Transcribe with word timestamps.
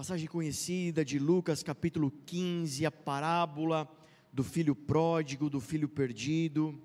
Passagem 0.00 0.26
conhecida 0.26 1.04
de 1.04 1.18
Lucas 1.18 1.62
capítulo 1.62 2.10
15, 2.24 2.86
a 2.86 2.90
parábola 2.90 3.86
do 4.32 4.42
filho 4.42 4.74
pródigo, 4.74 5.50
do 5.50 5.60
filho 5.60 5.86
perdido. 5.86 6.80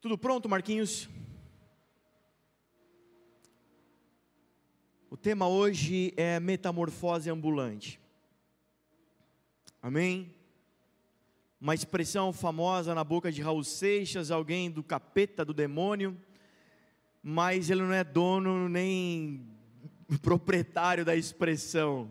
Tudo 0.00 0.18
pronto, 0.18 0.48
Marquinhos? 0.48 1.08
O 5.08 5.16
tema 5.16 5.46
hoje 5.46 6.12
é 6.16 6.40
metamorfose 6.40 7.30
ambulante. 7.30 8.00
Amém? 9.80 10.34
Uma 11.60 11.76
expressão 11.76 12.32
famosa 12.32 12.96
na 12.96 13.04
boca 13.04 13.30
de 13.30 13.42
Raul 13.42 13.62
Seixas, 13.62 14.32
alguém 14.32 14.68
do 14.68 14.82
capeta, 14.82 15.44
do 15.44 15.54
demônio, 15.54 16.20
mas 17.22 17.70
ele 17.70 17.82
não 17.82 17.92
é 17.92 18.02
dono 18.02 18.68
nem 18.68 19.46
proprietário 20.22 21.04
da 21.04 21.14
expressão. 21.14 22.10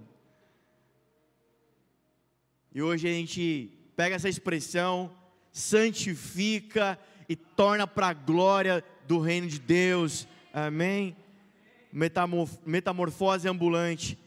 E 2.74 2.82
hoje 2.82 3.08
a 3.08 3.12
gente 3.12 3.78
pega 3.96 4.16
essa 4.16 4.30
expressão, 4.30 5.14
santifica 5.52 6.98
e 7.28 7.36
torna 7.36 7.88
para 7.88 8.10
a 8.10 8.14
glória 8.14 8.84
do 9.08 9.20
reino 9.20 9.48
de 9.48 9.60
Deus. 9.60 10.28
Amém? 10.54 11.16
Metamorfose 12.66 13.48
ambulante. 13.48 14.18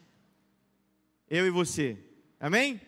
Eu 1.30 1.46
e 1.46 1.50
você. 1.50 1.96
Amém? 2.38 2.80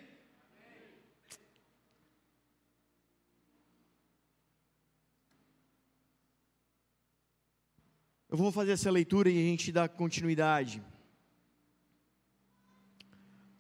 Eu 8.35 8.39
vou 8.39 8.51
fazer 8.51 8.73
essa 8.73 8.91
leitura 8.91 9.31
e 9.31 9.39
a 9.39 9.49
gente 9.49 9.71
dá 9.71 9.89
continuidade. 9.89 10.83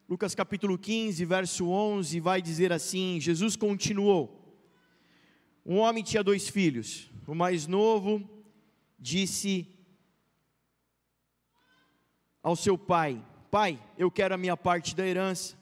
Lucas 0.09 0.35
capítulo 0.35 0.77
15, 0.77 1.25
verso 1.25 1.69
11, 1.69 2.19
vai 2.19 2.43
dizer 2.43 2.73
assim: 2.73 3.21
Jesus 3.21 3.55
continuou. 3.55 4.53
Um 5.65 5.77
homem 5.77 6.03
tinha 6.03 6.25
dois 6.25 6.49
filhos. 6.49 7.09
O 7.25 7.37
mais 7.37 7.69
novo 7.69 8.29
disse 8.99 9.69
ao 12.43 12.57
seu 12.57 12.77
pai: 12.77 13.25
Pai, 13.53 13.81
eu 13.97 14.11
quero 14.11 14.35
a 14.35 14.37
minha 14.37 14.57
parte 14.57 14.97
da 14.97 15.07
herança. 15.07 15.57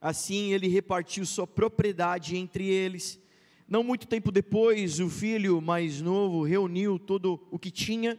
Assim 0.00 0.54
ele 0.54 0.68
repartiu 0.68 1.26
sua 1.26 1.46
propriedade 1.46 2.34
entre 2.34 2.66
eles. 2.66 3.20
Não 3.68 3.84
muito 3.84 4.08
tempo 4.08 4.32
depois, 4.32 5.00
o 5.00 5.10
filho 5.10 5.60
mais 5.60 6.00
novo 6.00 6.44
reuniu 6.44 6.98
todo 6.98 7.46
o 7.50 7.58
que 7.58 7.70
tinha 7.70 8.18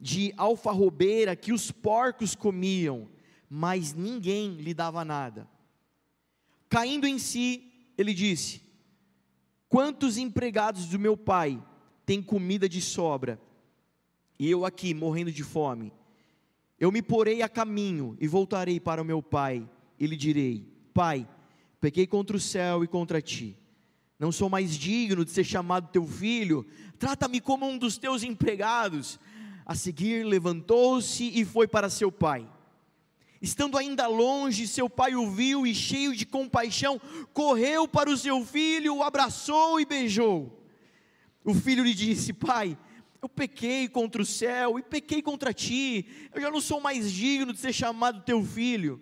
de 0.00 0.32
alfarrobeira 0.36 1.34
que 1.34 1.52
os 1.52 1.70
porcos 1.70 2.34
comiam, 2.34 3.08
mas 3.48 3.94
ninguém 3.94 4.56
lhe 4.56 4.74
dava 4.74 5.04
nada. 5.04 5.48
Caindo 6.68 7.06
em 7.06 7.18
si, 7.18 7.72
ele 7.96 8.12
disse: 8.12 8.60
Quantos 9.68 10.16
empregados 10.18 10.86
do 10.86 10.98
meu 10.98 11.16
pai 11.16 11.62
têm 12.04 12.22
comida 12.22 12.68
de 12.68 12.80
sobra, 12.80 13.40
e 14.38 14.50
eu 14.50 14.64
aqui 14.64 14.92
morrendo 14.92 15.32
de 15.32 15.42
fome? 15.42 15.92
Eu 16.78 16.92
me 16.92 17.00
porei 17.00 17.40
a 17.40 17.48
caminho 17.48 18.16
e 18.20 18.28
voltarei 18.28 18.78
para 18.78 19.00
o 19.00 19.04
meu 19.04 19.22
pai, 19.22 19.68
e 19.98 20.06
lhe 20.06 20.16
direi: 20.16 20.66
Pai, 20.92 21.26
pequei 21.80 22.06
contra 22.06 22.36
o 22.36 22.40
céu 22.40 22.84
e 22.84 22.86
contra 22.86 23.22
ti. 23.22 23.56
Não 24.18 24.32
sou 24.32 24.48
mais 24.48 24.76
digno 24.76 25.24
de 25.24 25.30
ser 25.30 25.44
chamado 25.44 25.90
teu 25.90 26.06
filho, 26.06 26.66
trata-me 26.98 27.40
como 27.40 27.66
um 27.66 27.76
dos 27.76 27.98
teus 27.98 28.22
empregados. 28.22 29.18
A 29.66 29.74
seguir, 29.74 30.24
levantou-se 30.24 31.24
e 31.24 31.44
foi 31.44 31.66
para 31.66 31.90
seu 31.90 32.12
pai. 32.12 32.48
Estando 33.42 33.76
ainda 33.76 34.06
longe, 34.06 34.66
seu 34.66 34.88
pai 34.88 35.14
o 35.16 35.28
viu 35.28 35.66
e, 35.66 35.74
cheio 35.74 36.14
de 36.14 36.24
compaixão, 36.24 37.00
correu 37.34 37.86
para 37.86 38.08
o 38.08 38.16
seu 38.16 38.44
filho, 38.44 38.96
o 38.96 39.02
abraçou 39.02 39.80
e 39.80 39.84
beijou. 39.84 40.64
O 41.44 41.52
filho 41.52 41.84
lhe 41.84 41.92
disse: 41.92 42.32
Pai, 42.32 42.78
eu 43.20 43.28
pequei 43.28 43.88
contra 43.88 44.22
o 44.22 44.26
céu 44.26 44.78
e 44.78 44.82
pequei 44.82 45.20
contra 45.20 45.52
ti, 45.52 46.06
eu 46.32 46.40
já 46.40 46.50
não 46.50 46.60
sou 46.60 46.80
mais 46.80 47.12
digno 47.12 47.52
de 47.52 47.58
ser 47.58 47.72
chamado 47.72 48.22
teu 48.22 48.42
filho. 48.44 49.00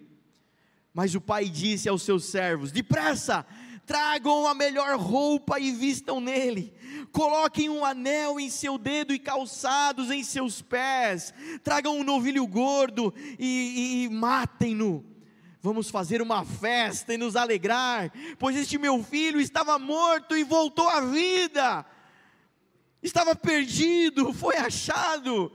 Mas 0.92 1.14
o 1.14 1.20
pai 1.20 1.48
disse 1.48 1.88
aos 1.88 2.02
seus 2.02 2.24
servos: 2.24 2.72
Depressa, 2.72 3.46
tragam 3.86 4.46
a 4.46 4.54
melhor 4.54 4.98
roupa 4.98 5.60
e 5.60 5.70
vistam 5.72 6.20
nele, 6.20 6.72
coloquem 7.12 7.68
um 7.68 7.84
anel 7.84 8.40
em 8.40 8.50
seu 8.50 8.78
dedo 8.78 9.12
e 9.12 9.18
calçados 9.18 10.10
em 10.10 10.24
seus 10.24 10.62
pés, 10.62 11.32
tragam 11.62 11.98
um 11.98 12.04
novilho 12.04 12.46
gordo 12.46 13.12
e, 13.38 14.02
e, 14.02 14.04
e 14.04 14.08
matem-no. 14.08 15.04
Vamos 15.60 15.88
fazer 15.88 16.20
uma 16.20 16.44
festa 16.44 17.14
e 17.14 17.16
nos 17.16 17.36
alegrar, 17.36 18.12
pois 18.38 18.54
este 18.56 18.76
meu 18.76 19.02
filho 19.02 19.40
estava 19.40 19.78
morto 19.78 20.36
e 20.36 20.44
voltou 20.44 20.88
à 20.88 21.00
vida, 21.00 21.86
estava 23.02 23.34
perdido, 23.34 24.32
foi 24.34 24.56
achado, 24.56 25.50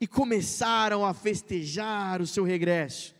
e 0.00 0.06
começaram 0.06 1.04
a 1.04 1.14
festejar 1.14 2.20
o 2.20 2.26
seu 2.26 2.44
regresso. 2.44 3.14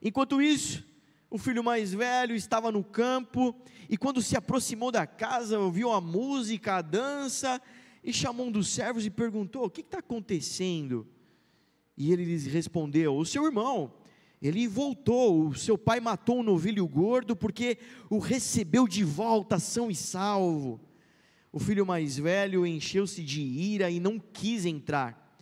Enquanto 0.00 0.42
isso, 0.42 0.84
o 1.32 1.38
filho 1.38 1.64
mais 1.64 1.94
velho 1.94 2.36
estava 2.36 2.70
no 2.70 2.84
campo 2.84 3.56
e, 3.88 3.96
quando 3.96 4.20
se 4.20 4.36
aproximou 4.36 4.92
da 4.92 5.06
casa, 5.06 5.58
ouviu 5.58 5.90
a 5.90 5.98
música, 5.98 6.74
a 6.74 6.82
dança 6.82 7.58
e 8.04 8.12
chamou 8.12 8.48
um 8.48 8.52
dos 8.52 8.68
servos 8.68 9.06
e 9.06 9.10
perguntou: 9.10 9.64
O 9.64 9.70
que 9.70 9.80
está 9.80 10.00
acontecendo? 10.00 11.08
E 11.96 12.12
ele 12.12 12.26
lhes 12.26 12.44
respondeu: 12.44 13.16
O 13.16 13.24
seu 13.24 13.46
irmão, 13.46 13.94
ele 14.42 14.68
voltou, 14.68 15.48
o 15.48 15.54
seu 15.54 15.78
pai 15.78 16.00
matou 16.00 16.40
um 16.40 16.42
novilho 16.42 16.86
gordo 16.86 17.34
porque 17.34 17.78
o 18.10 18.18
recebeu 18.18 18.86
de 18.86 19.02
volta 19.02 19.58
são 19.58 19.90
e 19.90 19.94
salvo. 19.94 20.78
O 21.50 21.58
filho 21.58 21.86
mais 21.86 22.18
velho 22.18 22.66
encheu-se 22.66 23.22
de 23.22 23.40
ira 23.40 23.90
e 23.90 23.98
não 23.98 24.18
quis 24.18 24.66
entrar. 24.66 25.34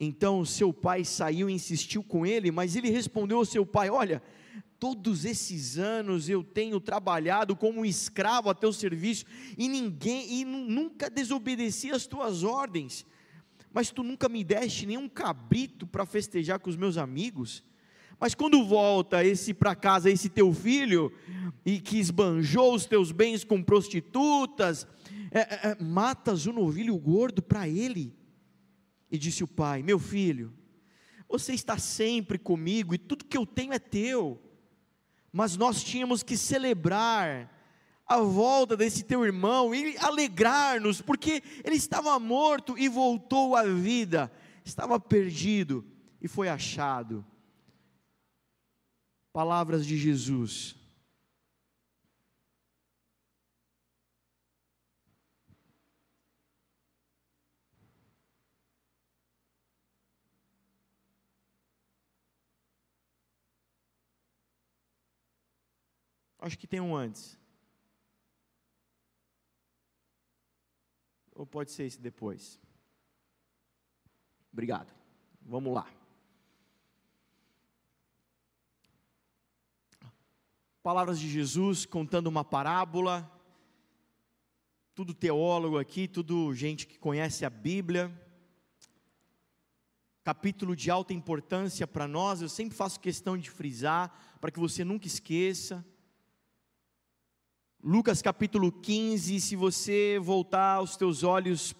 Então 0.00 0.46
seu 0.46 0.72
pai 0.72 1.04
saiu 1.04 1.50
e 1.50 1.52
insistiu 1.52 2.02
com 2.02 2.24
ele, 2.24 2.50
mas 2.50 2.74
ele 2.74 2.88
respondeu 2.88 3.36
ao 3.36 3.44
seu 3.44 3.66
pai: 3.66 3.90
Olha, 3.90 4.22
Todos 4.78 5.24
esses 5.24 5.78
anos 5.78 6.28
eu 6.28 6.44
tenho 6.44 6.78
trabalhado 6.78 7.56
como 7.56 7.80
um 7.80 7.84
escravo 7.84 8.50
a 8.50 8.54
teu 8.54 8.72
serviço 8.72 9.24
e 9.56 9.68
ninguém 9.68 10.40
e 10.40 10.44
nunca 10.44 11.08
desobedeci 11.08 11.90
as 11.90 12.06
tuas 12.06 12.42
ordens. 12.42 13.06
Mas 13.72 13.90
tu 13.90 14.02
nunca 14.02 14.28
me 14.28 14.44
deste 14.44 14.84
nenhum 14.84 15.08
cabrito 15.08 15.86
para 15.86 16.04
festejar 16.04 16.58
com 16.58 16.68
os 16.68 16.76
meus 16.76 16.98
amigos. 16.98 17.64
Mas 18.20 18.34
quando 18.34 18.64
volta 18.66 19.24
esse 19.24 19.54
para 19.54 19.74
casa, 19.74 20.10
esse 20.10 20.28
teu 20.28 20.52
filho, 20.52 21.12
e 21.64 21.80
que 21.80 21.98
esbanjou 21.98 22.74
os 22.74 22.86
teus 22.86 23.12
bens 23.12 23.44
com 23.44 23.62
prostitutas, 23.62 24.86
é, 25.30 25.40
é, 25.40 25.60
é 25.70 25.82
matas 25.82 26.46
o 26.46 26.50
um 26.50 26.54
novilho 26.54 26.96
gordo 26.98 27.42
para 27.42 27.68
ele. 27.68 28.14
E 29.10 29.18
disse 29.18 29.44
o 29.44 29.48
pai: 29.48 29.82
Meu 29.82 29.98
filho, 29.98 30.52
você 31.28 31.52
está 31.52 31.78
sempre 31.78 32.38
comigo 32.38 32.94
e 32.94 32.98
tudo 32.98 33.24
que 33.24 33.36
eu 33.36 33.46
tenho 33.46 33.72
é 33.72 33.78
teu 33.78 34.45
mas 35.36 35.54
nós 35.54 35.84
tínhamos 35.84 36.22
que 36.22 36.34
celebrar 36.34 37.52
a 38.06 38.16
volta 38.20 38.74
desse 38.74 39.04
teu 39.04 39.22
irmão 39.22 39.74
e 39.74 39.94
alegrar-nos, 39.98 41.02
porque 41.02 41.42
ele 41.62 41.76
estava 41.76 42.18
morto 42.18 42.78
e 42.78 42.88
voltou 42.88 43.54
à 43.54 43.62
vida, 43.62 44.32
estava 44.64 44.98
perdido 44.98 45.84
e 46.22 46.26
foi 46.26 46.48
achado. 46.48 47.22
Palavras 49.30 49.84
de 49.84 49.98
Jesus. 49.98 50.74
Acho 66.46 66.56
que 66.56 66.66
tem 66.68 66.80
um 66.80 66.94
antes. 66.94 67.36
Ou 71.34 71.44
pode 71.44 71.72
ser 71.72 71.86
esse 71.86 72.00
depois. 72.00 72.60
Obrigado. 74.52 74.94
Vamos 75.42 75.74
lá. 75.74 75.92
Palavras 80.84 81.18
de 81.18 81.28
Jesus 81.28 81.84
contando 81.84 82.28
uma 82.28 82.44
parábola. 82.44 83.28
Tudo 84.94 85.12
teólogo 85.12 85.80
aqui, 85.80 86.06
tudo 86.06 86.54
gente 86.54 86.86
que 86.86 86.96
conhece 86.96 87.44
a 87.44 87.50
Bíblia. 87.50 88.08
Capítulo 90.22 90.76
de 90.76 90.92
alta 90.92 91.12
importância 91.12 91.88
para 91.88 92.06
nós, 92.06 92.40
eu 92.40 92.48
sempre 92.48 92.76
faço 92.76 93.00
questão 93.00 93.36
de 93.36 93.50
frisar, 93.50 94.38
para 94.40 94.52
que 94.52 94.60
você 94.60 94.84
nunca 94.84 95.08
esqueça 95.08 95.84
Lucas 97.84 98.20
capítulo 98.20 98.72
15, 98.72 99.40
se 99.40 99.54
você 99.54 100.18
voltar 100.20 100.80
os 100.80 100.96
teus 100.96 101.22
olhos 101.22 101.74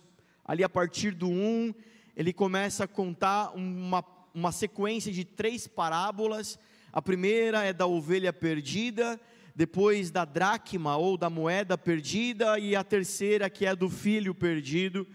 ali 0.44 0.62
a 0.62 0.68
partir 0.68 1.10
do 1.12 1.28
1, 1.28 1.74
ele 2.14 2.32
começa 2.32 2.84
a 2.84 2.88
contar 2.88 3.50
uma, 3.56 4.04
uma 4.32 4.52
sequência 4.52 5.10
de 5.10 5.24
três 5.24 5.66
parábolas. 5.66 6.58
A 6.92 7.02
primeira 7.02 7.64
é 7.64 7.72
da 7.72 7.86
ovelha 7.86 8.32
perdida, 8.32 9.20
depois 9.54 10.10
da 10.10 10.24
dracma 10.24 10.96
ou 10.96 11.16
da 11.16 11.28
moeda 11.28 11.76
perdida, 11.76 12.56
e 12.58 12.76
a 12.76 12.84
terceira 12.84 13.50
que 13.50 13.66
é 13.66 13.74
do 13.74 13.90
filho 13.90 14.32
perdido. 14.32 15.06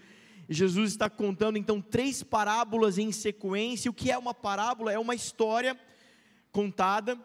Jesus 0.50 0.92
está 0.92 1.10
contando 1.10 1.57
então 1.57 1.80
três 1.80 2.22
parábolas 2.22 2.98
em 2.98 3.13
sequência. 3.13 3.89
O 3.89 3.94
que 3.94 4.12
é 4.12 4.18
uma 4.18 4.34
parábola? 4.34 4.92
É 4.92 5.00
uma 5.00 5.16
história 5.16 5.80
contada 6.51 7.18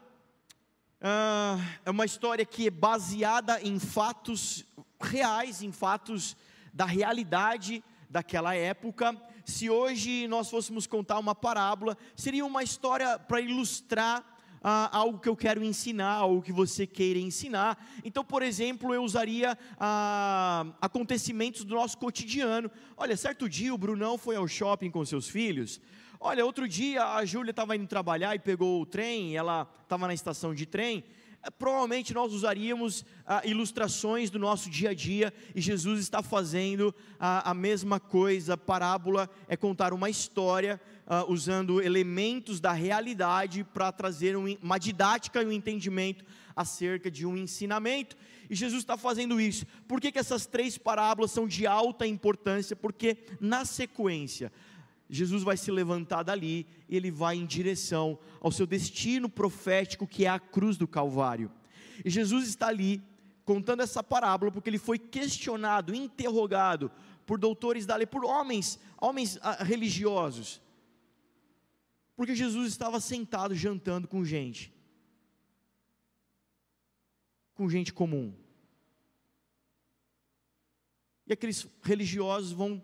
ah, 1.00 1.58
é 1.84 1.90
uma 1.90 2.04
história 2.04 2.44
que 2.44 2.68
é 2.68 2.70
baseada 2.70 3.60
em 3.60 3.78
fatos 3.78 4.64
reais, 5.00 5.62
em 5.62 5.70
fatos 5.70 6.36
da 6.72 6.86
realidade 6.86 7.84
daquela 8.08 8.54
época. 8.54 9.14
Se 9.44 9.68
hoje 9.68 10.26
nós 10.26 10.48
fôssemos 10.48 10.86
contar 10.86 11.18
uma 11.18 11.34
parábola, 11.34 11.96
seria 12.14 12.44
uma 12.44 12.62
história 12.62 13.18
para 13.18 13.40
ilustrar 13.40 14.24
ah, 14.62 14.88
algo 14.90 15.18
que 15.18 15.28
eu 15.28 15.36
quero 15.36 15.62
ensinar, 15.62 16.12
algo 16.12 16.42
que 16.42 16.52
você 16.52 16.86
queira 16.86 17.18
ensinar. 17.18 17.78
Então, 18.02 18.24
por 18.24 18.42
exemplo, 18.42 18.94
eu 18.94 19.02
usaria 19.02 19.56
ah, 19.78 20.66
acontecimentos 20.80 21.62
do 21.62 21.74
nosso 21.74 21.98
cotidiano. 21.98 22.70
Olha, 22.96 23.16
certo 23.16 23.48
dia 23.48 23.72
o 23.72 23.78
Brunão 23.78 24.16
foi 24.18 24.34
ao 24.34 24.48
shopping 24.48 24.90
com 24.90 25.04
seus 25.04 25.28
filhos. 25.28 25.80
Olha, 26.18 26.46
outro 26.46 26.66
dia 26.66 27.04
a 27.14 27.24
Júlia 27.26 27.50
estava 27.50 27.76
indo 27.76 27.86
trabalhar 27.86 28.34
e 28.34 28.38
pegou 28.38 28.80
o 28.80 28.86
trem, 28.86 29.36
ela 29.36 29.68
estava 29.82 30.06
na 30.06 30.14
estação 30.14 30.54
de 30.54 30.64
trem. 30.64 31.04
É, 31.42 31.50
provavelmente 31.50 32.14
nós 32.14 32.32
usaríamos 32.32 33.04
ah, 33.26 33.42
ilustrações 33.44 34.30
do 34.30 34.38
nosso 34.38 34.70
dia 34.70 34.90
a 34.90 34.94
dia 34.94 35.32
e 35.54 35.60
Jesus 35.60 36.00
está 36.00 36.22
fazendo 36.22 36.94
ah, 37.20 37.50
a 37.50 37.52
mesma 37.52 38.00
coisa. 38.00 38.56
Parábola 38.56 39.28
é 39.46 39.58
contar 39.58 39.92
uma 39.92 40.08
história 40.08 40.80
ah, 41.06 41.26
usando 41.28 41.82
elementos 41.82 42.60
da 42.60 42.72
realidade 42.72 43.62
para 43.62 43.92
trazer 43.92 44.38
um, 44.38 44.46
uma 44.62 44.78
didática 44.78 45.42
e 45.42 45.46
um 45.46 45.52
entendimento 45.52 46.24
acerca 46.54 47.10
de 47.10 47.26
um 47.26 47.36
ensinamento. 47.36 48.16
E 48.48 48.54
Jesus 48.54 48.82
está 48.82 48.96
fazendo 48.96 49.38
isso. 49.38 49.66
Por 49.86 50.00
que, 50.00 50.10
que 50.10 50.18
essas 50.18 50.46
três 50.46 50.78
parábolas 50.78 51.30
são 51.30 51.46
de 51.46 51.66
alta 51.66 52.06
importância? 52.06 52.74
Porque 52.74 53.18
na 53.38 53.66
sequência 53.66 54.50
Jesus 55.08 55.42
vai 55.42 55.56
se 55.56 55.70
levantar 55.70 56.22
dali 56.22 56.66
e 56.88 56.96
ele 56.96 57.10
vai 57.10 57.36
em 57.36 57.46
direção 57.46 58.18
ao 58.40 58.50
seu 58.50 58.66
destino 58.66 59.28
profético, 59.28 60.06
que 60.06 60.24
é 60.24 60.28
a 60.28 60.38
cruz 60.38 60.76
do 60.76 60.88
Calvário. 60.88 61.50
E 62.04 62.10
Jesus 62.10 62.48
está 62.48 62.66
ali 62.68 63.02
contando 63.44 63.82
essa 63.82 64.02
parábola 64.02 64.50
porque 64.50 64.68
ele 64.68 64.78
foi 64.78 64.98
questionado, 64.98 65.94
interrogado 65.94 66.90
por 67.24 67.38
doutores 67.38 67.86
da 67.86 67.96
lei, 67.96 68.06
por 68.06 68.24
homens, 68.24 68.78
homens 69.00 69.38
ah, 69.42 69.62
religiosos. 69.62 70.60
Porque 72.16 72.34
Jesus 72.34 72.68
estava 72.68 72.98
sentado 72.98 73.54
jantando 73.54 74.08
com 74.08 74.24
gente. 74.24 74.72
Com 77.54 77.68
gente 77.68 77.92
comum. 77.92 78.34
E 81.26 81.32
aqueles 81.32 81.68
religiosos 81.82 82.52
vão 82.52 82.82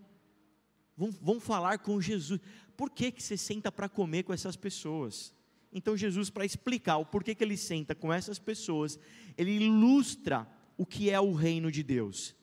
Vão, 1.02 1.10
vão 1.20 1.40
falar 1.40 1.78
com 1.81 2.00
Jesus. 2.00 2.40
Por 2.76 2.88
que, 2.88 3.10
que 3.10 3.20
você 3.20 3.37
senta 3.37 3.72
para 3.72 3.88
comer 3.88 4.22
com 4.22 4.32
essas 4.32 4.54
pessoas? 4.54 5.34
Então, 5.72 5.96
Jesus, 5.96 6.31
para 6.31 6.44
explicar 6.44 6.99
o 6.99 7.04
porquê 7.04 7.34
que 7.34 7.43
ele 7.43 7.56
senta 7.56 7.93
com 7.93 8.12
essas 8.12 8.38
pessoas, 8.38 9.00
ele 9.37 9.50
ilustra 9.50 10.49
o 10.76 10.87
que 10.87 11.10
é 11.10 11.20
o 11.20 11.32
reino 11.32 11.72
de 11.72 11.82
Deus. 11.82 12.37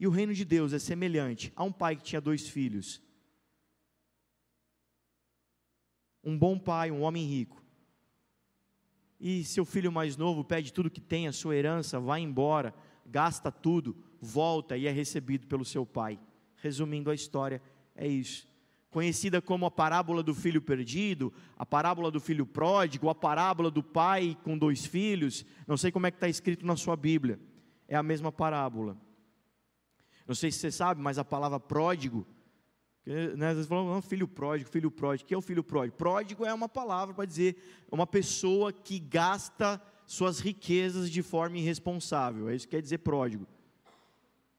E 0.00 0.06
o 0.06 0.10
reino 0.10 0.32
de 0.32 0.46
Deus 0.46 0.72
é 0.72 0.78
semelhante 0.78 1.52
a 1.54 1.62
um 1.62 1.70
pai 1.70 1.94
que 1.94 2.04
tinha 2.04 2.22
dois 2.22 2.48
filhos. 2.48 3.02
Um 6.24 6.38
bom 6.38 6.58
pai, 6.58 6.90
um 6.90 7.02
homem 7.02 7.26
rico. 7.26 7.62
E 9.20 9.44
seu 9.44 9.66
filho 9.66 9.92
mais 9.92 10.16
novo 10.16 10.42
pede 10.42 10.72
tudo 10.72 10.90
que 10.90 11.02
tem, 11.02 11.28
a 11.28 11.32
sua 11.32 11.54
herança, 11.54 12.00
vai 12.00 12.22
embora, 12.22 12.74
gasta 13.04 13.52
tudo, 13.52 13.94
volta 14.18 14.74
e 14.74 14.86
é 14.86 14.90
recebido 14.90 15.46
pelo 15.46 15.66
seu 15.66 15.84
pai. 15.84 16.18
Resumindo 16.62 17.10
a 17.10 17.14
história, 17.14 17.60
é 17.96 18.06
isso. 18.06 18.48
Conhecida 18.88 19.42
como 19.42 19.66
a 19.66 19.70
parábola 19.70 20.22
do 20.22 20.32
filho 20.32 20.62
perdido, 20.62 21.32
a 21.58 21.66
parábola 21.66 22.08
do 22.08 22.20
filho 22.20 22.46
pródigo, 22.46 23.08
a 23.08 23.14
parábola 23.16 23.68
do 23.68 23.82
pai 23.82 24.38
com 24.44 24.56
dois 24.56 24.86
filhos, 24.86 25.44
não 25.66 25.76
sei 25.76 25.90
como 25.90 26.06
é 26.06 26.10
que 26.12 26.18
está 26.18 26.28
escrito 26.28 26.64
na 26.64 26.76
sua 26.76 26.94
Bíblia, 26.94 27.40
é 27.88 27.96
a 27.96 28.02
mesma 28.02 28.30
parábola. 28.30 28.96
Não 30.24 30.36
sei 30.36 30.52
se 30.52 30.60
você 30.60 30.70
sabe, 30.70 31.02
mas 31.02 31.18
a 31.18 31.24
palavra 31.24 31.58
pródigo, 31.58 32.24
né, 33.04 33.48
às 33.48 33.54
vezes 33.54 33.66
falam, 33.66 33.92
não, 33.92 34.00
filho 34.00 34.28
pródigo, 34.28 34.70
filho 34.70 34.90
pródigo, 34.90 35.24
o 35.24 35.26
que 35.26 35.34
é 35.34 35.38
o 35.38 35.42
filho 35.42 35.64
pródigo? 35.64 35.96
Pródigo 35.96 36.44
é 36.44 36.54
uma 36.54 36.68
palavra 36.68 37.12
para 37.12 37.24
dizer 37.24 37.56
uma 37.90 38.06
pessoa 38.06 38.72
que 38.72 39.00
gasta 39.00 39.82
suas 40.06 40.38
riquezas 40.38 41.10
de 41.10 41.22
forma 41.22 41.58
irresponsável, 41.58 42.48
é 42.48 42.54
isso 42.54 42.68
que 42.68 42.76
quer 42.76 42.82
dizer 42.82 42.98
pródigo 42.98 43.48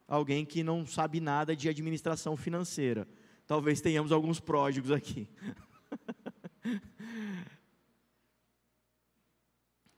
alguém 0.07 0.45
que 0.45 0.63
não 0.63 0.85
sabe 0.85 1.19
nada 1.19 1.55
de 1.55 1.67
administração 1.69 2.35
financeira. 2.37 3.07
Talvez 3.45 3.81
tenhamos 3.81 4.11
alguns 4.11 4.39
pródigos 4.39 4.91
aqui. 4.91 5.29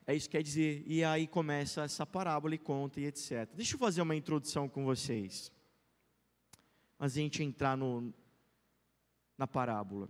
é 0.08 0.16
isso 0.16 0.30
que 0.30 0.38
quer 0.38 0.44
dizer. 0.44 0.84
E 0.86 1.04
aí 1.04 1.28
começa 1.28 1.84
essa 1.84 2.06
parábola 2.06 2.56
e 2.56 2.58
conta 2.58 3.00
e 3.00 3.06
etc. 3.06 3.50
Deixa 3.54 3.76
eu 3.76 3.80
fazer 3.80 4.02
uma 4.02 4.16
introdução 4.16 4.68
com 4.68 4.86
vocês. 4.86 5.52
De 7.00 7.06
a 7.06 7.08
gente 7.08 7.44
entrar 7.44 7.78
no, 7.78 8.14
na 9.38 9.46
parábola. 9.46 10.10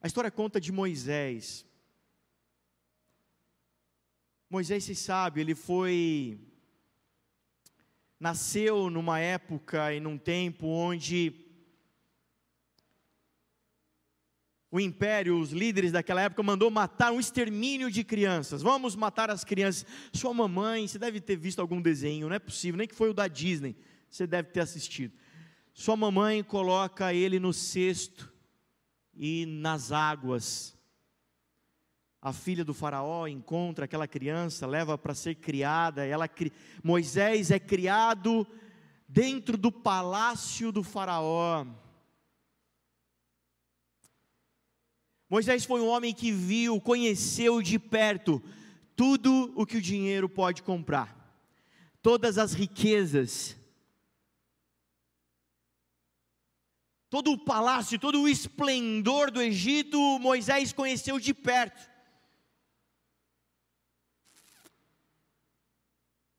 A 0.00 0.06
história 0.06 0.30
conta 0.30 0.60
de 0.60 0.70
Moisés. 0.70 1.64
Moisés, 4.50 4.84
se 4.84 4.94
sabe, 4.94 5.40
ele 5.40 5.54
foi 5.54 6.38
nasceu 8.24 8.88
numa 8.88 9.20
época 9.20 9.92
e 9.92 10.00
num 10.00 10.16
tempo 10.16 10.66
onde 10.66 11.44
o 14.70 14.80
império, 14.80 15.38
os 15.38 15.52
líderes 15.52 15.92
daquela 15.92 16.22
época, 16.22 16.42
mandou 16.42 16.70
matar 16.70 17.12
um 17.12 17.20
extermínio 17.20 17.90
de 17.90 18.02
crianças. 18.02 18.62
Vamos 18.62 18.96
matar 18.96 19.28
as 19.28 19.44
crianças. 19.44 19.84
Sua 20.10 20.32
mamãe, 20.32 20.88
você 20.88 20.98
deve 20.98 21.20
ter 21.20 21.36
visto 21.36 21.60
algum 21.60 21.82
desenho, 21.82 22.26
não 22.26 22.34
é 22.34 22.38
possível, 22.38 22.78
nem 22.78 22.88
que 22.88 22.94
foi 22.94 23.10
o 23.10 23.14
da 23.14 23.28
Disney, 23.28 23.76
você 24.08 24.26
deve 24.26 24.48
ter 24.48 24.60
assistido. 24.60 25.12
Sua 25.74 25.94
mamãe 25.94 26.42
coloca 26.42 27.12
ele 27.12 27.38
no 27.38 27.52
cesto 27.52 28.32
e 29.14 29.44
nas 29.44 29.92
águas 29.92 30.74
a 32.24 32.32
filha 32.32 32.64
do 32.64 32.72
faraó 32.72 33.26
encontra 33.26 33.84
aquela 33.84 34.08
criança, 34.08 34.66
leva 34.66 34.96
para 34.96 35.14
ser 35.14 35.34
criada, 35.34 36.06
ela 36.06 36.26
Moisés 36.82 37.50
é 37.50 37.58
criado 37.58 38.46
dentro 39.06 39.58
do 39.58 39.70
palácio 39.70 40.72
do 40.72 40.82
faraó. 40.82 41.66
Moisés 45.28 45.66
foi 45.66 45.82
um 45.82 45.86
homem 45.86 46.14
que 46.14 46.32
viu, 46.32 46.80
conheceu 46.80 47.60
de 47.60 47.78
perto 47.78 48.42
tudo 48.96 49.52
o 49.54 49.66
que 49.66 49.76
o 49.76 49.82
dinheiro 49.82 50.26
pode 50.26 50.62
comprar. 50.62 51.14
Todas 52.00 52.38
as 52.38 52.54
riquezas, 52.54 53.54
todo 57.10 57.32
o 57.32 57.38
palácio, 57.38 57.98
todo 57.98 58.22
o 58.22 58.28
esplendor 58.28 59.30
do 59.30 59.42
Egito, 59.42 59.98
Moisés 60.18 60.72
conheceu 60.72 61.20
de 61.20 61.34
perto. 61.34 61.92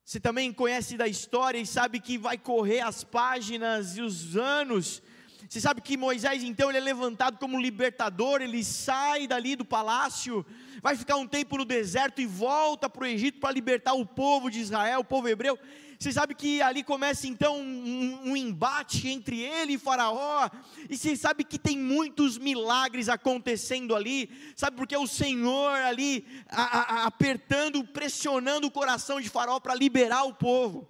Você 0.06 0.20
também 0.20 0.54
conhece 0.54 0.96
da 0.96 1.08
história 1.08 1.58
e 1.58 1.66
sabe 1.66 2.00
que 2.00 2.16
vai 2.16 2.38
correr 2.38 2.80
as 2.80 3.04
páginas 3.04 3.98
e 3.98 4.02
os 4.02 4.38
anos, 4.38 5.02
Você 5.50 5.60
sabe 5.60 5.82
que 5.82 5.98
Moisés 5.98 6.44
então 6.44 6.70
ele 6.70 6.78
é 6.78 6.82
levantado 6.82 7.40
como 7.40 7.60
libertador, 7.60 8.40
ele 8.40 8.64
sai 8.64 9.26
dali 9.26 9.56
do 9.56 9.66
palácio, 9.66 10.46
vai 10.80 10.96
ficar 10.96 11.16
um 11.16 11.28
tempo 11.28 11.58
no 11.58 11.66
deserto 11.66 12.22
e 12.22 12.26
volta 12.28 12.88
para 12.88 13.02
o 13.02 13.08
Egito 13.08 13.40
para 13.40 13.52
libertar 13.52 13.94
o 13.94 14.06
povo 14.06 14.52
de 14.52 14.60
Israel, 14.60 15.00
o 15.00 15.04
povo 15.04 15.28
hebreu. 15.28 15.58
Você 16.00 16.12
sabe 16.12 16.36
que 16.36 16.62
ali 16.62 16.84
começa 16.84 17.28
então 17.28 17.60
um, 17.60 18.32
um, 18.32 18.38
embate 18.38 19.08
entre 19.08 19.40
ele 19.40 19.74
e 19.74 19.78
Faraó, 19.78 20.50
e 20.90 20.98
você 20.98 21.16
sabe 21.16 21.44
que 21.44 21.58
tem 21.58 21.78
muitos 21.78 22.38
milagres 22.38 23.08
acontecendo 23.10 23.96
ali, 23.96 24.30
sabe 24.56 24.76
porque 24.78 24.96
o 24.96 25.08
Senhor 25.08 25.72
ali 25.72 26.26
a, 26.50 26.64
a, 26.64 27.06
apertando, 27.06 27.84
pressionando 27.84 28.68
o 28.68 28.72
coração 28.72 29.22
de 29.22 29.30
Faraó 29.30 29.60
para 29.60 29.76
liberar 29.76 30.24
o 30.24 30.34
povo. 30.34 30.88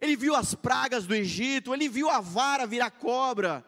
Ele 0.00 0.16
viu 0.16 0.34
as 0.34 0.54
pragas 0.54 1.06
do 1.06 1.14
Egito, 1.14 1.72
ele 1.72 1.88
viu 1.88 2.10
a 2.10 2.20
vara 2.20 2.66
virar 2.66 2.90
cobra. 2.90 3.64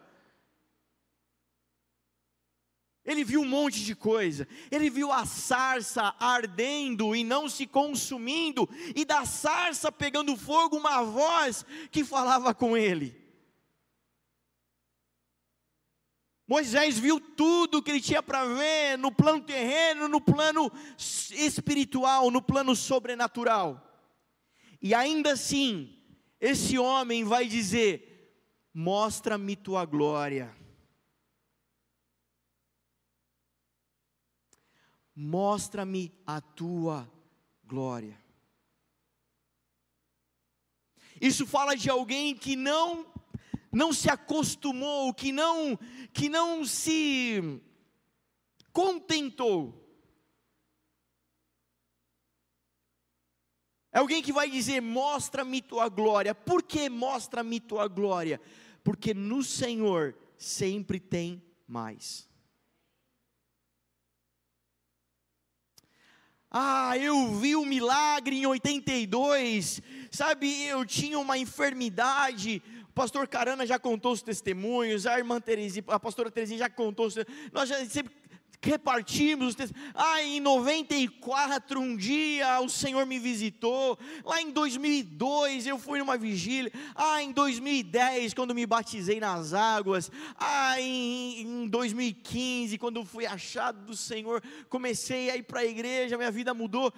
Ele 3.05 3.23
viu 3.23 3.43
um 3.43 3.49
monte 3.49 3.85
de 3.85 3.95
coisa. 3.95 4.49
Ele 4.71 4.89
viu 4.89 5.13
a 5.13 5.27
sarça 5.27 6.15
ardendo 6.19 7.15
e 7.15 7.23
não 7.23 7.49
se 7.49 7.67
consumindo, 7.67 8.69
e 8.97 9.05
da 9.05 9.27
sarça 9.27 9.93
pegando 9.93 10.37
fogo 10.37 10.77
uma 10.77 11.03
voz 11.03 11.67
que 11.91 12.03
falava 12.03 12.55
com 12.55 12.77
ele. 12.77 13.23
Moisés 16.47 16.99
viu 16.99 17.19
tudo 17.19 17.83
que 17.83 17.91
ele 17.91 18.01
tinha 18.01 18.23
para 18.23 18.45
ver 18.45 18.99
no 18.99 19.11
plano 19.11 19.41
terreno, 19.43 20.09
no 20.09 20.21
plano 20.21 20.71
espiritual, 20.97 22.31
no 22.31 22.43
plano 22.43 22.77
sobrenatural. 22.77 23.81
E 24.81 24.95
ainda 24.95 25.33
assim, 25.33 25.99
esse 26.39 26.79
homem 26.79 27.25
vai 27.25 27.47
dizer: 27.47 28.15
Mostra-me 28.75 29.57
tua 29.57 29.87
glória. 29.87 30.55
Mostra-me 35.15 36.13
a 36.27 36.41
tua 36.41 37.11
glória. 37.65 38.19
Isso 41.21 41.47
fala 41.47 41.77
de 41.77 41.89
alguém 41.89 42.35
que 42.35 42.57
não 42.57 43.07
não 43.71 43.93
se 43.93 44.09
acostumou, 44.09 45.13
que 45.13 45.33
não 45.33 45.79
que 46.13 46.29
não 46.29 46.65
se 46.65 47.61
contentou. 48.73 49.81
É 53.93 53.99
alguém 53.99 54.23
que 54.23 54.33
vai 54.33 54.51
dizer: 54.51 54.81
"Mostra-me 54.81 55.63
tua 55.63 55.89
glória". 55.89 56.35
Por 56.35 56.63
que 56.63 56.89
mostra-me 56.89 57.61
tua 57.61 57.87
glória? 57.87 58.41
Porque 58.83 59.15
no 59.15 59.43
Senhor 59.43 60.17
sempre 60.37 60.99
tem 60.99 61.43
mais. 61.67 62.29
Ah, 66.57 66.97
eu 66.97 67.35
vi 67.35 67.57
o 67.57 67.65
milagre 67.65 68.37
em 68.37 68.47
82. 68.47 69.83
Sabe, 70.09 70.65
eu 70.67 70.87
tinha 70.87 71.19
uma 71.19 71.37
enfermidade. 71.37 72.63
O 72.89 72.93
pastor 72.95 73.27
Carana 73.27 73.67
já 73.67 73.77
contou 73.77 74.13
os 74.13 74.23
testemunhos, 74.23 75.05
a 75.05 75.19
irmã 75.19 75.41
Terezinha, 75.41 75.85
a 75.89 75.99
pastora 75.99 76.31
Terezinha 76.31 76.61
já 76.61 76.71
contou. 76.71 77.09
Nós 77.53 77.69
já 77.69 77.85
sempre 77.87 78.15
repartimos. 78.71 79.57
Ah, 79.95 80.23
em 80.23 80.41
94, 80.41 81.81
um 81.81 81.97
dia 81.97 82.61
o 82.61 82.69
Senhor 82.69 83.05
me 83.07 83.19
visitou. 83.19 83.99
Lá 84.25 84.41
em 84.41 84.51
2002 84.51 85.67
eu 85.67 85.79
fui 85.79 85.99
numa 85.99 86.17
vigília. 86.17 86.73
Ah, 86.95 87.23
em 87.23 87.33
2010, 87.33 88.35
quando 88.35 88.55
me 88.55 88.67
batizei 88.67 89.21
nas 89.21 89.53
águas. 89.53 90.11
Ah, 90.37 90.81
em, 90.81 91.43
em 91.43 91.69
2015, 91.69 92.79
quando 92.79 93.05
fui 93.05 93.27
achado 93.27 93.85
do 93.85 93.97
Senhor, 93.97 94.43
comecei 94.69 95.31
a 95.31 95.37
ir 95.37 95.43
para 95.43 95.61
a 95.61 95.65
igreja, 95.65 96.17
minha 96.17 96.31
vida 96.31 96.55
mudou. 96.55 96.93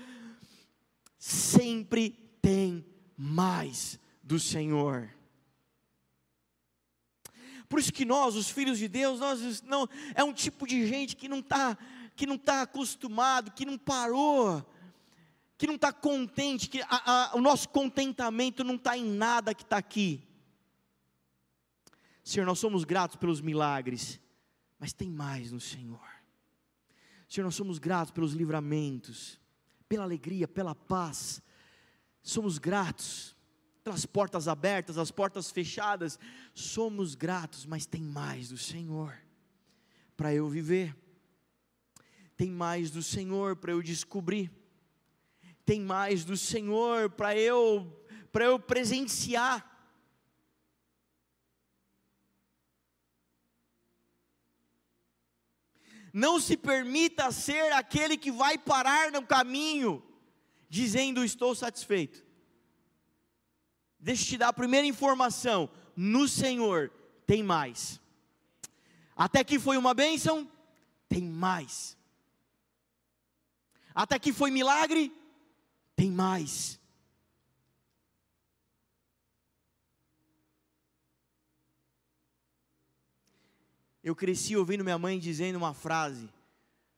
Sempre 1.18 2.10
tem 2.40 2.84
mais 3.16 3.98
do 4.22 4.38
Senhor. 4.38 5.15
Por 7.68 7.78
isso 7.78 7.92
que 7.92 8.04
nós, 8.04 8.34
os 8.34 8.48
filhos 8.48 8.78
de 8.78 8.88
Deus, 8.88 9.20
nós 9.20 9.62
não 9.62 9.88
é 10.14 10.22
um 10.22 10.32
tipo 10.32 10.66
de 10.66 10.86
gente 10.86 11.16
que 11.16 11.28
não 11.28 11.40
está 11.40 11.76
que 12.16 12.26
não 12.26 12.36
está 12.36 12.62
acostumado, 12.62 13.50
que 13.50 13.66
não 13.66 13.76
parou, 13.76 14.66
que 15.58 15.66
não 15.66 15.74
está 15.74 15.92
contente, 15.92 16.66
que 16.66 16.80
a, 16.80 16.86
a, 16.88 17.36
o 17.36 17.42
nosso 17.42 17.68
contentamento 17.68 18.64
não 18.64 18.76
está 18.76 18.96
em 18.96 19.04
nada 19.04 19.54
que 19.54 19.62
está 19.62 19.76
aqui. 19.76 20.26
Senhor, 22.24 22.46
nós 22.46 22.58
somos 22.58 22.84
gratos 22.84 23.16
pelos 23.16 23.42
milagres, 23.42 24.18
mas 24.78 24.94
tem 24.94 25.10
mais 25.10 25.52
no 25.52 25.60
Senhor. 25.60 26.00
Senhor, 27.28 27.44
nós 27.44 27.54
somos 27.54 27.78
gratos 27.78 28.12
pelos 28.12 28.32
livramentos, 28.32 29.38
pela 29.86 30.04
alegria, 30.04 30.48
pela 30.48 30.74
paz. 30.74 31.42
Somos 32.22 32.56
gratos 32.56 33.35
pelas 33.86 34.04
portas 34.04 34.48
abertas, 34.48 34.98
as 34.98 35.12
portas 35.12 35.48
fechadas. 35.48 36.18
Somos 36.52 37.14
gratos, 37.14 37.64
mas 37.64 37.86
tem 37.86 38.02
mais 38.02 38.48
do 38.48 38.58
Senhor 38.58 39.16
para 40.16 40.34
eu 40.34 40.48
viver. 40.48 40.92
Tem 42.36 42.50
mais 42.50 42.90
do 42.90 43.00
Senhor 43.00 43.54
para 43.54 43.70
eu 43.70 43.80
descobrir. 43.80 44.50
Tem 45.64 45.80
mais 45.80 46.24
do 46.24 46.36
Senhor 46.36 47.10
para 47.10 47.38
eu 47.38 48.02
para 48.32 48.46
eu 48.46 48.58
presenciar. 48.58 49.64
Não 56.12 56.40
se 56.40 56.56
permita 56.56 57.30
ser 57.30 57.72
aquele 57.72 58.16
que 58.16 58.32
vai 58.32 58.58
parar 58.58 59.12
no 59.12 59.22
caminho, 59.22 60.02
dizendo: 60.68 61.24
Estou 61.24 61.54
satisfeito. 61.54 62.25
Deixa 63.98 64.22
eu 64.22 64.26
te 64.26 64.38
dar 64.38 64.48
a 64.48 64.52
primeira 64.52 64.86
informação: 64.86 65.68
no 65.96 66.28
Senhor 66.28 66.90
tem 67.26 67.42
mais. 67.42 68.00
Até 69.16 69.42
que 69.42 69.58
foi 69.58 69.76
uma 69.76 69.94
bênção, 69.94 70.50
tem 71.08 71.22
mais. 71.22 71.96
Até 73.94 74.18
que 74.18 74.32
foi 74.32 74.50
milagre, 74.50 75.10
tem 75.94 76.10
mais. 76.10 76.78
Eu 84.04 84.14
cresci 84.14 84.56
ouvindo 84.56 84.84
minha 84.84 84.98
mãe 84.98 85.18
dizendo 85.18 85.56
uma 85.56 85.74
frase: 85.74 86.28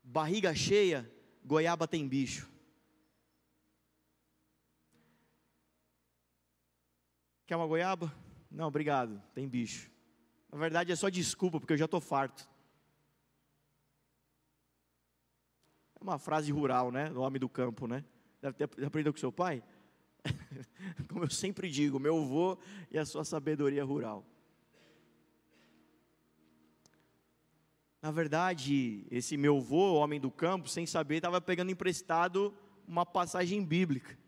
barriga 0.02 0.54
cheia, 0.54 1.10
goiaba 1.44 1.88
tem 1.88 2.06
bicho. 2.06 2.46
Quer 7.48 7.56
uma 7.56 7.66
goiaba? 7.66 8.14
Não, 8.50 8.68
obrigado, 8.68 9.22
tem 9.34 9.48
bicho. 9.48 9.90
Na 10.52 10.58
verdade 10.58 10.92
é 10.92 10.96
só 10.96 11.08
desculpa, 11.08 11.58
porque 11.58 11.72
eu 11.72 11.78
já 11.78 11.86
estou 11.86 11.98
farto. 11.98 12.46
É 15.98 16.04
uma 16.04 16.18
frase 16.18 16.52
rural, 16.52 16.92
né? 16.92 17.08
Do 17.08 17.22
homem 17.22 17.40
do 17.40 17.48
campo, 17.48 17.86
né? 17.86 18.04
Deve 18.42 18.54
ter 18.54 18.64
aprendido 18.84 19.14
com 19.14 19.18
seu 19.18 19.32
pai? 19.32 19.64
Como 21.08 21.24
eu 21.24 21.30
sempre 21.30 21.70
digo, 21.70 21.98
meu 21.98 22.22
avô 22.22 22.58
e 22.90 22.98
a 22.98 23.06
sua 23.06 23.24
sabedoria 23.24 23.82
rural. 23.82 24.26
Na 28.02 28.10
verdade, 28.10 29.06
esse 29.10 29.38
meu 29.38 29.56
avô, 29.56 29.94
homem 29.94 30.20
do 30.20 30.30
campo, 30.30 30.68
sem 30.68 30.84
saber, 30.84 31.16
estava 31.16 31.40
pegando 31.40 31.70
emprestado 31.70 32.54
uma 32.86 33.06
passagem 33.06 33.64
bíblica. 33.64 34.18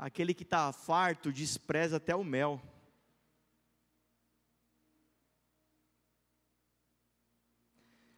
Aquele 0.00 0.32
que 0.32 0.44
está 0.44 0.72
farto 0.72 1.30
despreza 1.30 1.98
até 1.98 2.16
o 2.16 2.24
mel. 2.24 2.58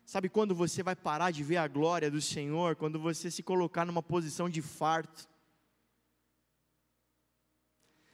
Sabe 0.05 0.29
quando 0.29 0.55
você 0.55 0.81
vai 0.81 0.95
parar 0.95 1.33
de 1.33 1.43
ver 1.43 1.57
a 1.57 1.67
glória 1.67 2.09
do 2.09 2.21
Senhor? 2.21 2.77
Quando 2.77 3.01
você 3.01 3.33
se 3.33 3.43
colocar 3.43 3.85
numa 3.85 4.01
posição 4.01 4.49
de 4.49 4.63
farto. 4.63 5.29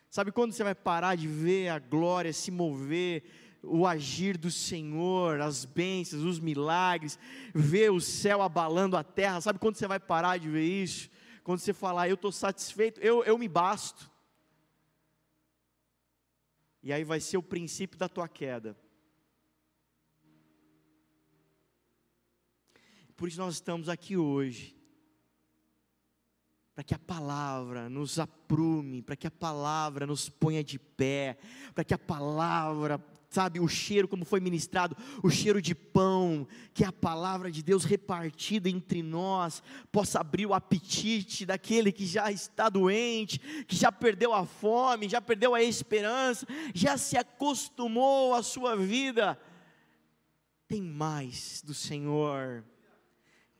Sabe 0.09 0.33
quando 0.33 0.53
você 0.53 0.65
vai 0.65 0.75
parar 0.75 1.15
de 1.15 1.29
ver 1.29 1.69
a 1.69 1.79
glória 1.79 2.33
se 2.33 2.51
mover, 2.51 3.23
o 3.63 3.87
agir 3.87 4.39
do 4.39 4.51
Senhor, 4.51 5.43
as 5.43 5.67
bênçãos, 5.67 6.23
os 6.23 6.41
milagres, 6.41 7.19
ver 7.55 7.93
o 7.93 8.01
céu 8.01 8.41
abalando 8.41 8.97
a 8.97 9.05
terra? 9.05 9.43
Sabe 9.43 9.59
quando 9.59 9.77
você 9.77 9.87
vai 9.87 10.01
parar 10.01 10.39
de 10.39 10.49
ver 10.49 10.65
isso? 10.65 11.11
Quando 11.49 11.61
você 11.61 11.73
falar, 11.73 12.11
eu 12.11 12.15
estou 12.15 12.31
satisfeito, 12.31 13.01
eu, 13.01 13.25
eu 13.25 13.39
me 13.39 13.49
basto. 13.49 14.11
E 16.83 16.93
aí 16.93 17.03
vai 17.05 17.21
ser 17.21 17.39
o 17.39 17.43
princípio 17.43 17.99
da 17.99 18.07
tua 18.07 18.29
queda. 18.29 18.77
Por 23.17 23.29
isso 23.29 23.39
nós 23.39 23.55
estamos 23.55 23.89
aqui 23.89 24.15
hoje. 24.15 24.77
para 26.75 26.85
que 26.85 26.93
a 26.93 26.99
palavra 26.99 27.89
nos 27.89 28.19
aprume, 28.19 29.01
para 29.01 29.17
que 29.17 29.27
a 29.27 29.31
palavra 29.31 30.07
nos 30.07 30.29
ponha 30.29 30.63
de 30.63 30.79
pé, 30.79 31.39
para 31.75 31.83
que 31.83 31.95
a 31.95 31.99
palavra, 31.99 33.03
sabe, 33.29 33.61
o 33.61 33.69
cheiro 33.69 34.09
como 34.09 34.25
foi 34.25 34.41
ministrado, 34.41 34.97
o 35.23 35.31
cheiro 35.31 35.61
de 35.61 35.75
pão, 35.75 36.47
que 36.73 36.85
a 36.85 36.93
palavra 36.93 37.51
de 37.51 37.63
Deus 37.63 37.85
repartida 37.85 38.69
entre 38.69 39.03
nós 39.03 39.63
possa 39.93 40.21
abrir 40.21 40.47
o 40.47 40.55
apetite 40.55 41.45
daquele 41.45 41.93
que 41.93 42.07
já 42.07 42.33
está 42.33 42.69
doente, 42.69 43.39
que 43.67 43.77
já 43.77 43.93
perdeu 43.93 44.33
a 44.33 44.47
fome, 44.47 45.09
já 45.09 45.21
perdeu 45.21 45.55
a 45.55 45.63
esperança, 45.63 46.47
já 46.75 46.97
se 46.97 47.17
acostumou 47.17 48.35
à 48.35 48.43
sua 48.43 48.77
vida. 48.77 49.39
Tem 50.67 50.83
mais 50.83 51.63
do 51.65 51.75
Senhor 51.75 52.65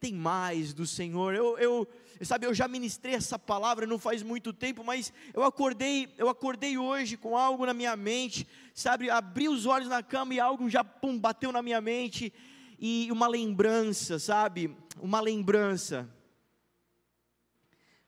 tem 0.01 0.15
mais 0.15 0.73
do 0.73 0.87
Senhor. 0.87 1.35
Eu, 1.35 1.59
eu, 1.59 1.89
sabe, 2.23 2.47
eu 2.47 2.55
já 2.55 2.69
ministrei 2.69 3.15
essa 3.15 3.39
palavra 3.39 3.87
não 3.87 3.99
faz 3.99 4.23
muito 4.23 4.53
tempo, 4.53 4.85
mas 4.85 5.13
eu 5.35 5.43
acordei, 5.43 6.13
eu 6.17 6.29
acordei 6.29 6.79
hoje 6.79 7.17
com 7.17 7.37
algo 7.37 7.67
na 7.67 7.75
minha 7.75 7.97
mente, 7.97 8.47
sabe, 8.75 9.11
abri 9.11 9.49
os 9.49 9.67
olhos 9.67 9.89
na 9.89 10.03
cama 10.03 10.35
e 10.35 10.41
algo 10.41 10.69
já 10.69 10.83
pum, 10.85 11.19
bateu 11.19 11.53
na 11.53 11.63
minha 11.63 11.81
mente 11.81 12.33
e 12.79 13.09
uma 13.11 13.27
lembrança, 13.27 14.19
sabe, 14.19 14.77
uma 15.01 15.21
lembrança. 15.21 16.09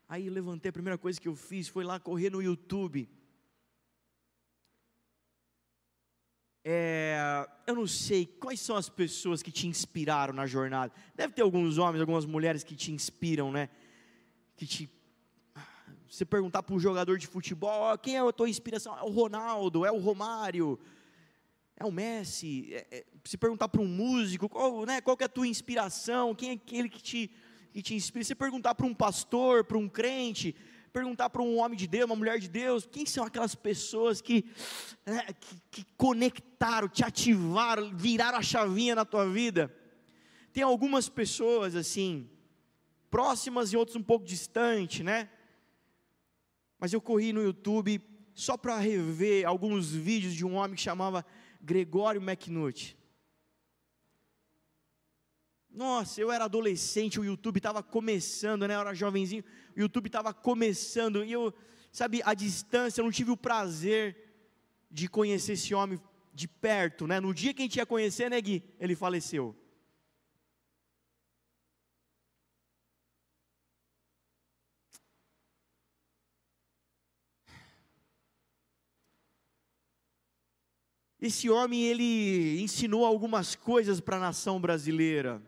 Aí 0.09 0.29
levantei, 0.29 0.71
a 0.71 0.73
primeira 0.73 0.99
coisa 0.99 1.21
que 1.21 1.29
eu 1.29 1.37
fiz 1.37 1.69
foi 1.69 1.85
lá 1.85 2.01
correr 2.01 2.31
no 2.31 2.43
YouTube 2.43 3.09
É, 6.63 7.49
eu 7.67 7.75
não 7.75 7.87
sei 7.87 8.27
quais 8.27 8.61
são 8.61 8.77
as 8.77 8.89
pessoas 8.89 9.43
que 9.43 9.51
te 9.51 9.67
inspiraram 9.67 10.35
na 10.35 10.47
jornada. 10.47 10.93
Deve 11.15 11.33
ter 11.33 11.43
alguns 11.43 11.79
homens, 11.79 12.01
algumas 12.01 12.27
mulheres 12.27 12.63
que 12.63 12.77
te 12.77 12.93
inspiram, 12.93 13.51
né? 13.51 13.71
Que 14.57 14.67
te. 14.67 14.91
Você 16.09 16.25
perguntar 16.25 16.63
para 16.63 16.75
um 16.75 16.81
jogador 16.81 17.17
de 17.19 17.27
futebol, 17.27 17.97
quem 17.99 18.17
é 18.17 18.21
a 18.21 18.33
tua 18.33 18.49
inspiração? 18.49 18.97
É 18.99 19.03
o 19.03 19.11
Ronaldo, 19.11 19.87
é 19.87 19.93
o 19.93 19.99
Romário, 19.99 20.79
é 21.77 21.85
o 21.85 21.93
Messi. 21.93 22.75
É, 22.75 22.87
é, 22.91 23.07
se 23.25 23.39
perguntar 23.39 23.69
para 23.69 23.81
um 23.81 23.87
músico, 23.87 24.49
qual, 24.49 24.85
né, 24.85 25.01
qual 25.01 25.17
é 25.19 25.25
a 25.25 25.29
tua 25.29 25.47
inspiração? 25.47 26.35
Quem 26.35 26.51
é 26.51 26.53
aquele 26.55 26.89
que 26.89 27.03
te, 27.03 27.31
que 27.73 27.81
te 27.81 27.95
inspira? 27.95 28.25
Se 28.25 28.35
perguntar 28.35 28.75
para 28.75 28.87
um 28.87 28.95
pastor, 28.95 29.65
para 29.65 29.79
um 29.79 29.89
crente, 29.89 30.55
perguntar 30.93 31.31
para 31.31 31.43
um 31.43 31.59
homem 31.59 31.77
de 31.79 31.87
Deus, 31.87 32.07
uma 32.07 32.17
mulher 32.17 32.39
de 32.39 32.49
Deus, 32.49 32.87
quem 32.91 33.07
são 33.07 33.25
aquelas 33.25 33.55
pessoas 33.55 34.21
que, 34.21 34.45
né, 35.07 35.27
que, 35.41 35.63
que 35.71 35.87
conectaram, 35.97 36.89
te 36.89 37.05
ativaram, 37.05 37.97
viraram 37.97 38.39
a 38.39 38.43
chavinha 38.43 38.95
na 38.95 39.05
tua 39.05 39.29
vida? 39.29 39.75
Tem 40.53 40.63
algumas 40.63 41.09
pessoas 41.09 41.77
assim, 41.77 42.29
próximas 43.11 43.73
e 43.73 43.77
outras 43.77 43.97
um 43.97 44.03
pouco 44.03 44.25
distantes, 44.25 45.05
né? 45.05 45.31
Mas 46.79 46.93
eu 46.93 47.01
corri 47.01 47.33
no 47.33 47.43
YouTube 47.43 48.01
só 48.35 48.57
para 48.57 48.79
rever 48.79 49.47
alguns 49.47 49.91
vídeos 49.91 50.35
de 50.35 50.45
um 50.45 50.55
homem 50.55 50.75
que 50.75 50.83
chamava 50.83 51.25
Gregório 51.61 52.23
McNutt. 52.23 52.97
Nossa, 55.71 56.21
eu 56.21 56.33
era 56.33 56.47
adolescente, 56.47 57.21
o 57.21 57.25
YouTube 57.25 57.59
estava 57.59 57.83
começando, 57.83 58.67
né? 58.67 58.75
Eu 58.75 58.81
era 58.81 58.95
jovenzinho, 58.95 59.45
YouTube 59.81 60.07
estava 60.07 60.33
começando, 60.33 61.25
e 61.25 61.33
eu, 61.33 61.53
sabe, 61.93 62.21
à 62.25 62.35
distância, 62.35 63.01
eu 63.01 63.05
não 63.05 63.13
tive 63.13 63.31
o 63.31 63.37
prazer 63.37 64.17
de 64.91 65.09
conhecer 65.09 65.53
esse 65.53 65.75
homem 65.75 66.01
de 66.33 66.49
perto, 66.49 67.07
né? 67.07 67.21
No 67.21 67.35
dia 67.35 67.55
que 67.55 67.63
a 67.63 67.65
gente 67.65 67.77
ia 67.77 67.87
conhecer, 67.87 68.31
né, 68.31 68.41
Gui? 68.41 68.63
Ele 68.79 68.95
faleceu. 68.95 69.57
Esse 81.21 81.51
homem, 81.51 81.83
ele 81.83 82.61
ensinou 82.63 83.05
algumas 83.05 83.55
coisas 83.55 84.01
para 84.01 84.17
a 84.17 84.21
nação 84.21 84.59
brasileira 84.59 85.43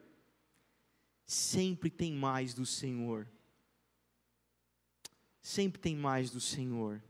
sempre 1.32 1.90
tem 1.90 2.12
mais 2.12 2.54
do 2.54 2.66
Senhor. 2.66 3.26
Sempre 5.42 5.80
tem 5.80 5.96
mais 5.96 6.30
do 6.30 6.40
Senhor. 6.40 7.02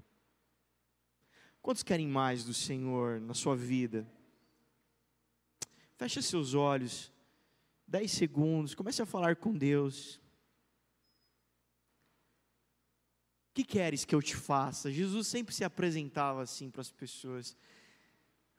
Quantos 1.60 1.82
querem 1.82 2.08
mais 2.08 2.44
do 2.44 2.54
Senhor 2.54 3.20
na 3.20 3.34
sua 3.34 3.54
vida? 3.54 4.10
Feche 5.96 6.20
seus 6.22 6.54
olhos, 6.54 7.12
dez 7.86 8.10
segundos, 8.10 8.74
comece 8.74 9.02
a 9.02 9.06
falar 9.06 9.36
com 9.36 9.52
Deus. 9.52 10.16
O 13.50 13.54
que 13.54 13.64
queres 13.64 14.06
que 14.06 14.14
eu 14.14 14.22
te 14.22 14.34
faça? 14.34 14.90
Jesus 14.90 15.26
sempre 15.28 15.54
se 15.54 15.62
apresentava 15.62 16.42
assim 16.42 16.70
para 16.70 16.80
as 16.80 16.90
pessoas. 16.90 17.54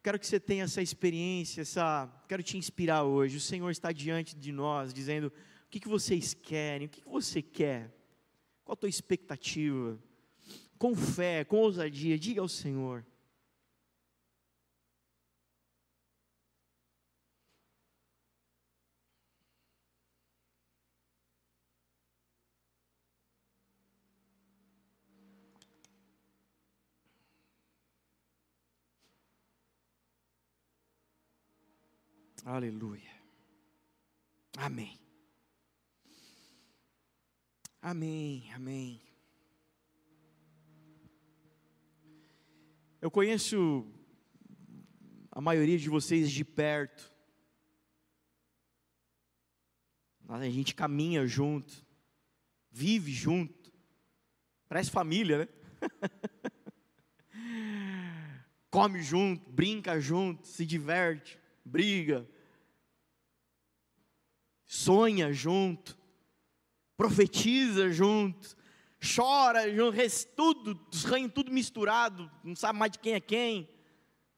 Quero 0.04 0.20
que 0.20 0.28
você 0.28 0.40
tenha 0.40 0.66
essa 0.66 0.84
experiência, 0.84 1.62
essa, 1.62 2.08
quero 2.28 2.44
te 2.44 2.58
inspirar 2.58 3.04
hoje. 3.04 3.38
O 3.38 3.42
Senhor 3.42 3.72
está 3.72 3.92
diante 3.92 4.36
de 4.36 4.52
nós, 4.52 4.94
dizendo: 4.94 5.28
o 5.28 5.70
que, 5.70 5.80
que 5.80 5.88
vocês 5.88 6.36
querem? 6.36 6.86
O 6.86 6.90
que, 6.90 7.02
que 7.02 7.10
você 7.10 7.42
quer? 7.42 7.92
Qual 8.64 8.74
a 8.74 8.78
tua 8.78 8.90
expectativa? 8.90 10.00
Com 10.78 10.96
fé, 10.96 11.44
com 11.44 11.58
ousadia, 11.58 12.18
diga 12.18 12.42
ao 12.42 12.48
Senhor. 12.48 13.06
Aleluia. 32.46 33.12
Amém. 34.58 35.03
Amém, 37.86 38.50
amém. 38.54 39.02
Eu 43.02 43.12
conheço 43.12 43.86
a 45.30 45.42
maioria 45.42 45.78
de 45.78 45.90
vocês 45.90 46.32
de 46.32 46.46
perto. 46.46 47.12
A 50.30 50.50
gente 50.50 50.74
caminha 50.74 51.28
junto, 51.28 51.86
vive 52.72 53.12
junto, 53.12 53.70
parece 54.70 54.90
família, 54.90 55.40
né? 55.40 55.48
Come 58.72 59.04
junto, 59.04 59.52
brinca 59.52 60.00
junto, 60.00 60.48
se 60.48 60.66
diverte, 60.66 61.38
briga, 61.66 62.26
sonha 64.64 65.34
junto, 65.34 66.02
profetiza 66.96 67.90
junto, 67.92 68.56
chora 69.16 69.74
junto, 69.74 69.98
tudo, 70.36 70.80
os 70.92 71.04
ranhos 71.04 71.32
tudo 71.34 71.52
misturado, 71.52 72.30
não 72.44 72.56
sabe 72.56 72.80
mais 72.80 72.92
de 72.92 73.00
quem 73.00 73.14
é 73.14 73.20
quem. 73.20 73.70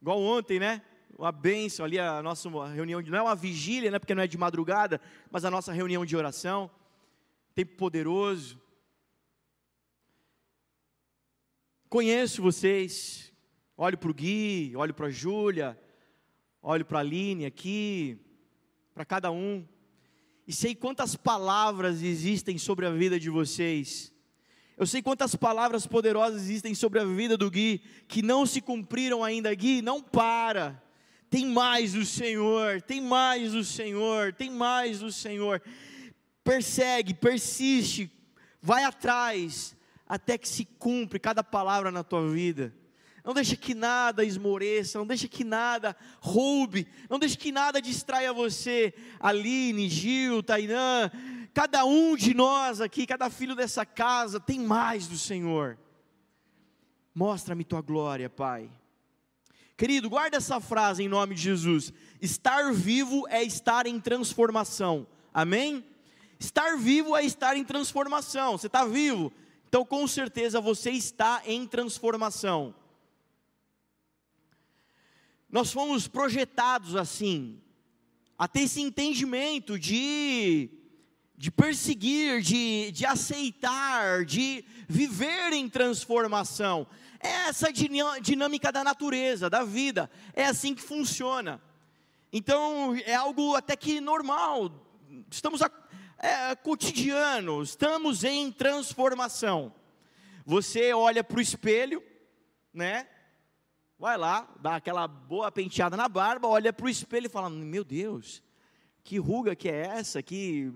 Igual 0.02 0.20
ontem, 0.22 0.60
né? 0.60 0.82
Uma 1.18 1.32
bênção 1.32 1.86
ali, 1.86 1.98
a 1.98 2.22
nossa 2.22 2.50
reunião, 2.68 3.02
não 3.02 3.18
é 3.18 3.22
uma 3.22 3.36
vigília, 3.36 3.90
né? 3.90 4.00
Porque 4.00 4.14
não 4.14 4.24
é 4.24 4.28
de 4.28 4.38
madrugada, 4.38 5.00
mas 5.32 5.46
a 5.46 5.52
nossa 5.52 5.72
reunião 5.72 6.06
de 6.06 6.16
oração. 6.16 6.70
Tempo 7.54 7.76
poderoso. 7.76 8.62
Conheço 11.88 12.42
vocês, 12.42 13.32
olho 13.78 13.98
para 13.98 14.12
o 14.12 14.14
Gui, 14.14 14.74
olho 14.76 14.94
para 14.94 15.08
a 15.08 15.12
Júlia, 15.12 15.80
olho 16.62 16.84
para 16.84 16.98
a 16.98 17.02
Aline 17.02 17.46
aqui, 17.46 18.20
para 18.94 19.06
cada 19.06 19.32
um 19.32 19.66
e 20.48 20.54
sei 20.54 20.76
quantas 20.76 21.16
palavras 21.16 22.02
existem 22.02 22.58
sobre 22.58 22.86
a 22.86 22.92
vida 22.92 23.20
de 23.20 23.30
vocês. 23.30 24.14
Eu 24.78 24.86
sei 24.86 25.02
quantas 25.02 25.36
palavras 25.36 25.88
poderosas 25.88 26.44
existem 26.44 26.76
sobre 26.76 27.00
a 27.00 27.06
vida 27.06 27.38
do 27.38 27.50
Gui, 27.50 27.82
que 28.08 28.22
não 28.22 28.46
se 28.46 28.62
cumpriram 28.62 29.24
ainda. 29.24 29.54
Gui, 29.56 29.82
não 29.82 30.02
para. 30.02 30.82
Tem 31.30 31.46
mais 31.48 31.94
do 31.94 32.06
Senhor, 32.06 32.82
tem 32.82 33.02
mais 33.02 33.54
do 33.54 33.64
Senhor, 33.64 34.34
tem 34.34 34.52
mais 34.52 35.00
do 35.00 35.12
Senhor. 35.12 35.62
Persegue, 36.44 37.14
persiste, 37.14 38.12
vai 38.62 38.84
atrás, 38.84 39.76
até 40.08 40.38
que 40.38 40.48
se 40.48 40.66
cumpre 40.66 41.20
cada 41.20 41.44
palavra 41.44 41.90
na 41.90 42.04
tua 42.04 42.30
vida. 42.30 42.74
Não 43.26 43.34
deixe 43.34 43.58
que 43.58 43.74
nada 43.74 44.24
esmoreça, 44.24 45.00
não 45.00 45.08
deixe 45.08 45.28
que 45.28 45.44
nada 45.44 45.96
roube, 46.20 46.88
não 47.10 47.18
deixe 47.18 47.36
que 47.36 47.52
nada 47.52 47.82
distraia 47.82 48.32
você. 48.32 48.94
Aline, 49.20 49.90
Gil, 49.90 50.44
Tainã, 50.44 51.10
cada 51.52 51.84
um 51.86 52.16
de 52.16 52.36
nós 52.36 52.80
aqui, 52.80 53.08
cada 53.08 53.30
filho 53.32 53.56
dessa 53.56 53.84
casa 53.84 54.40
tem 54.40 54.60
mais 54.60 55.08
do 55.08 55.18
Senhor. 55.18 55.76
Mostra-me 57.16 57.64
tua 57.64 57.82
glória, 57.82 58.30
Pai. 58.30 58.70
Querido, 59.76 60.10
guarda 60.10 60.38
essa 60.38 60.60
frase 60.60 61.02
em 61.02 61.10
nome 61.10 61.34
de 61.34 61.42
Jesus. 61.42 61.92
Estar 62.22 62.72
vivo 62.72 63.28
é 63.28 63.44
estar 63.44 63.88
em 63.88 64.00
transformação. 64.00 65.08
Amém? 65.34 65.84
Estar 66.40 66.78
vivo 66.78 67.16
é 67.16 67.26
estar 67.26 67.58
em 67.58 67.64
transformação. 67.64 68.58
Você 68.58 68.68
está 68.68 68.86
vivo? 68.86 69.34
Então, 69.68 69.84
com 69.84 70.08
certeza, 70.08 70.62
você 70.62 70.92
está 70.92 71.42
em 71.46 71.66
transformação. 71.66 72.76
Nós 75.56 75.72
fomos 75.72 76.06
projetados 76.06 76.98
assim, 76.98 77.62
a 78.38 78.46
ter 78.46 78.64
esse 78.64 78.82
entendimento 78.82 79.80
de, 79.80 80.70
de 81.38 81.50
perseguir, 81.50 82.42
de, 82.42 82.92
de 82.92 83.06
aceitar, 83.06 84.26
de 84.26 84.66
viver 84.86 85.54
em 85.54 85.70
transformação. 85.70 86.86
É 87.22 87.48
essa 87.48 87.70
dinâmica 87.72 88.70
da 88.70 88.84
natureza, 88.84 89.50
da 89.50 89.64
vida, 89.64 90.12
é 90.34 90.46
assim 90.46 90.76
que 90.76 90.82
funciona. 90.82 91.62
Então, 92.34 92.94
é 93.06 93.16
algo 93.16 93.56
até 93.56 93.78
que 93.78 94.02
normal, 94.02 94.70
estamos 95.32 95.62
a, 95.62 95.72
é, 96.20 96.54
cotidiano, 96.58 97.64
estamos 97.64 98.26
em 98.26 98.52
transformação. 98.52 99.74
Você 100.46 100.92
olha 100.92 101.24
para 101.24 101.38
o 101.38 101.42
espelho, 101.42 102.04
né? 102.74 103.08
Vai 103.98 104.18
lá, 104.18 104.48
dá 104.60 104.76
aquela 104.76 105.08
boa 105.08 105.50
penteada 105.52 105.96
na 105.96 106.10
barba, 106.10 106.48
olha 106.48 106.74
para 106.74 106.86
o 106.86 106.90
espelho 106.90 107.28
e 107.28 107.30
fala: 107.30 107.50
Meu 107.50 107.84
Deus, 107.84 108.44
que 109.04 109.18
ruga 109.18 109.56
que 109.56 109.70
é 109.70 109.88
essa? 109.88 110.22
Que 110.22 110.72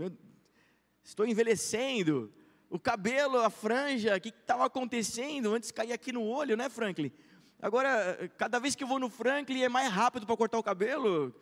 estou 1.03 1.25
envelhecendo. 1.25 2.34
O 2.69 2.79
cabelo, 2.79 3.39
a 3.39 3.49
franja, 3.49 4.15
o 4.15 4.21
que 4.21 4.29
estava 4.29 4.65
acontecendo? 4.65 5.53
Antes 5.53 5.71
caía 5.71 5.95
aqui 5.95 6.12
no 6.12 6.23
olho, 6.23 6.55
né, 6.55 6.69
Franklin? 6.69 7.12
Agora, 7.62 8.32
cada 8.38 8.60
vez 8.60 8.75
que 8.75 8.84
eu 8.84 8.88
vou 8.88 8.99
no 8.99 9.10
Franklin 9.10 9.63
é 9.63 9.69
mais 9.69 9.91
rápido 9.91 10.25
para 10.25 10.38
cortar 10.38 10.60
o 10.60 10.63
cabelo. 10.63 11.36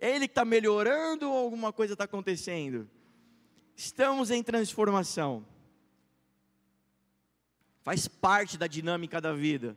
É 0.00 0.14
ele 0.14 0.26
que 0.28 0.32
está 0.32 0.44
melhorando 0.44 1.30
ou 1.30 1.36
alguma 1.36 1.72
coisa 1.72 1.94
está 1.94 2.04
acontecendo? 2.04 2.90
Estamos 3.74 4.30
em 4.30 4.42
transformação. 4.42 5.46
Faz 7.82 8.06
parte 8.06 8.58
da 8.58 8.66
dinâmica 8.66 9.20
da 9.20 9.32
vida. 9.32 9.76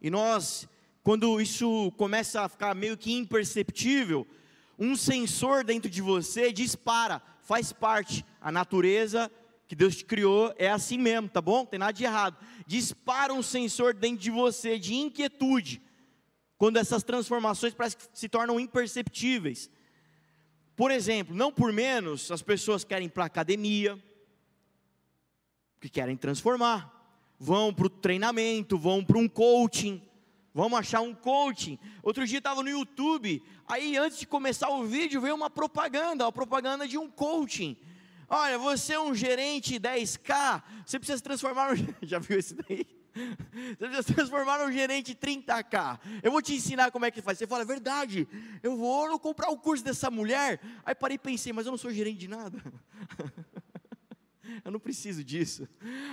E 0.00 0.10
nós, 0.10 0.68
quando 1.02 1.40
isso 1.40 1.92
começa 1.96 2.42
a 2.42 2.48
ficar 2.48 2.74
meio 2.74 2.96
que 2.96 3.12
imperceptível, 3.12 4.26
um 4.78 4.96
sensor 4.96 5.62
dentro 5.62 5.90
de 5.90 6.00
você 6.00 6.52
dispara, 6.52 7.22
faz 7.42 7.72
parte. 7.72 8.24
A 8.40 8.50
natureza 8.50 9.30
que 9.68 9.76
Deus 9.76 9.96
te 9.96 10.04
criou 10.04 10.54
é 10.56 10.70
assim 10.70 10.98
mesmo, 10.98 11.28
tá 11.28 11.40
bom? 11.40 11.58
Não 11.58 11.66
tem 11.66 11.78
nada 11.78 11.92
de 11.92 12.04
errado. 12.04 12.36
Dispara 12.66 13.32
um 13.32 13.42
sensor 13.42 13.94
dentro 13.94 14.18
de 14.18 14.30
você 14.30 14.78
de 14.78 14.94
inquietude, 14.94 15.82
quando 16.56 16.78
essas 16.78 17.02
transformações 17.02 17.74
parecem 17.74 17.98
que 17.98 18.18
se 18.18 18.28
tornam 18.28 18.58
imperceptíveis. 18.58 19.70
Por 20.74 20.90
exemplo, 20.90 21.34
não 21.34 21.52
por 21.52 21.72
menos, 21.72 22.30
as 22.30 22.40
pessoas 22.40 22.84
querem 22.84 23.06
ir 23.06 23.10
para 23.10 23.24
a 23.24 23.26
academia, 23.26 23.98
que 25.80 25.88
querem 25.88 26.16
transformar 26.16 26.99
vão 27.40 27.72
para 27.72 27.86
o 27.86 27.90
treinamento, 27.90 28.76
vão 28.76 29.02
para 29.02 29.16
um 29.16 29.26
coaching, 29.26 30.02
vamos 30.52 30.78
achar 30.78 31.00
um 31.00 31.14
coaching. 31.14 31.78
Outro 32.02 32.26
dia 32.26 32.36
estava 32.36 32.62
no 32.62 32.68
YouTube, 32.68 33.42
aí 33.66 33.96
antes 33.96 34.18
de 34.18 34.26
começar 34.26 34.68
o 34.68 34.84
vídeo 34.84 35.22
veio 35.22 35.34
uma 35.34 35.48
propaganda, 35.48 36.26
uma 36.26 36.32
propaganda 36.32 36.86
de 36.86 36.98
um 36.98 37.10
coaching. 37.10 37.78
Olha, 38.28 38.58
você 38.58 38.92
é 38.92 39.00
um 39.00 39.14
gerente 39.14 39.80
10K, 39.80 40.62
você 40.84 40.98
precisa 40.98 41.16
se 41.16 41.24
transformar 41.24 41.74
no... 41.74 41.94
Já 42.06 42.18
viu 42.18 42.38
esse 42.38 42.54
daí? 42.54 42.86
Você 43.12 43.76
precisa 43.76 44.02
se 44.02 44.14
transformar 44.14 44.64
num 44.64 44.70
gerente 44.70 45.14
30K. 45.14 45.98
Eu 46.22 46.30
vou 46.30 46.40
te 46.40 46.54
ensinar 46.54 46.92
como 46.92 47.06
é 47.06 47.10
que 47.10 47.20
faz. 47.20 47.38
Você 47.38 47.46
fala, 47.46 47.62
é 47.62 47.66
verdade, 47.66 48.28
eu 48.62 48.76
vou 48.76 49.18
comprar 49.18 49.50
o 49.50 49.56
curso 49.56 49.82
dessa 49.82 50.10
mulher. 50.10 50.60
Aí 50.84 50.94
parei 50.94 51.16
e 51.16 51.18
pensei, 51.18 51.52
mas 51.52 51.66
eu 51.66 51.72
não 51.72 51.78
sou 51.78 51.90
gerente 51.90 52.18
de 52.18 52.28
nada. 52.28 52.62
eu 54.64 54.70
não 54.70 54.80
preciso 54.80 55.22
disso. 55.22 55.68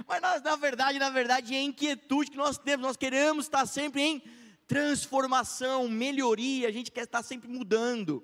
Mas 0.07 0.21
nós, 0.21 0.41
na 0.41 0.55
verdade, 0.55 0.99
na 0.99 1.09
verdade, 1.09 1.55
é 1.55 1.61
inquietude 1.61 2.31
que 2.31 2.37
nós 2.37 2.57
temos, 2.57 2.85
nós 2.85 2.97
queremos 2.97 3.45
estar 3.45 3.65
sempre 3.65 4.01
em 4.01 4.23
transformação, 4.67 5.87
melhoria, 5.87 6.67
a 6.67 6.71
gente 6.71 6.91
quer 6.91 7.03
estar 7.03 7.23
sempre 7.23 7.47
mudando, 7.47 8.23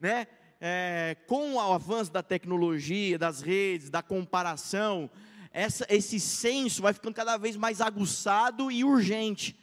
né? 0.00 0.26
É, 0.60 1.16
com 1.28 1.54
o 1.54 1.60
avanço 1.60 2.10
da 2.10 2.22
tecnologia, 2.22 3.16
das 3.16 3.40
redes, 3.40 3.90
da 3.90 4.02
comparação, 4.02 5.08
essa, 5.52 5.86
esse 5.88 6.18
senso 6.18 6.82
vai 6.82 6.92
ficando 6.92 7.14
cada 7.14 7.36
vez 7.36 7.56
mais 7.56 7.80
aguçado 7.80 8.70
e 8.70 8.82
urgente, 8.82 9.56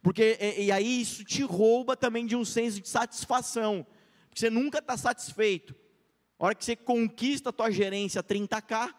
porque 0.00 0.38
e, 0.40 0.66
e 0.66 0.72
aí 0.72 1.00
isso 1.00 1.24
te 1.24 1.42
rouba 1.42 1.96
também 1.96 2.24
de 2.24 2.36
um 2.36 2.44
senso 2.44 2.80
de 2.80 2.88
satisfação, 2.88 3.84
porque 4.28 4.38
você 4.40 4.48
nunca 4.48 4.78
está 4.78 4.96
satisfeito. 4.96 5.74
A 6.38 6.46
hora 6.46 6.54
que 6.54 6.64
você 6.64 6.76
conquista 6.76 7.48
a 7.48 7.52
tua 7.52 7.70
gerência 7.70 8.22
30k, 8.22 8.94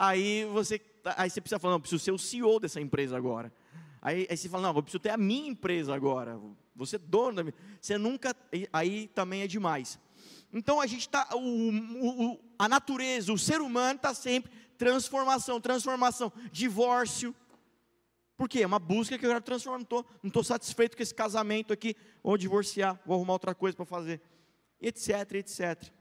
aí 0.00 0.46
você, 0.46 0.80
aí 1.16 1.28
você 1.28 1.42
precisa 1.42 1.58
falar, 1.58 1.74
não, 1.74 1.80
preciso 1.80 2.02
ser 2.02 2.10
o 2.10 2.18
CEO 2.18 2.58
dessa 2.58 2.80
empresa 2.80 3.14
agora. 3.14 3.52
Aí, 4.00 4.26
aí 4.30 4.36
você 4.36 4.48
fala, 4.48 4.62
não, 4.68 4.78
eu 4.78 4.82
preciso 4.82 4.98
ter 4.98 5.10
a 5.10 5.18
minha 5.18 5.50
empresa 5.50 5.94
agora. 5.94 6.40
Você 6.74 6.96
é 6.96 6.98
dono 6.98 7.36
da 7.36 7.42
minha. 7.44 7.54
Você 7.78 7.98
nunca. 7.98 8.34
Aí 8.72 9.08
também 9.08 9.42
é 9.42 9.46
demais. 9.46 9.98
Então 10.50 10.80
a 10.80 10.86
gente 10.86 11.02
está. 11.02 11.28
a 12.58 12.68
natureza, 12.68 13.30
o 13.30 13.38
ser 13.38 13.60
humano 13.60 13.96
está 13.96 14.14
sempre 14.14 14.50
transformação, 14.78 15.60
transformação, 15.60 16.32
divórcio. 16.50 17.34
Por 18.38 18.48
quê? 18.48 18.62
É 18.62 18.66
uma 18.66 18.78
busca 18.78 19.18
que 19.18 19.26
eu 19.26 19.30
quero 19.30 19.44
transformar. 19.44 19.86
Não 19.90 20.28
estou 20.28 20.42
satisfeito 20.42 20.96
com 20.96 21.02
esse 21.02 21.14
casamento 21.14 21.74
aqui. 21.74 21.94
Vou 22.22 22.38
divorciar, 22.38 22.98
vou 23.04 23.16
arrumar 23.16 23.34
outra 23.34 23.54
coisa 23.54 23.76
para 23.76 23.84
fazer. 23.84 24.22
Etc, 24.80 25.10
etc. 25.34 25.92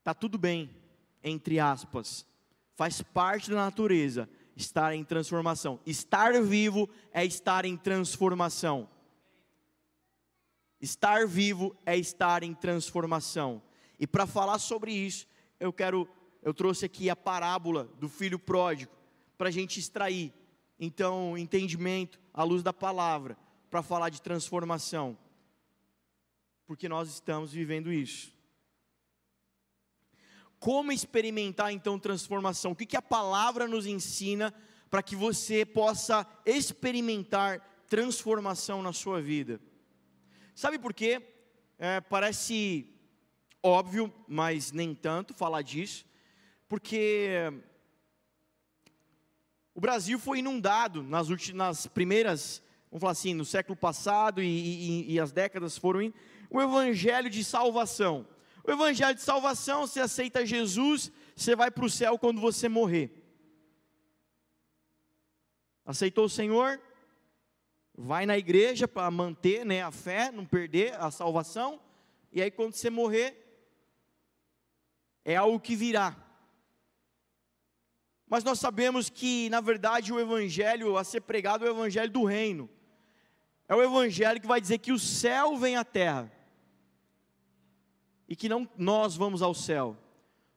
Está 0.00 0.12
tudo 0.12 0.36
bem 0.36 0.83
entre 1.24 1.58
aspas, 1.58 2.26
faz 2.76 3.00
parte 3.00 3.48
da 3.50 3.56
natureza 3.56 4.28
estar 4.54 4.94
em 4.94 5.02
transformação. 5.02 5.80
Estar 5.86 6.40
vivo 6.42 6.88
é 7.12 7.24
estar 7.24 7.64
em 7.64 7.76
transformação. 7.76 8.88
Estar 10.80 11.26
vivo 11.26 11.74
é 11.86 11.96
estar 11.96 12.42
em 12.42 12.52
transformação. 12.52 13.62
E 13.98 14.06
para 14.06 14.26
falar 14.26 14.58
sobre 14.58 14.92
isso, 14.92 15.26
eu 15.58 15.72
quero, 15.72 16.06
eu 16.42 16.52
trouxe 16.52 16.84
aqui 16.84 17.08
a 17.08 17.16
parábola 17.16 17.84
do 17.98 18.08
filho 18.08 18.38
pródigo 18.38 18.92
para 19.38 19.48
a 19.48 19.52
gente 19.52 19.80
extrair, 19.80 20.32
então, 20.78 21.38
entendimento 21.38 22.20
à 22.32 22.42
luz 22.42 22.62
da 22.62 22.72
palavra 22.72 23.36
para 23.70 23.82
falar 23.82 24.10
de 24.10 24.20
transformação, 24.20 25.16
porque 26.66 26.88
nós 26.88 27.08
estamos 27.08 27.52
vivendo 27.52 27.92
isso. 27.92 28.33
Como 30.64 30.90
experimentar 30.90 31.74
então 31.74 31.98
transformação? 31.98 32.72
O 32.72 32.74
que, 32.74 32.86
que 32.86 32.96
a 32.96 33.02
palavra 33.02 33.68
nos 33.68 33.84
ensina 33.84 34.50
para 34.88 35.02
que 35.02 35.14
você 35.14 35.62
possa 35.62 36.26
experimentar 36.46 37.84
transformação 37.86 38.82
na 38.82 38.90
sua 38.90 39.20
vida? 39.20 39.60
Sabe 40.54 40.78
por 40.78 40.94
quê? 40.94 41.20
É, 41.78 42.00
parece 42.00 42.88
óbvio, 43.62 44.10
mas 44.26 44.72
nem 44.72 44.94
tanto 44.94 45.34
falar 45.34 45.60
disso, 45.60 46.06
porque 46.66 47.52
o 49.74 49.82
Brasil 49.82 50.18
foi 50.18 50.38
inundado 50.38 51.02
nas, 51.02 51.28
últimas, 51.28 51.56
nas 51.58 51.86
primeiras, 51.86 52.62
vamos 52.90 53.02
falar 53.02 53.12
assim, 53.12 53.34
no 53.34 53.44
século 53.44 53.76
passado 53.76 54.42
e, 54.42 54.46
e, 54.46 55.12
e 55.12 55.20
as 55.20 55.30
décadas 55.30 55.76
foram 55.76 56.10
o 56.48 56.62
evangelho 56.62 57.28
de 57.28 57.44
salvação. 57.44 58.26
O 58.66 58.70
evangelho 58.70 59.14
de 59.14 59.20
salvação, 59.20 59.86
você 59.86 60.00
aceita 60.00 60.46
Jesus, 60.46 61.12
você 61.36 61.54
vai 61.54 61.70
para 61.70 61.84
o 61.84 61.90
céu 61.90 62.18
quando 62.18 62.40
você 62.40 62.66
morrer. 62.66 63.12
Aceitou 65.84 66.24
o 66.24 66.30
Senhor? 66.30 66.80
Vai 67.94 68.24
na 68.24 68.38
igreja 68.38 68.88
para 68.88 69.10
manter 69.10 69.66
né, 69.66 69.82
a 69.82 69.90
fé, 69.90 70.32
não 70.32 70.46
perder 70.46 70.94
a 70.98 71.10
salvação. 71.10 71.78
E 72.32 72.40
aí, 72.40 72.50
quando 72.50 72.72
você 72.72 72.88
morrer, 72.88 73.36
é 75.26 75.36
algo 75.36 75.60
que 75.60 75.76
virá. 75.76 76.16
Mas 78.26 78.42
nós 78.44 78.58
sabemos 78.58 79.10
que, 79.10 79.50
na 79.50 79.60
verdade, 79.60 80.10
o 80.10 80.18
evangelho 80.18 80.96
a 80.96 81.04
ser 81.04 81.20
pregado 81.20 81.66
é 81.66 81.68
o 81.68 81.74
evangelho 81.74 82.10
do 82.10 82.24
reino. 82.24 82.70
É 83.68 83.74
o 83.74 83.82
evangelho 83.82 84.40
que 84.40 84.46
vai 84.46 84.60
dizer 84.60 84.78
que 84.78 84.90
o 84.90 84.98
céu 84.98 85.54
vem 85.58 85.76
à 85.76 85.84
terra 85.84 86.33
e 88.28 88.34
que 88.34 88.48
não 88.48 88.68
nós 88.76 89.16
vamos 89.16 89.42
ao 89.42 89.54
céu. 89.54 89.96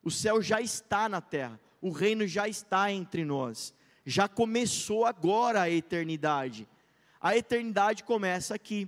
O 0.01 0.12
céu 0.12 0.41
já 0.41 0.62
está 0.62 1.10
na 1.10 1.21
terra, 1.21 1.60
o 1.82 1.91
reino 1.91 2.25
já 2.27 2.47
está 2.47 2.91
entre 2.91 3.25
nós. 3.25 3.73
Já 4.06 4.27
começou 4.27 5.06
agora 5.06 5.62
a 5.62 5.69
eternidade. 5.69 6.67
A 7.19 7.36
eternidade 7.36 8.03
começa 8.03 8.56
aqui. 8.56 8.88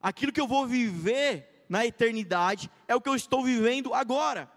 Aquilo 0.00 0.32
que 0.32 0.40
eu 0.40 0.48
vou 0.48 0.66
viver 0.66 1.66
na 1.68 1.84
eternidade 1.84 2.70
é 2.88 2.94
o 2.94 3.00
que 3.00 3.08
eu 3.08 3.14
estou 3.14 3.44
vivendo 3.44 3.92
agora. 3.92 4.50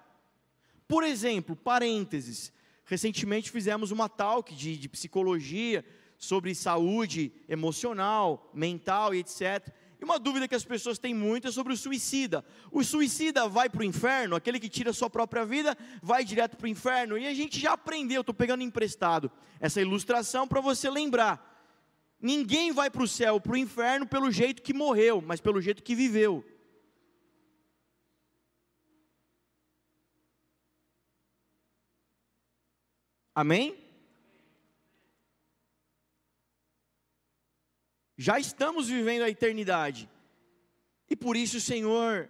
Por 0.88 1.04
exemplo, 1.04 1.54
parênteses. 1.54 2.54
Recentemente 2.86 3.52
fizemos 3.52 3.92
uma 3.92 4.08
talk 4.08 4.56
de, 4.56 4.78
de 4.78 4.88
psicologia 4.88 5.84
sobre 6.18 6.56
saúde 6.56 7.34
emocional, 7.50 8.50
mental 8.54 9.14
e 9.14 9.20
etc 9.20 9.68
E 10.04 10.06
uma 10.06 10.20
dúvida 10.20 10.50
que 10.50 10.54
as 10.54 10.66
pessoas 10.66 11.00
têm 11.00 11.14
muito 11.14 11.48
é 11.48 11.52
sobre 11.52 11.72
o 11.72 11.78
suicida. 11.78 12.44
O 12.70 12.84
suicida 12.84 13.48
vai 13.48 13.70
para 13.70 13.80
o 13.80 13.86
inferno, 13.86 14.36
aquele 14.36 14.60
que 14.60 14.68
tira 14.68 14.90
a 14.90 14.94
sua 14.94 15.10
própria 15.10 15.46
vida, 15.46 15.78
vai 16.02 16.26
direto 16.26 16.58
para 16.58 16.66
o 16.66 16.68
inferno. 16.68 17.18
E 17.18 17.26
a 17.26 17.34
gente 17.34 17.58
já 17.58 17.72
aprendeu, 17.72 18.20
estou 18.20 18.36
pegando 18.36 18.64
emprestado 18.64 19.32
essa 19.62 19.80
ilustração 19.80 20.46
para 20.46 20.60
você 20.60 20.90
lembrar. 20.90 21.40
Ninguém 22.20 22.74
vai 22.74 22.90
para 22.90 23.02
o 23.02 23.08
céu, 23.08 23.40
para 23.40 23.54
o 23.54 23.58
inferno, 23.58 24.06
pelo 24.06 24.30
jeito 24.30 24.62
que 24.62 24.74
morreu, 24.74 25.24
mas 25.26 25.40
pelo 25.40 25.62
jeito 25.62 25.82
que 25.82 25.96
viveu. 25.96 26.44
Amém? 33.34 33.83
Já 38.24 38.40
estamos 38.40 38.88
vivendo 38.88 39.24
a 39.24 39.30
eternidade. 39.30 40.10
E 41.10 41.14
por 41.14 41.36
isso 41.36 41.58
o 41.58 41.60
Senhor 41.60 42.30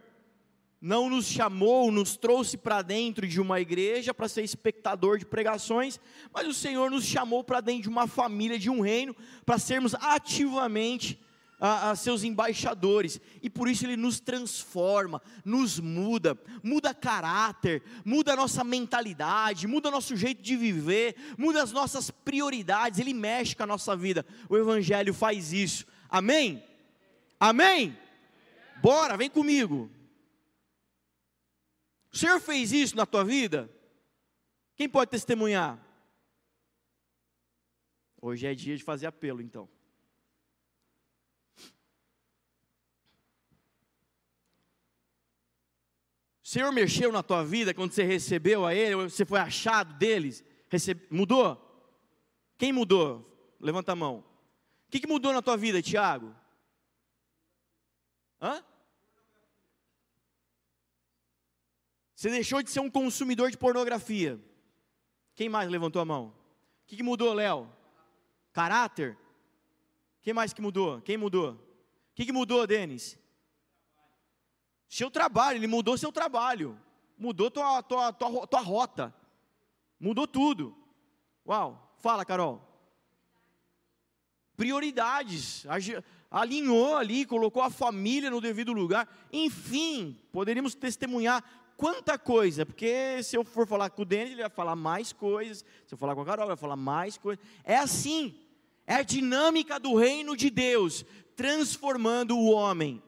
não 0.81 1.07
nos 1.07 1.27
chamou, 1.27 1.91
nos 1.91 2.17
trouxe 2.17 2.57
para 2.57 2.81
dentro 2.81 3.27
de 3.27 3.39
uma 3.39 3.61
igreja 3.61 4.11
para 4.11 4.27
ser 4.27 4.43
espectador 4.43 5.19
de 5.19 5.25
pregações, 5.27 5.99
mas 6.33 6.47
o 6.47 6.53
Senhor 6.53 6.89
nos 6.89 7.05
chamou 7.05 7.43
para 7.43 7.61
dentro 7.61 7.83
de 7.83 7.89
uma 7.89 8.07
família, 8.07 8.57
de 8.57 8.71
um 8.71 8.81
reino, 8.81 9.15
para 9.45 9.59
sermos 9.59 9.93
ativamente 9.93 11.22
a, 11.65 11.91
a, 11.91 11.95
seus 11.95 12.25
embaixadores, 12.25 13.21
e 13.41 13.49
por 13.49 13.69
isso 13.69 13.85
Ele 13.85 13.95
nos 13.95 14.19
transforma, 14.19 15.21
nos 15.45 15.79
muda, 15.79 16.37
muda 16.61 16.93
caráter, 16.93 17.81
muda 18.03 18.33
a 18.33 18.35
nossa 18.35 18.65
mentalidade, 18.65 19.65
muda 19.65 19.89
nosso 19.89 20.13
jeito 20.13 20.41
de 20.41 20.57
viver, 20.57 21.15
muda 21.37 21.63
as 21.63 21.71
nossas 21.71 22.11
prioridades, 22.11 22.99
Ele 22.99 23.13
mexe 23.13 23.55
com 23.55 23.63
a 23.63 23.67
nossa 23.67 23.95
vida. 23.95 24.25
O 24.49 24.57
Evangelho 24.57 25.13
faz 25.13 25.53
isso, 25.53 25.85
amém? 26.09 26.61
Amém? 27.39 27.97
Bora, 28.81 29.15
vem 29.15 29.29
comigo. 29.29 29.89
O 32.11 32.17
Senhor 32.17 32.41
fez 32.41 32.73
isso 32.73 32.97
na 32.97 33.05
tua 33.05 33.23
vida? 33.23 33.71
Quem 34.75 34.89
pode 34.89 35.11
testemunhar? 35.11 35.79
Hoje 38.21 38.47
é 38.47 38.53
dia 38.53 38.75
de 38.75 38.83
fazer 38.83 39.07
apelo, 39.07 39.41
então. 39.41 39.69
Senhor 46.53 46.71
mexeu 46.71 47.11
na 47.11 47.23
tua 47.23 47.43
vida 47.43 47.73
quando 47.73 47.93
você 47.93 48.03
recebeu 48.03 48.63
a 48.63 48.75
Ele, 48.75 48.95
você 48.95 49.25
foi 49.25 49.39
achado 49.39 49.91
deles? 49.95 50.43
Recebe... 50.69 51.03
Mudou? 51.09 51.59
Quem 52.59 52.71
mudou? 52.71 53.55
Levanta 53.59 53.93
a 53.93 53.95
mão. 53.95 54.23
O 54.87 54.91
que, 54.91 54.99
que 54.99 55.07
mudou 55.07 55.33
na 55.33 55.41
tua 55.41 55.57
vida, 55.57 55.81
Tiago? 55.81 56.31
Hã? 58.39 58.63
Você 62.13 62.29
deixou 62.29 62.61
de 62.61 62.69
ser 62.69 62.81
um 62.81 62.89
consumidor 62.89 63.49
de 63.49 63.57
pornografia. 63.57 64.39
Quem 65.33 65.49
mais 65.49 65.67
levantou 65.67 66.03
a 66.03 66.05
mão? 66.05 66.27
O 66.27 66.85
que, 66.85 66.97
que 66.97 67.01
mudou, 67.03 67.33
Léo? 67.33 67.67
Caráter? 68.51 69.17
Quem 70.21 70.35
mais 70.35 70.53
que 70.53 70.61
mudou? 70.61 71.01
Quem 71.01 71.17
mudou? 71.17 71.53
O 71.53 72.13
que, 72.13 72.27
que 72.27 72.31
mudou, 72.31 72.67
Denis? 72.67 73.17
Seu 74.93 75.09
trabalho, 75.09 75.57
ele 75.57 75.65
mudou 75.65 75.97
seu 75.97 76.11
trabalho, 76.11 76.79
mudou 77.17 77.49
tua, 77.49 77.81
tua, 77.81 78.13
tua, 78.13 78.45
tua 78.45 78.59
rota, 78.59 79.11
mudou 79.99 80.27
tudo. 80.27 80.77
Uau, 81.47 81.95
fala, 81.97 82.23
Carol. 82.23 82.61
Prioridades, 84.55 85.65
alinhou 86.29 86.95
ali, 86.95 87.25
colocou 87.25 87.63
a 87.63 87.71
família 87.71 88.29
no 88.29 88.39
devido 88.39 88.71
lugar, 88.71 89.09
enfim, 89.31 90.15
poderíamos 90.31 90.75
testemunhar 90.75 91.43
quanta 91.75 92.15
coisa, 92.19 92.63
porque 92.63 93.23
se 93.23 93.35
eu 93.35 93.43
for 93.43 93.65
falar 93.65 93.89
com 93.89 94.03
o 94.03 94.05
Denis, 94.05 94.33
ele 94.33 94.41
vai 94.43 94.51
falar 94.51 94.75
mais 94.75 95.11
coisas, 95.11 95.65
se 95.87 95.95
eu 95.95 95.97
falar 95.97 96.13
com 96.13 96.21
a 96.21 96.25
Carol, 96.25 96.43
ele 96.45 96.49
vai 96.49 96.55
falar 96.55 96.75
mais 96.75 97.17
coisas. 97.17 97.43
É 97.63 97.77
assim, 97.77 98.39
é 98.85 98.93
a 98.93 99.01
dinâmica 99.01 99.79
do 99.79 99.95
reino 99.95 100.37
de 100.37 100.51
Deus, 100.51 101.03
transformando 101.35 102.37
o 102.37 102.51
homem. 102.51 103.01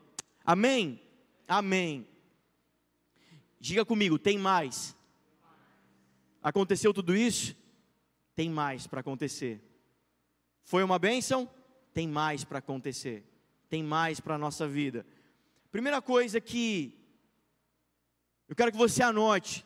Amém? 0.43 1.05
Amém. 1.47 2.08
Diga 3.60 3.86
comigo, 3.86 4.19
tem 4.19 4.38
mais. 4.38 4.95
Aconteceu 6.41 6.93
tudo 6.93 7.15
isso? 7.15 7.55
Tem 8.36 8.49
mais 8.49 8.86
para 8.86 8.99
acontecer. 9.01 9.62
Foi 10.63 10.84
uma 10.84 10.99
bênção? 10.99 11.49
Tem 11.93 12.08
mais 12.08 12.43
para 12.43 12.60
acontecer. 12.60 13.23
Tem 13.69 13.84
mais 13.84 14.19
para 14.19 14.36
a 14.36 14.38
nossa 14.38 14.67
vida. 14.67 15.05
Primeira 15.71 16.01
coisa 16.01 16.39
que 16.39 16.97
eu 18.47 18.55
quero 18.55 18.71
que 18.71 18.77
você 18.77 19.01
anote. 19.01 19.65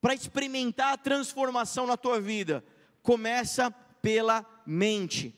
Para 0.00 0.14
experimentar 0.14 0.94
a 0.94 0.98
transformação 0.98 1.86
na 1.86 1.96
tua 1.96 2.20
vida, 2.20 2.64
começa 3.02 3.70
pela 3.70 4.44
mente. 4.64 5.34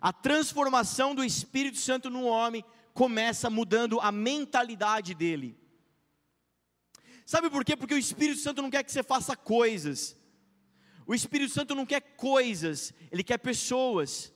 A 0.00 0.12
transformação 0.12 1.14
do 1.14 1.22
Espírito 1.22 1.76
Santo 1.76 2.08
no 2.08 2.24
homem 2.24 2.64
começa 2.94 3.48
mudando 3.48 4.00
a 4.00 4.10
mentalidade 4.12 5.14
dele. 5.14 5.58
Sabe 7.24 7.48
por 7.48 7.64
quê? 7.64 7.76
Porque 7.76 7.94
o 7.94 7.98
Espírito 7.98 8.40
Santo 8.40 8.60
não 8.60 8.70
quer 8.70 8.82
que 8.82 8.90
você 8.90 9.02
faça 9.02 9.36
coisas. 9.36 10.16
O 11.06 11.14
Espírito 11.14 11.52
Santo 11.52 11.74
não 11.74 11.86
quer 11.86 12.00
coisas, 12.16 12.92
ele 13.10 13.22
quer 13.22 13.38
pessoas. 13.38 14.32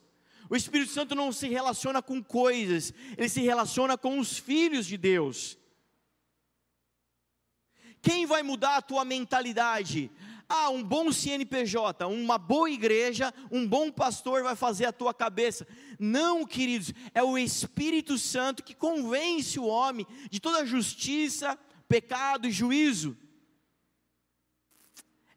O 0.49 0.57
Espírito 0.57 0.93
Santo 0.93 1.15
não 1.15 1.33
se 1.33 1.49
relaciona 1.49 2.03
com 2.03 2.23
coisas, 2.23 2.93
ele 3.17 3.29
se 3.29 3.41
relaciona 3.41 3.97
com 3.97 4.19
os 4.19 4.39
filhos 4.39 4.87
de 4.87 4.97
Deus. 4.97 5.59
Quem 8.03 8.27
vai 8.27 8.43
mudar 8.43 8.77
a 8.77 8.83
tua 8.83 9.05
mentalidade? 9.05 10.11
Ah, 10.57 10.71
um 10.71 10.85
bom 10.85 11.11
CNPJ, 11.11 12.07
uma 12.07 12.39
boa 12.39 12.71
igreja, 12.71 13.35
um 13.51 13.67
bom 13.67 13.91
pastor 13.91 14.45
vai 14.45 14.55
fazer 14.55 14.85
a 14.85 14.93
tua 14.93 15.13
cabeça. 15.13 15.67
Não, 15.99 16.47
queridos, 16.47 16.93
é 17.13 17.21
o 17.25 17.37
Espírito 17.37 18.17
Santo 18.17 18.63
que 18.63 18.73
convence 18.73 19.59
o 19.59 19.65
homem 19.65 20.07
de 20.31 20.39
toda 20.39 20.65
justiça, 20.65 21.59
pecado 21.89 22.47
e 22.47 22.53
juízo. 22.53 23.19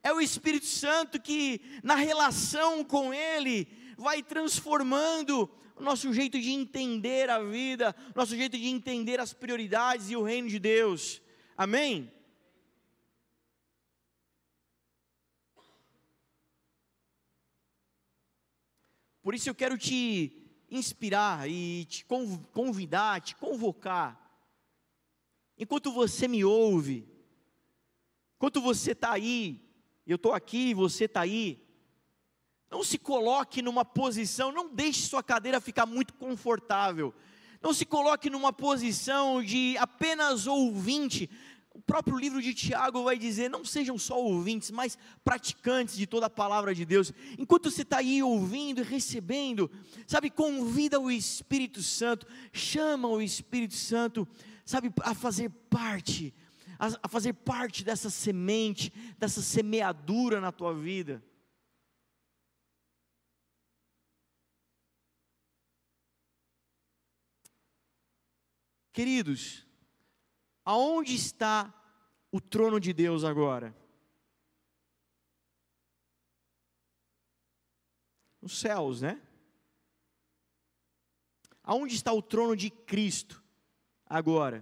É 0.03 0.13
o 0.13 0.21
Espírito 0.21 0.67
Santo 0.67 1.19
que, 1.19 1.61
na 1.81 1.95
relação 1.95 2.83
com 2.83 3.11
Ele, 3.11 3.67
vai 3.97 4.21
transformando 4.21 5.49
o 5.75 5.81
nosso 5.81 6.13
jeito 6.13 6.39
de 6.39 6.51
entender 6.51 7.27
a 7.27 7.39
vida, 7.39 7.95
nosso 8.15 8.35
jeito 8.35 8.55
de 8.55 8.67
entender 8.67 9.19
as 9.19 9.33
prioridades 9.33 10.11
e 10.11 10.15
o 10.15 10.21
reino 10.21 10.47
de 10.47 10.59
Deus. 10.59 11.23
Amém? 11.57 12.11
Por 19.27 19.35
isso 19.35 19.49
eu 19.49 19.55
quero 19.55 19.77
te 19.77 20.31
inspirar 20.71 21.49
e 21.49 21.83
te 21.83 22.05
convidar, 22.53 23.19
te 23.19 23.35
convocar. 23.35 24.17
Enquanto 25.57 25.91
você 25.91 26.29
me 26.29 26.45
ouve, 26.45 27.05
enquanto 28.37 28.61
você 28.61 28.93
está 28.93 29.11
aí, 29.11 29.61
eu 30.05 30.15
estou 30.15 30.31
aqui, 30.31 30.73
você 30.73 31.03
está 31.03 31.19
aí, 31.19 31.61
não 32.71 32.85
se 32.85 32.97
coloque 32.97 33.61
numa 33.61 33.83
posição, 33.83 34.49
não 34.49 34.73
deixe 34.73 35.09
sua 35.09 35.21
cadeira 35.21 35.59
ficar 35.59 35.85
muito 35.85 36.13
confortável. 36.13 37.13
Não 37.61 37.73
se 37.73 37.85
coloque 37.85 38.29
numa 38.29 38.53
posição 38.53 39.43
de 39.43 39.75
apenas 39.77 40.47
ouvinte. 40.47 41.29
O 41.77 41.81
próprio 41.81 42.17
livro 42.17 42.41
de 42.41 42.55
Tiago 42.55 43.03
vai 43.03 43.19
dizer: 43.19 43.51
não 43.51 43.63
sejam 43.63 43.99
só 43.99 44.19
ouvintes, 44.19 44.71
mas 44.71 44.97
praticantes 45.23 45.95
de 45.95 46.07
toda 46.07 46.25
a 46.25 46.29
palavra 46.29 46.73
de 46.73 46.83
Deus. 46.83 47.13
Enquanto 47.37 47.69
você 47.69 47.83
está 47.83 47.99
aí 47.99 48.23
ouvindo 48.23 48.81
e 48.81 48.83
recebendo, 48.83 49.69
sabe, 50.07 50.31
convida 50.31 50.99
o 50.99 51.11
Espírito 51.11 51.83
Santo, 51.83 52.25
chama 52.51 53.07
o 53.07 53.21
Espírito 53.21 53.75
Santo, 53.75 54.27
sabe, 54.65 54.91
a 55.01 55.13
fazer 55.13 55.51
parte, 55.69 56.33
a, 56.79 56.87
a 57.03 57.07
fazer 57.07 57.33
parte 57.33 57.83
dessa 57.83 58.09
semente, 58.09 58.91
dessa 59.19 59.43
semeadura 59.43 60.41
na 60.41 60.51
tua 60.51 60.73
vida. 60.73 61.23
Queridos, 68.91 69.66
Aonde 70.69 71.15
está 71.15 71.73
o 72.29 72.41
trono 72.41 72.77
de 72.77 72.91
Deus 72.91 73.23
agora? 73.23 73.73
Nos 78.41 78.59
céus, 78.59 79.01
né? 79.01 79.21
Aonde 81.63 81.95
está 81.95 82.11
o 82.11 82.21
trono 82.21 82.53
de 82.53 82.69
Cristo 82.69 83.41
agora? 84.05 84.61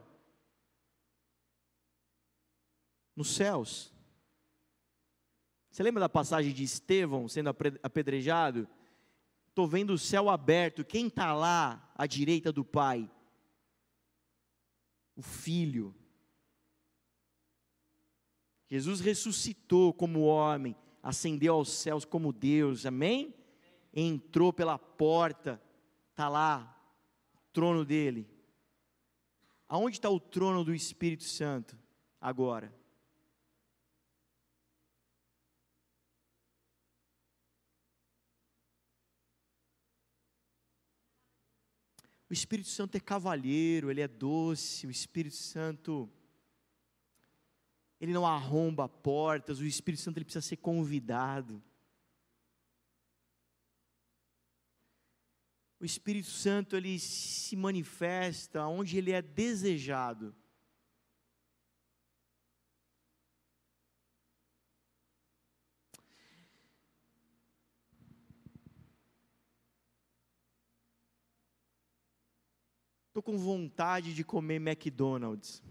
Nos 3.16 3.34
céus. 3.34 3.92
Você 5.72 5.82
lembra 5.82 6.02
da 6.02 6.10
passagem 6.10 6.54
de 6.54 6.64
Estevão 6.64 7.28
sendo 7.28 7.50
apedrejado? 7.82 8.70
estou 9.48 9.68
vendo 9.68 9.94
o 9.94 9.98
céu 9.98 10.30
aberto, 10.30 10.86
quem 10.86 11.08
está 11.08 11.34
lá 11.34 11.92
à 11.96 12.06
direita 12.06 12.52
do 12.52 12.64
Pai? 12.64 13.10
O 15.16 15.22
Filho. 15.22 15.96
Jesus 18.68 19.00
ressuscitou 19.00 19.94
como 19.94 20.24
homem, 20.24 20.76
ascendeu 21.02 21.54
aos 21.54 21.70
céus 21.70 22.04
como 22.04 22.34
Deus, 22.34 22.86
amém? 22.86 23.34
Entrou 23.94 24.52
pela 24.52 24.78
porta, 24.78 25.62
está 26.12 26.28
lá, 26.28 26.78
o 27.34 27.54
trono 27.54 27.86
dele. 27.86 28.28
Aonde 29.68 29.98
está 29.98 30.10
o 30.10 30.20
trono 30.20 30.64
do 30.64 30.74
Espírito 30.74 31.24
Santo 31.24 31.78
agora? 32.20 32.74
Espírito 42.36 42.70
Santo 42.70 42.96
é 42.96 43.00
cavalheiro, 43.00 43.90
ele 43.90 44.02
é 44.02 44.08
doce, 44.08 44.86
o 44.86 44.92
Espírito 44.92 45.36
Santo 45.36 46.10
ele 48.00 48.12
não 48.12 48.28
arromba 48.28 48.90
portas, 48.90 49.60
o 49.60 49.66
Espírito 49.66 50.02
Santo 50.04 50.18
ele 50.18 50.26
precisa 50.26 50.46
ser 50.46 50.58
convidado. 50.58 51.64
O 55.80 55.86
Espírito 55.86 56.30
Santo 56.30 56.76
ele 56.76 57.00
se 57.00 57.56
manifesta 57.56 58.68
onde 58.68 58.98
ele 58.98 59.12
é 59.12 59.22
desejado. 59.22 60.36
Estou 73.16 73.24
com 73.24 73.38
vontade 73.38 74.14
de 74.14 74.26
comer 74.26 74.56
McDonald's. 74.56 75.64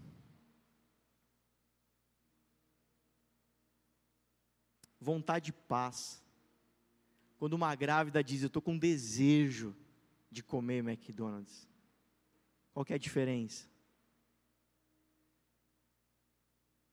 Vontade 4.99 5.45
de 5.45 5.53
paz. 5.53 6.23
Quando 7.37 7.53
uma 7.53 7.75
grávida 7.75 8.23
diz, 8.23 8.41
eu 8.41 8.47
estou 8.47 8.63
com 8.63 8.75
desejo 8.75 9.75
de 10.31 10.41
comer 10.41 10.83
McDonald's. 10.83 11.69
Qual 12.73 12.83
que 12.83 12.93
é 12.93 12.95
a 12.95 12.97
diferença? 12.97 13.69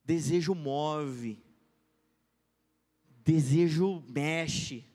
Desejo 0.04 0.54
move, 0.54 1.42
desejo 3.24 4.02
mexe 4.06 4.91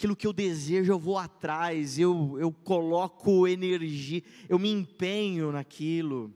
aquilo 0.00 0.16
que 0.16 0.26
eu 0.26 0.32
desejo, 0.32 0.90
eu 0.90 0.98
vou 0.98 1.18
atrás, 1.18 1.98
eu, 1.98 2.38
eu 2.40 2.50
coloco 2.50 3.46
energia, 3.46 4.22
eu 4.48 4.58
me 4.58 4.70
empenho 4.70 5.52
naquilo. 5.52 6.34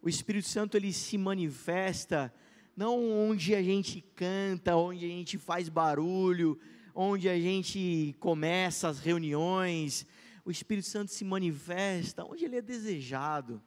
O 0.00 0.08
Espírito 0.08 0.48
Santo 0.48 0.78
ele 0.78 0.94
se 0.94 1.18
manifesta 1.18 2.32
não 2.74 3.28
onde 3.28 3.54
a 3.54 3.62
gente 3.62 4.00
canta, 4.00 4.76
onde 4.76 5.04
a 5.04 5.08
gente 5.08 5.36
faz 5.36 5.68
barulho, 5.68 6.58
onde 6.94 7.28
a 7.28 7.38
gente 7.38 8.16
começa 8.18 8.88
as 8.88 8.98
reuniões. 8.98 10.06
O 10.42 10.50
Espírito 10.50 10.88
Santo 10.88 11.12
se 11.12 11.22
manifesta 11.22 12.24
onde 12.24 12.46
ele 12.46 12.56
é 12.56 12.62
desejado. 12.62 13.62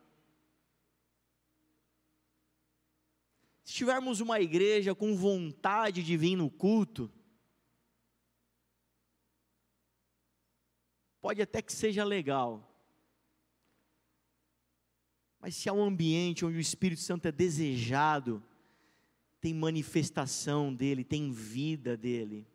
Tivermos 3.76 4.22
uma 4.22 4.40
igreja 4.40 4.96
com 4.96 5.16
vontade 5.16 6.02
de 6.02 6.16
vir 6.16 6.36
no 6.38 6.50
culto, 6.50 7.12
pode 11.20 11.42
até 11.42 11.62
que 11.62 11.74
seja 11.74 12.04
legal, 12.04 12.72
mas 15.40 15.56
se 15.56 15.68
há 15.68 15.74
um 15.74 15.84
ambiente 15.84 16.46
onde 16.46 16.58
o 16.58 16.62
Espírito 16.62 17.02
Santo 17.02 17.28
é 17.28 17.32
desejado, 17.32 18.42
tem 19.42 19.54
manifestação 19.54 20.74
dele, 20.74 21.04
tem 21.04 21.32
vida 21.32 21.96
dele. 21.96 22.48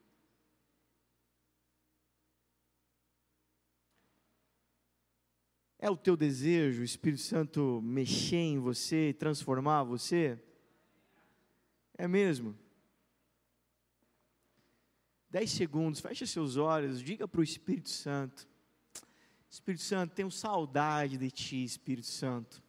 É 5.79 5.89
o 5.89 5.97
teu 5.97 6.17
desejo, 6.17 6.81
o 6.81 6.85
Espírito 6.85 7.23
Santo 7.23 7.81
mexer 7.83 8.37
em 8.37 8.59
você, 8.59 9.15
transformar 9.19 9.85
você? 9.85 10.43
É 12.01 12.09
mesmo? 12.09 12.57
Dez 15.29 15.51
segundos, 15.51 16.01
feche 16.01 16.27
seus 16.27 16.57
olhos, 16.57 17.03
diga 17.03 17.29
para 17.29 17.43
o 17.43 17.45
Espírito 17.45 17.91
Santo. 17.91 18.49
Espírito 19.51 19.83
Santo, 19.83 20.15
tenho 20.15 20.31
saudade 20.31 21.19
de 21.19 21.31
Ti, 21.31 21.63
Espírito 21.63 22.07
Santo. 22.07 22.63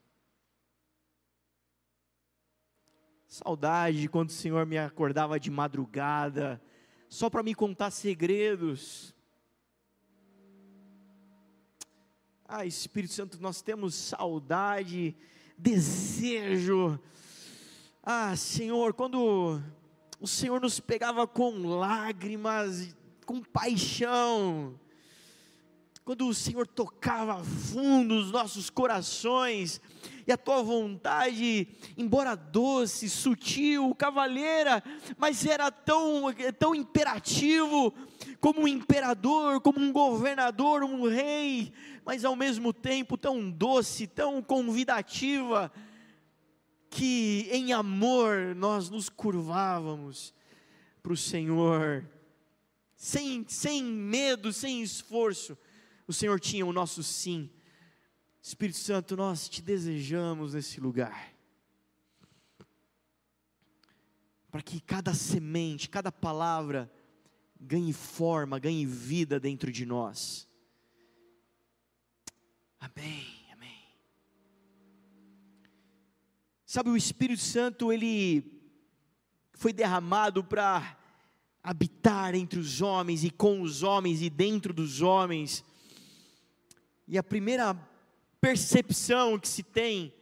Saudade 3.26 4.02
de 4.02 4.10
quando 4.10 4.28
o 4.28 4.34
Senhor 4.34 4.66
me 4.66 4.78
acordava 4.78 5.40
de 5.40 5.50
madrugada, 5.50 6.62
só 7.08 7.30
para 7.30 7.42
me 7.42 7.56
contar 7.56 7.90
segredos. 7.90 9.16
Ah, 12.44 12.66
Espírito 12.66 13.14
Santo, 13.14 13.42
nós 13.42 13.62
temos 13.62 13.96
saudade, 13.96 15.16
desejo 15.58 17.00
ah, 18.04 18.36
Senhor, 18.36 18.94
quando 18.94 19.62
o 20.20 20.28
Senhor 20.28 20.60
nos 20.60 20.80
pegava 20.80 21.28
com 21.28 21.52
lágrimas, 21.68 22.96
com 23.28 23.42
paixão, 23.42 24.80
quando 26.04 26.28
o 26.28 26.34
Senhor 26.34 26.66
tocava 26.66 27.44
fundo 27.44 28.16
os 28.16 28.32
nossos 28.32 28.72
corações, 28.72 29.80
e 30.26 30.32
a 30.32 30.38
tua 30.38 30.64
vontade, 30.64 31.68
embora 31.96 32.36
doce, 32.36 33.08
sutil, 33.08 33.94
cavalheira, 33.94 34.84
mas 35.18 35.46
era 35.46 35.70
tão, 35.70 36.24
tão 36.58 36.74
imperativo, 36.74 37.94
como 38.40 38.62
um 38.62 38.68
imperador, 38.68 39.62
como 39.62 39.80
um 39.80 39.92
governador, 39.92 40.84
um 40.84 41.08
rei, 41.08 41.72
mas 42.04 42.26
ao 42.26 42.36
mesmo 42.36 42.74
tempo 42.74 43.16
tão 43.16 43.50
doce, 43.50 44.08
tão 44.08 44.42
convidativa, 44.42 45.72
que 46.92 47.48
em 47.50 47.72
amor 47.72 48.54
nós 48.54 48.90
nos 48.90 49.08
curvávamos 49.08 50.34
para 51.02 51.14
o 51.14 51.18
Senhor, 51.18 52.06
sem, 52.98 53.46
sem 53.48 53.82
medo, 53.82 54.52
sem 54.52 54.84
esforço, 54.84 55.58
o 56.06 56.12
Senhor 56.12 56.38
tinha 56.38 56.66
o 56.66 56.74
nosso 56.74 57.02
sim. 57.02 57.50
Espírito 58.42 58.78
Santo, 58.78 59.16
nós 59.16 59.48
te 59.48 59.62
desejamos 59.62 60.54
nesse 60.54 60.82
lugar. 60.82 61.34
Para 64.52 64.62
que 64.62 64.82
cada 64.82 65.14
semente, 65.14 65.88
cada 65.88 66.12
palavra 66.12 66.92
ganhe 67.58 67.94
forma, 67.94 68.60
ganhe 68.60 68.86
vida 68.86 69.40
dentro 69.40 69.72
de 69.72 69.86
nós. 69.86 70.46
Amém. 72.78 73.41
Sabe, 76.72 76.90
o 76.90 76.96
Espírito 76.96 77.42
Santo, 77.42 77.92
ele 77.92 78.46
foi 79.52 79.74
derramado 79.74 80.42
para 80.42 80.98
habitar 81.62 82.34
entre 82.34 82.58
os 82.58 82.82
homens 82.82 83.26
e 83.26 83.30
com 83.30 83.62
os 83.62 83.84
homens 83.84 84.22
e 84.22 84.30
dentro 84.30 84.72
dos 84.72 85.02
homens. 85.02 85.66
E 87.06 87.18
a 87.18 87.24
primeira 87.24 87.76
percepção 88.40 89.38
que 89.38 89.50
se 89.50 89.64
tem, 89.64 90.14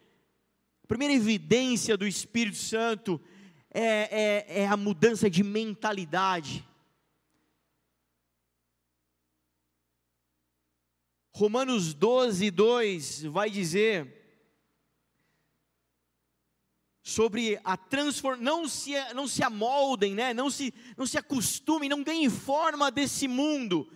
a 0.84 0.88
primeira 0.88 1.14
evidência 1.14 1.96
do 1.96 2.08
Espírito 2.08 2.58
Santo 2.58 3.22
é, 3.72 4.48
é, 4.50 4.62
é 4.62 4.68
a 4.68 4.76
mudança 4.76 5.30
de 5.30 5.44
mentalidade. 5.44 6.68
Romanos 11.32 11.94
12, 11.94 12.50
2 12.50 13.24
vai 13.26 13.52
dizer: 13.52 14.19
sobre 17.10 17.60
a 17.64 17.76
transformação, 17.76 18.44
não 18.44 18.68
se, 18.68 18.92
não 19.14 19.28
se 19.28 19.44
amoldem, 19.44 20.14
né? 20.14 20.34
não, 20.34 20.50
se, 20.50 20.74
não 20.96 21.08
se 21.08 21.18
acostumem, 21.18 21.90
não 21.90 22.04
ganhem 22.04 22.30
forma 22.30 22.92
desse 22.92 23.28
mundo. 23.28 23.92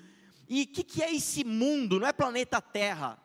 E 0.49 0.63
o 0.63 0.67
que, 0.67 0.83
que 0.83 1.03
é 1.03 1.13
esse 1.13 1.43
mundo? 1.43 1.99
Não 1.99 2.07
é 2.07 2.11
planeta 2.11 2.59
Terra. 2.59 3.19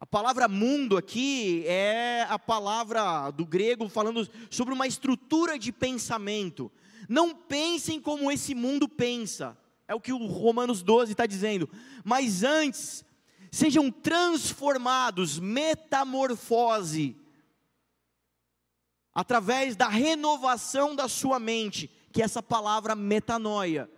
A 0.00 0.06
palavra 0.06 0.46
mundo 0.46 0.96
aqui 0.96 1.64
é 1.66 2.24
a 2.28 2.38
palavra 2.38 3.32
do 3.32 3.44
grego 3.44 3.88
falando 3.88 4.28
sobre 4.48 4.72
uma 4.72 4.86
estrutura 4.86 5.58
de 5.58 5.72
pensamento. 5.72 6.70
Não 7.08 7.34
pensem 7.34 8.00
como 8.00 8.30
esse 8.30 8.54
mundo 8.54 8.88
pensa, 8.88 9.58
é 9.88 9.94
o 9.94 10.00
que 10.00 10.12
o 10.12 10.26
Romanos 10.26 10.82
12 10.82 11.12
está 11.12 11.26
dizendo, 11.26 11.68
mas 12.04 12.44
antes, 12.44 13.04
sejam 13.50 13.90
transformados, 13.90 15.40
metamorfose, 15.40 17.16
através 19.18 19.74
da 19.74 19.88
renovação 19.88 20.94
da 20.94 21.08
sua 21.08 21.40
mente, 21.40 21.90
que 22.12 22.22
é 22.22 22.24
essa 22.24 22.40
palavra 22.40 22.94
metanoia, 22.94 23.90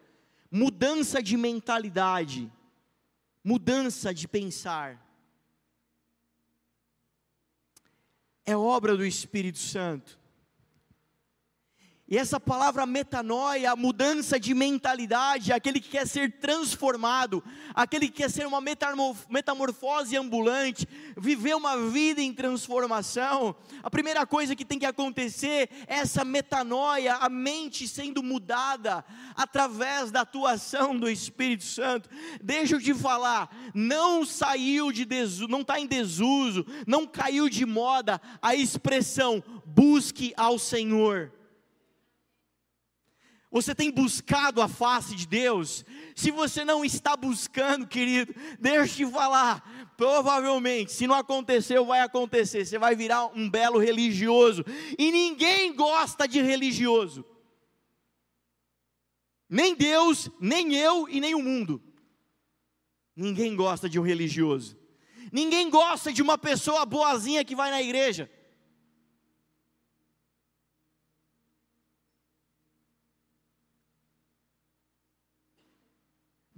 mudança 0.51 1.23
de 1.23 1.37
mentalidade, 1.37 2.51
mudança 3.45 4.15
de 4.15 4.27
pensar. 4.27 4.99
É 8.47 8.57
obra 8.57 8.97
do 8.97 9.05
Espírito 9.05 9.59
Santo. 9.59 10.19
E 12.11 12.19
essa 12.19 12.41
palavra 12.41 12.85
metanoia, 12.85 13.77
mudança 13.77 14.39
de 14.39 14.53
mentalidade, 14.53 15.53
aquele 15.53 15.79
que 15.79 15.91
quer 15.91 16.09
ser 16.09 16.41
transformado, 16.41 17.41
aquele 17.73 18.09
que 18.09 18.15
quer 18.15 18.29
ser 18.29 18.49
uma 18.49 18.61
metamorfose 18.61 20.17
ambulante, 20.17 20.89
viver 21.17 21.55
uma 21.55 21.79
vida 21.89 22.21
em 22.21 22.35
transformação, 22.35 23.55
a 23.81 23.89
primeira 23.89 24.27
coisa 24.27 24.57
que 24.57 24.65
tem 24.65 24.77
que 24.77 24.87
acontecer 24.87 25.71
é 25.87 26.01
essa 26.01 26.25
metanoia, 26.25 27.15
a 27.15 27.29
mente 27.29 27.87
sendo 27.87 28.25
mudada 28.25 29.05
através 29.37 30.11
da 30.11 30.23
atuação 30.23 30.99
do 30.99 31.09
Espírito 31.09 31.63
Santo. 31.63 32.11
Deixa 32.43 32.75
eu 32.75 32.81
te 32.81 32.93
falar, 32.93 33.57
não 33.73 34.27
saiu 34.27 34.91
de 34.91 35.05
desuso, 35.05 35.47
não 35.47 35.61
está 35.61 35.79
em 35.79 35.87
desuso, 35.87 36.67
não 36.89 37.07
caiu 37.07 37.49
de 37.49 37.65
moda 37.65 38.21
a 38.43 38.53
expressão 38.53 39.41
busque 39.65 40.35
ao 40.37 40.59
Senhor. 40.59 41.39
Você 43.51 43.75
tem 43.75 43.91
buscado 43.91 44.63
a 44.63 44.69
face 44.69 45.17
de 45.17 45.27
Deus? 45.27 45.85
Se 46.15 46.31
você 46.31 46.65
não 46.65 46.85
está 46.85 47.17
buscando, 47.17 47.87
querido, 47.87 48.33
deixa 48.61 49.03
eu 49.03 49.09
te 49.09 49.13
falar. 49.13 49.95
Provavelmente, 49.97 50.93
se 50.93 51.07
não 51.07 51.17
aconteceu, 51.17 51.85
vai 51.85 52.01
acontecer. 52.01 52.65
Você 52.65 52.79
vai 52.79 52.95
virar 52.95 53.27
um 53.27 53.51
belo 53.51 53.79
religioso. 53.79 54.65
E 54.97 55.11
ninguém 55.11 55.75
gosta 55.75 56.29
de 56.29 56.41
religioso. 56.41 57.25
Nem 59.49 59.75
Deus, 59.75 60.31
nem 60.41 60.77
eu 60.77 61.09
e 61.09 61.21
nem 61.21 61.35
o 61.35 61.43
mundo. 61.43 61.83
Ninguém 63.17 63.57
gosta 63.57 63.89
de 63.89 63.99
um 63.99 64.03
religioso. 64.03 64.79
Ninguém 65.33 65.69
gosta 65.69 66.13
de 66.13 66.23
uma 66.23 66.39
pessoa 66.39 66.87
boazinha 66.87 67.45
que 67.45 67.57
vai 67.57 67.71
na 67.73 67.83
igreja. 67.83 68.31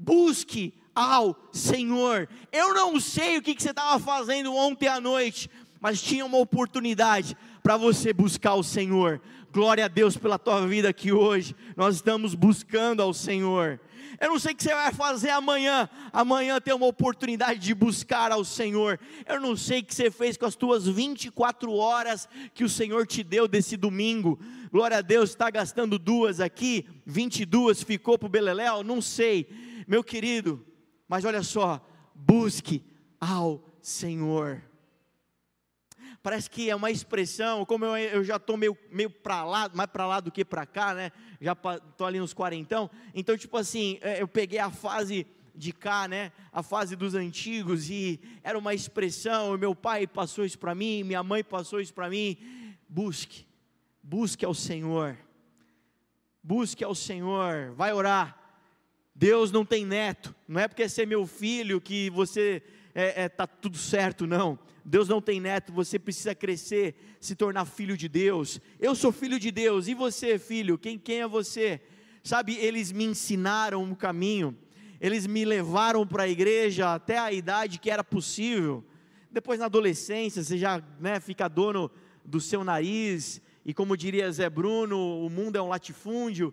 Busque 0.03 0.74
ao 0.94 1.36
Senhor. 1.53 2.28
Eu 2.50 2.74
não 2.74 3.00
sei 3.00 3.38
o 3.38 3.42
que, 3.42 3.55
você 3.57 3.70
estava 3.70 3.98
fazendo 3.98 4.55
ontem 4.55 4.88
à 4.88 5.00
noite, 5.00 5.48
mas 5.80 6.03
tinha 6.03 6.26
uma 6.26 6.38
oportunidade 6.38 7.36
para 7.62 7.76
você 7.76 8.12
buscar 8.12 8.55
o 8.55 8.62
Senhor. 8.62 9.20
Glória 9.53 9.84
a 9.84 9.88
Deus 9.88 10.16
pela 10.16 10.38
tua 10.38 10.66
vida 10.66 10.88
aqui 10.88 11.12
hoje. 11.12 11.55
Nós 11.76 11.96
estamos 11.96 12.34
buscando 12.34 13.03
ao 13.03 13.14
Senhor. 13.14 13.80
Eu 14.20 14.30
não 14.30 14.38
sei 14.38 14.53
o 14.53 14.57
que 14.57 14.62
você 14.62 14.74
vai 14.74 14.92
fazer 14.92 15.30
amanhã. 15.30 15.88
Amanhã 16.12 16.61
tem 16.61 16.74
uma 16.74 16.86
oportunidade 16.86 17.61
de 17.61 17.74
buscar 17.74 18.32
ao 18.32 18.44
Senhor. 18.44 18.98
Eu 19.26 19.40
não 19.40 19.57
sei 19.57 19.80
o 19.80 19.84
que 19.84 19.94
você 19.94 20.11
fez 20.11 20.36
com 20.36 20.46
as 20.46 20.55
tuas 20.55 20.86
24 20.86 21.72
horas 21.72 22.28
que 22.55 22.64
o 22.64 22.68
Senhor 22.68 23.07
te 23.07 23.22
deu 23.22 23.46
desse 23.46 23.76
domingo. 23.76 24.38
Glória 24.70 24.98
a 24.98 25.03
Deus, 25.03 25.30
está 25.30 25.50
gastando 25.50 25.98
duas 25.98 26.40
aqui, 26.40 26.86
22 27.05 27.82
ficou 27.82 28.16
para 28.16 28.26
o 28.26 28.30
Beleléu, 28.30 28.82
não 28.82 29.03
sei 29.03 29.46
meu 29.87 30.03
querido, 30.03 30.64
mas 31.09 31.24
olha 31.24 31.43
só, 31.43 31.85
busque 32.14 32.85
ao 33.20 33.62
Senhor. 33.80 34.62
Parece 36.22 36.49
que 36.49 36.70
é 36.70 36.76
uma 36.76 36.91
expressão, 36.91 37.64
como 37.64 37.85
eu, 37.85 37.97
eu 37.97 38.24
já 38.24 38.37
estou 38.37 38.57
meio, 38.57 38.78
meio 38.91 39.11
para 39.11 39.45
lá, 39.45 39.68
mais 39.74 39.91
para 39.91 40.07
lá 40.07 40.20
do 40.20 40.30
que 40.30 40.45
para 40.45 40.64
cá, 40.64 40.95
né? 40.95 41.11
Já 41.41 41.53
estou 41.53 42.07
ali 42.07 42.20
nos 42.20 42.33
quarentão. 42.33 42.89
Então, 43.12 43.37
tipo 43.37 43.57
assim, 43.57 43.99
é, 44.01 44.22
eu 44.22 44.28
peguei 44.28 44.61
a 44.61 44.70
fase 44.70 45.26
de 45.55 45.72
cá, 45.72 46.07
né? 46.07 46.30
A 46.53 46.62
fase 46.62 46.95
dos 46.95 47.14
antigos 47.14 47.91
e 47.91 48.20
era 48.43 48.57
uma 48.57 48.72
expressão. 48.72 49.59
Meu 49.59 49.74
pai 49.74 50.07
passou 50.07 50.45
isso 50.45 50.59
para 50.59 50.74
mim, 50.74 51.03
minha 51.03 51.22
mãe 51.22 51.43
passou 51.43 51.80
isso 51.80 51.93
para 51.93 52.09
mim. 52.09 52.39
Busque, 52.89 53.45
busque 54.03 54.45
ao 54.45 54.55
Senhor, 54.55 55.16
busque 56.43 56.85
ao 56.85 56.95
Senhor. 56.95 57.72
Vai 57.74 57.93
orar, 57.93 58.41
Deus 59.14 59.52
não 59.52 59.64
tem 59.64 59.84
neto, 59.84 60.34
não 60.48 60.60
é 60.60 60.66
porque 60.66 60.82
é 60.82 60.88
ser 60.88 61.06
meu 61.06 61.26
filho 61.26 61.80
que 61.80 62.08
você 62.10 62.62
está 62.88 63.00
é, 63.00 63.24
é, 63.24 63.28
tá 63.28 63.46
tudo 63.46 63.76
certo, 63.76 64.26
não. 64.26 64.58
Deus 64.84 65.08
não 65.08 65.20
tem 65.20 65.40
neto, 65.40 65.72
você 65.72 65.98
precisa 65.98 66.34
crescer, 66.34 66.94
se 67.20 67.34
tornar 67.34 67.64
filho 67.66 67.96
de 67.96 68.08
Deus. 68.08 68.60
Eu 68.80 68.94
sou 68.94 69.12
filho 69.12 69.38
de 69.38 69.50
Deus, 69.50 69.86
e 69.86 69.94
você, 69.94 70.38
filho? 70.38 70.76
Quem, 70.76 70.98
quem 70.98 71.20
é 71.20 71.28
você? 71.28 71.80
Sabe, 72.22 72.56
eles 72.56 72.90
me 72.90 73.04
ensinaram 73.04 73.82
um 73.82 73.94
caminho, 73.94 74.56
eles 75.00 75.26
me 75.26 75.44
levaram 75.44 76.06
para 76.06 76.24
a 76.24 76.28
igreja 76.28 76.94
até 76.94 77.18
a 77.18 77.32
idade 77.32 77.78
que 77.78 77.90
era 77.90 78.02
possível. 78.02 78.84
Depois, 79.30 79.58
na 79.58 79.66
adolescência, 79.66 80.42
você 80.42 80.58
já 80.58 80.82
né, 81.00 81.20
fica 81.20 81.48
dono 81.48 81.90
do 82.24 82.40
seu 82.40 82.64
nariz, 82.64 83.40
e 83.64 83.72
como 83.72 83.96
diria 83.96 84.30
Zé 84.32 84.50
Bruno, 84.50 85.24
o 85.24 85.30
mundo 85.30 85.56
é 85.56 85.62
um 85.62 85.68
latifúndio 85.68 86.52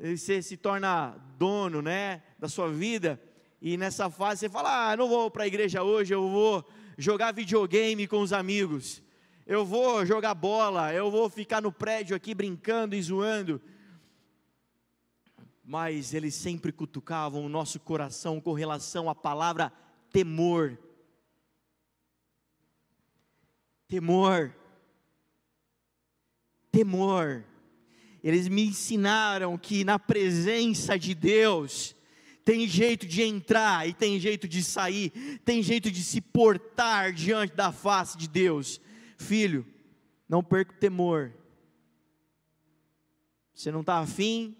você 0.00 0.40
se 0.40 0.56
torna 0.56 1.14
dono, 1.36 1.82
né, 1.82 2.22
da 2.38 2.48
sua 2.48 2.72
vida, 2.72 3.20
e 3.60 3.76
nessa 3.76 4.08
fase 4.08 4.40
você 4.40 4.48
fala: 4.48 4.90
"Ah, 4.90 4.96
não 4.96 5.08
vou 5.08 5.30
para 5.30 5.44
a 5.44 5.46
igreja 5.46 5.82
hoje, 5.82 6.14
eu 6.14 6.26
vou 6.26 6.66
jogar 6.96 7.32
videogame 7.32 8.06
com 8.06 8.20
os 8.20 8.32
amigos. 8.32 9.02
Eu 9.46 9.64
vou 9.64 10.06
jogar 10.06 10.32
bola, 10.32 10.94
eu 10.94 11.10
vou 11.10 11.28
ficar 11.28 11.60
no 11.60 11.70
prédio 11.70 12.16
aqui 12.16 12.34
brincando 12.34 12.94
e 12.94 13.02
zoando". 13.02 13.60
Mas 15.62 16.14
eles 16.14 16.34
sempre 16.34 16.72
cutucavam 16.72 17.44
o 17.44 17.48
nosso 17.48 17.78
coração 17.78 18.40
com 18.40 18.54
relação 18.54 19.10
à 19.10 19.14
palavra 19.14 19.70
temor. 20.10 20.78
Temor. 23.86 24.54
Temor 26.72 27.44
eles 28.22 28.48
me 28.48 28.66
ensinaram 28.66 29.56
que 29.56 29.84
na 29.84 29.98
presença 29.98 30.98
de 30.98 31.14
Deus, 31.14 31.96
tem 32.44 32.66
jeito 32.66 33.06
de 33.06 33.22
entrar 33.22 33.88
e 33.88 33.94
tem 33.94 34.18
jeito 34.18 34.48
de 34.48 34.62
sair, 34.62 35.10
tem 35.44 35.62
jeito 35.62 35.90
de 35.90 36.02
se 36.02 36.20
portar 36.20 37.12
diante 37.12 37.54
da 37.54 37.70
face 37.70 38.16
de 38.18 38.28
Deus. 38.28 38.80
Filho, 39.16 39.66
não 40.28 40.42
perca 40.42 40.72
o 40.72 40.78
temor. 40.78 41.32
Você 43.54 43.70
não 43.70 43.80
está 43.80 43.98
afim, 43.98 44.56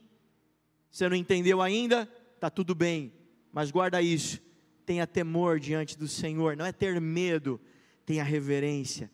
você 0.91 1.09
não 1.09 1.17
entendeu 1.17 1.63
ainda, 1.63 2.09
está 2.35 2.51
tudo 2.51 2.75
bem, 2.75 3.13
mas 3.53 3.71
guarda 3.71 4.03
isso. 4.03 4.41
Tenha 4.85 5.07
temor 5.07 5.59
diante 5.59 5.97
do 5.97 6.09
Senhor, 6.09 6.57
não 6.57 6.67
é 6.67 6.73
ter 6.73 7.01
medo, 7.01 7.61
tenha 8.05 8.25
reverência, 8.25 9.11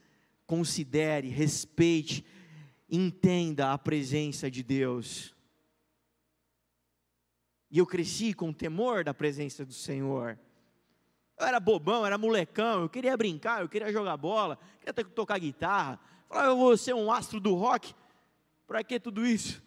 considere, 0.47 1.29
respeite, 1.29 2.25
entenda 2.89 3.73
a 3.73 3.79
presença 3.79 4.51
de 4.51 4.63
Deus. 4.63 5.35
E 7.71 7.79
eu 7.79 7.87
cresci 7.87 8.33
com 8.33 8.53
temor 8.53 9.05
da 9.05 9.13
presença 9.13 9.65
do 9.65 9.73
Senhor. 9.73 10.39
Eu 11.39 11.47
era 11.47 11.61
bobão, 11.61 12.07
era 12.07 12.17
molecão, 12.17 12.83
eu 12.83 12.89
queria 12.89 13.17
brincar, 13.17 13.61
eu 13.61 13.69
queria 13.69 13.93
jogar 13.93 14.17
bola, 14.17 14.59
queria 14.81 14.95
tocar 15.05 15.39
guitarra. 15.39 16.01
Falava, 16.29 16.49
eu 16.49 16.57
vou 16.57 16.77
ser 16.77 16.95
um 16.95 17.11
astro 17.11 17.41
do 17.41 17.55
rock. 17.55 17.95
Para 18.67 18.83
que 18.83 18.99
tudo 18.99 19.27
isso? 19.27 19.63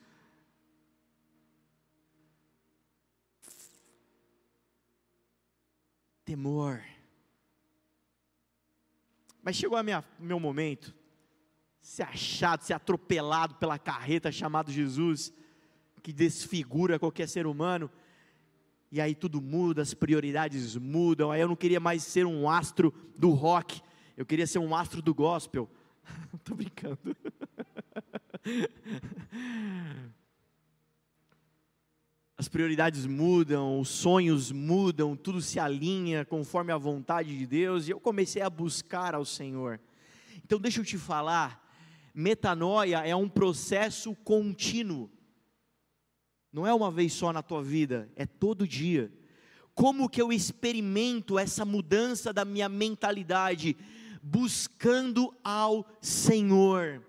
Temor. 6.26 6.84
Mas 9.42 9.56
chegou 9.56 9.78
a 9.78 9.84
minha, 9.84 10.04
meu 10.20 10.40
momento 10.40 10.99
ser 11.82 12.04
achado, 12.04 12.64
ser 12.64 12.74
atropelado 12.74 13.56
pela 13.56 13.80
carreta 13.80 14.32
chamado 14.32 14.72
Jesus, 14.72 15.34
que 16.02 16.14
desfigura 16.14 17.00
qualquer 17.00 17.28
ser 17.28 17.48
humano. 17.48 17.90
E 18.92 19.00
aí 19.00 19.14
tudo 19.14 19.42
muda, 19.42 19.82
as 19.82 19.94
prioridades 19.94 20.76
mudam. 20.76 21.32
Aí 21.32 21.42
eu 21.42 21.48
não 21.48 21.56
queria 21.56 21.80
mais 21.80 22.04
ser 22.04 22.26
um 22.26 22.50
astro 22.50 22.94
do 23.18 23.30
rock, 23.32 23.82
eu 24.18 24.26
queria 24.26 24.48
ser 24.48 24.60
um 24.60 24.76
astro 24.76 25.02
do 25.02 25.14
gospel. 25.14 25.70
Estou 26.34 26.56
brincando. 26.58 27.00
As 32.40 32.48
prioridades 32.48 33.06
mudam, 33.06 33.82
os 33.82 33.90
sonhos 33.90 34.50
mudam, 34.50 35.14
tudo 35.14 35.42
se 35.42 35.60
alinha 35.60 36.24
conforme 36.24 36.72
a 36.72 36.78
vontade 36.78 37.38
de 37.38 37.46
Deus, 37.46 37.88
e 37.88 37.92
eu 37.92 38.00
comecei 38.00 38.42
a 38.42 38.50
buscar 38.50 39.14
ao 39.14 39.26
Senhor. 39.26 39.78
Então, 40.46 40.58
deixa 40.58 40.80
eu 40.80 40.86
te 40.86 40.98
falar, 40.98 41.69
metanoia 42.20 42.98
é 43.08 43.16
um 43.16 43.30
processo 43.30 44.14
contínuo. 44.24 45.10
Não 46.52 46.68
é 46.68 46.74
uma 46.74 46.92
vez 46.92 47.14
só 47.14 47.32
na 47.32 47.42
tua 47.42 47.64
vida, 47.64 48.12
é 48.16 48.26
todo 48.26 48.68
dia. 48.68 49.12
Como 49.74 50.10
que 50.10 50.22
eu 50.22 50.34
experimento 50.34 51.40
essa 51.40 51.64
mudança 51.64 52.34
da 52.34 52.44
minha 52.44 52.68
mentalidade? 52.68 53.78
Buscando 54.22 55.34
ao 55.42 55.86
Senhor. 56.02 57.02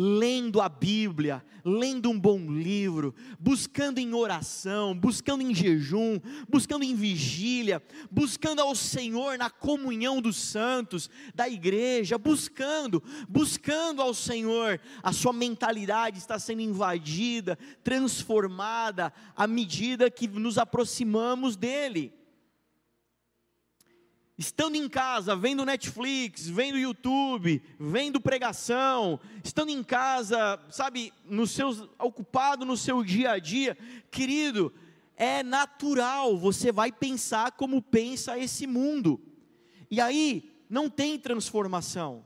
Lendo 0.00 0.60
a 0.60 0.68
Bíblia, 0.68 1.44
lendo 1.64 2.08
um 2.08 2.18
bom 2.18 2.52
livro, 2.52 3.12
buscando 3.36 3.98
em 3.98 4.14
oração, 4.14 4.94
buscando 4.94 5.42
em 5.42 5.52
jejum, 5.52 6.20
buscando 6.48 6.84
em 6.84 6.94
vigília, 6.94 7.82
buscando 8.08 8.60
ao 8.60 8.76
Senhor 8.76 9.36
na 9.36 9.50
comunhão 9.50 10.22
dos 10.22 10.36
santos, 10.36 11.10
da 11.34 11.48
igreja, 11.48 12.16
buscando, 12.16 13.02
buscando 13.28 14.00
ao 14.00 14.14
Senhor, 14.14 14.80
a 15.02 15.12
sua 15.12 15.32
mentalidade 15.32 16.18
está 16.18 16.38
sendo 16.38 16.62
invadida, 16.62 17.58
transformada 17.82 19.12
à 19.34 19.48
medida 19.48 20.08
que 20.08 20.28
nos 20.28 20.58
aproximamos 20.58 21.56
dEle 21.56 22.17
estando 24.38 24.76
em 24.76 24.88
casa, 24.88 25.34
vendo 25.34 25.64
Netflix, 25.64 26.48
vendo 26.48 26.78
YouTube, 26.78 27.60
vendo 27.76 28.20
pregação, 28.20 29.18
estando 29.42 29.70
em 29.70 29.82
casa, 29.82 30.60
sabe, 30.70 31.12
no 31.24 31.44
seus, 31.44 31.88
ocupado 31.98 32.64
no 32.64 32.76
seu 32.76 33.02
dia 33.02 33.32
a 33.32 33.38
dia, 33.40 33.76
querido, 34.12 34.72
é 35.16 35.42
natural, 35.42 36.38
você 36.38 36.70
vai 36.70 36.92
pensar 36.92 37.50
como 37.52 37.82
pensa 37.82 38.38
esse 38.38 38.64
mundo, 38.64 39.20
e 39.90 40.00
aí 40.00 40.64
não 40.70 40.88
tem 40.88 41.18
transformação, 41.18 42.24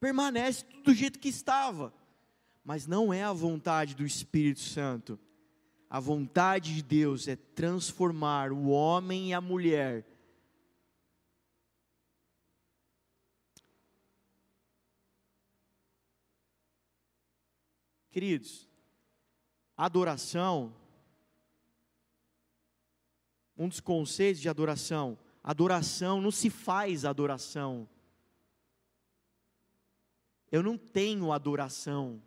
permanece 0.00 0.64
do 0.82 0.94
jeito 0.94 1.18
que 1.18 1.28
estava, 1.28 1.92
mas 2.64 2.86
não 2.86 3.12
é 3.12 3.22
a 3.22 3.32
vontade 3.34 3.94
do 3.94 4.06
Espírito 4.06 4.60
Santo. 4.60 5.18
A 5.90 5.98
vontade 6.00 6.74
de 6.74 6.82
Deus 6.82 7.28
é 7.28 7.36
transformar 7.36 8.52
o 8.52 8.68
homem 8.68 9.30
e 9.30 9.34
a 9.34 9.40
mulher. 9.40 10.04
Queridos, 18.10 18.68
adoração, 19.76 20.74
um 23.56 23.68
dos 23.68 23.80
conceitos 23.80 24.42
de 24.42 24.48
adoração, 24.48 25.18
adoração 25.42 26.20
não 26.20 26.30
se 26.30 26.50
faz 26.50 27.04
adoração. 27.04 27.88
Eu 30.50 30.62
não 30.62 30.76
tenho 30.76 31.32
adoração. 31.32 32.22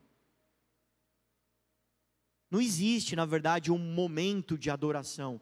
Não 2.51 2.59
existe, 2.59 3.15
na 3.15 3.25
verdade, 3.25 3.71
um 3.71 3.77
momento 3.77 4.57
de 4.57 4.69
adoração. 4.69 5.39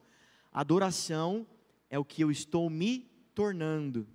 Adoração 0.52 1.48
é 1.90 1.98
o 1.98 2.06
que 2.06 2.24
eu 2.24 2.30
estou 2.30 2.70
me 2.70 3.00
tornando. 3.34 4.08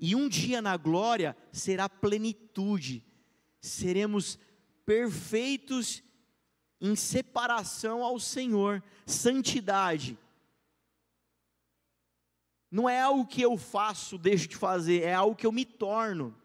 E 0.00 0.16
um 0.16 0.28
dia 0.28 0.60
na 0.60 0.76
glória 0.76 1.36
será 1.52 1.88
plenitude, 1.88 3.04
seremos 3.60 4.36
perfeitos 4.84 6.02
em 6.80 6.96
separação 6.96 8.02
ao 8.02 8.18
Senhor, 8.18 8.82
santidade. 9.06 10.18
Não 12.68 12.88
é 12.88 13.00
algo 13.00 13.26
que 13.26 13.40
eu 13.40 13.56
faço, 13.56 14.18
deixo 14.18 14.48
de 14.48 14.56
fazer, 14.56 15.02
é 15.02 15.14
algo 15.14 15.36
que 15.36 15.46
eu 15.46 15.52
me 15.52 15.64
torno, 15.64 16.36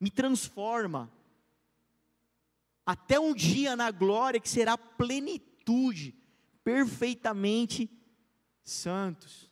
me 0.00 0.10
transforma 0.10 1.12
até 2.84 3.18
um 3.18 3.34
dia 3.34 3.76
na 3.76 3.90
glória 3.90 4.40
que 4.40 4.48
será 4.48 4.76
plenitude, 4.76 6.14
perfeitamente 6.64 7.90
santos. 8.64 9.50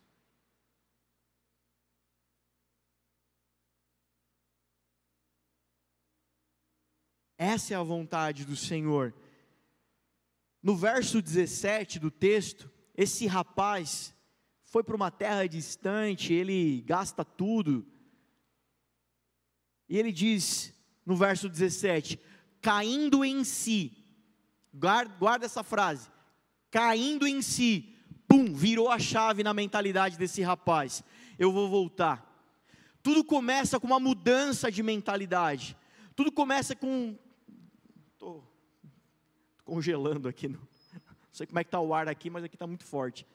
Essa 7.39 7.73
é 7.73 7.77
a 7.77 7.83
vontade 7.83 8.45
do 8.45 8.55
Senhor. 8.55 9.15
No 10.63 10.77
verso 10.77 11.23
17 11.23 11.99
do 11.99 12.11
texto, 12.11 12.71
esse 12.95 13.27
rapaz 13.27 14.15
foi 14.63 14.85
para 14.85 14.95
uma 14.95 15.11
terra 15.11 15.47
distante, 15.47 16.35
ele 16.35 16.83
gasta 16.83 17.25
tudo. 17.25 17.87
E 19.89 19.97
ele 19.97 20.13
diz 20.13 20.73
no 21.07 21.17
verso 21.17 21.49
17: 21.49 22.21
caindo 22.61 23.25
em 23.25 23.45
si. 23.45 23.93
Guarda, 24.73 25.15
guarda 25.19 25.47
essa 25.47 25.63
frase. 25.63 26.09
Caindo 26.71 27.27
em 27.27 27.43
si. 27.43 27.97
Pum, 28.29 28.55
virou 28.55 28.89
a 28.89 28.99
chave 28.99 29.43
na 29.43 29.53
mentalidade 29.53 30.17
desse 30.17 30.43
rapaz. 30.43 31.03
Eu 31.39 31.51
vou 31.51 31.69
voltar. 31.69 32.27
Tudo 33.03 33.25
começa 33.25 33.81
com 33.81 33.87
uma 33.87 33.99
mudança 33.99 34.71
de 34.71 34.83
mentalidade. 34.83 35.77
Tudo 36.15 36.31
começa 36.31 36.77
com. 36.77 37.17
Estou 38.13 38.47
congelando 39.65 40.29
aqui. 40.29 40.49
Não 40.49 40.61
sei 41.33 41.47
como 41.47 41.59
é 41.59 41.65
que 41.65 41.69
está 41.69 41.81
o 41.81 41.95
ar 41.95 42.09
aqui, 42.09 42.29
mas 42.29 42.45
aqui 42.45 42.57
está 42.57 42.67
muito 42.67 42.85
forte. 42.85 43.27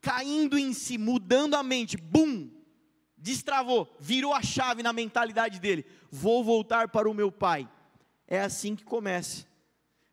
Caindo 0.00 0.58
em 0.58 0.72
si, 0.72 0.96
mudando 0.96 1.54
a 1.54 1.62
mente. 1.62 1.96
Bum! 1.96 2.48
Destravou, 3.22 3.96
virou 4.00 4.34
a 4.34 4.42
chave 4.42 4.82
na 4.82 4.92
mentalidade 4.92 5.60
dele: 5.60 5.86
vou 6.10 6.42
voltar 6.42 6.88
para 6.88 7.08
o 7.08 7.14
meu 7.14 7.30
pai. 7.30 7.70
É 8.26 8.40
assim 8.40 8.74
que 8.74 8.84
começa. 8.84 9.46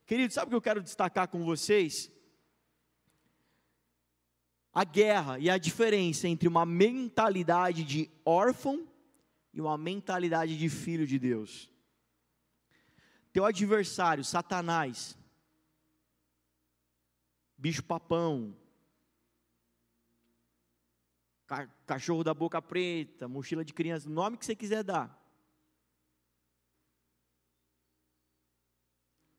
Querido, 0.06 0.34
sabe 0.34 0.48
o 0.48 0.50
que 0.50 0.56
eu 0.56 0.62
quero 0.62 0.82
destacar 0.82 1.28
com 1.28 1.44
vocês? 1.44 2.12
A 4.72 4.84
guerra 4.84 5.40
e 5.40 5.50
a 5.50 5.58
diferença 5.58 6.28
entre 6.28 6.48
uma 6.48 6.66
mentalidade 6.66 7.84
de 7.84 8.10
órfão 8.24 8.88
e 9.54 9.60
uma 9.60 9.78
mentalidade 9.78 10.58
de 10.58 10.70
filho 10.70 11.08
de 11.08 11.18
Deus. 11.18 11.70
Teu 13.34 13.46
adversário, 13.46 14.24
Satanás, 14.24 15.18
bicho 17.58 17.84
papão, 17.84 18.56
cachorro 21.86 22.24
da 22.24 22.34
boca 22.34 22.62
preta, 22.62 23.28
mochila 23.28 23.66
de 23.66 23.74
criança, 23.74 24.08
o 24.08 24.12
nome 24.12 24.38
que 24.38 24.46
você 24.46 24.56
quiser 24.56 24.84
dar. 24.84 25.18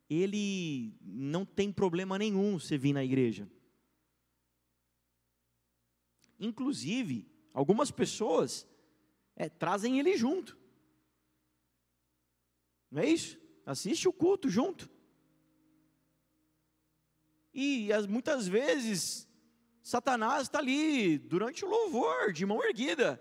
Ele 0.08 0.96
não 1.00 1.44
tem 1.44 1.72
problema 1.72 2.18
nenhum 2.18 2.58
você 2.58 2.76
vir 2.76 2.92
na 2.92 3.04
igreja. 3.04 3.48
Inclusive, 6.38 7.30
algumas 7.54 7.92
pessoas 7.92 8.66
é, 9.36 9.48
trazem 9.48 10.00
ele 10.00 10.16
junto. 10.16 10.58
Não 12.90 13.02
é 13.02 13.08
isso? 13.08 13.38
Assiste 13.64 14.08
o 14.08 14.12
culto 14.12 14.48
junto. 14.48 14.90
E 17.54 17.92
as, 17.92 18.06
muitas 18.06 18.48
vezes 18.48 19.29
Satanás 19.82 20.42
está 20.42 20.58
ali 20.58 21.18
durante 21.18 21.64
o 21.64 21.68
louvor, 21.68 22.32
de 22.32 22.44
mão 22.44 22.62
erguida, 22.62 23.20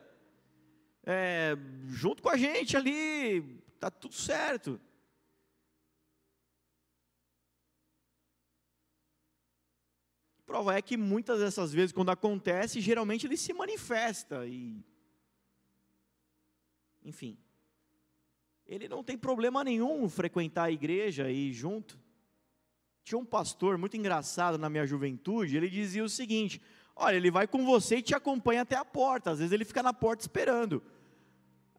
é, 1.04 1.56
junto 1.88 2.22
com 2.22 2.30
a 2.30 2.38
gente 2.38 2.76
ali, 2.76 3.62
está 3.76 3.90
tudo 3.90 4.14
certo. 4.14 4.80
Prova 10.46 10.76
é 10.76 10.82
que 10.82 10.98
muitas 10.98 11.40
dessas 11.40 11.72
vezes, 11.72 11.92
quando 11.92 12.10
acontece, 12.10 12.82
geralmente 12.82 13.28
ele 13.28 13.38
se 13.38 13.54
manifesta 13.54 14.48
e. 14.48 14.84
Enfim. 17.04 17.38
Ele 18.66 18.88
não 18.88 19.04
tem 19.04 19.16
problema 19.16 19.64
nenhum 19.64 20.10
frequentar 20.10 20.64
a 20.64 20.72
igreja 20.72 21.30
e 21.30 21.50
ir 21.50 21.54
junto. 21.54 22.00
Tinha 23.10 23.18
um 23.18 23.26
pastor 23.26 23.76
muito 23.76 23.98
engraçado 23.98 24.56
na 24.60 24.70
minha 24.70 24.86
juventude, 24.86 25.58
ele 25.58 25.68
dizia 25.68 26.04
o 26.04 26.08
seguinte: 26.08 26.62
Olha, 26.96 27.16
ele 27.16 27.32
vai 27.32 27.48
com 27.48 27.66
você 27.66 27.96
e 27.96 28.02
te 28.04 28.14
acompanha 28.14 28.62
até 28.62 28.76
a 28.76 28.86
porta, 28.86 29.32
às 29.32 29.40
vezes 29.40 29.52
ele 29.52 29.66
fica 29.66 29.82
na 29.82 29.92
porta 29.92 30.22
esperando. 30.22 30.84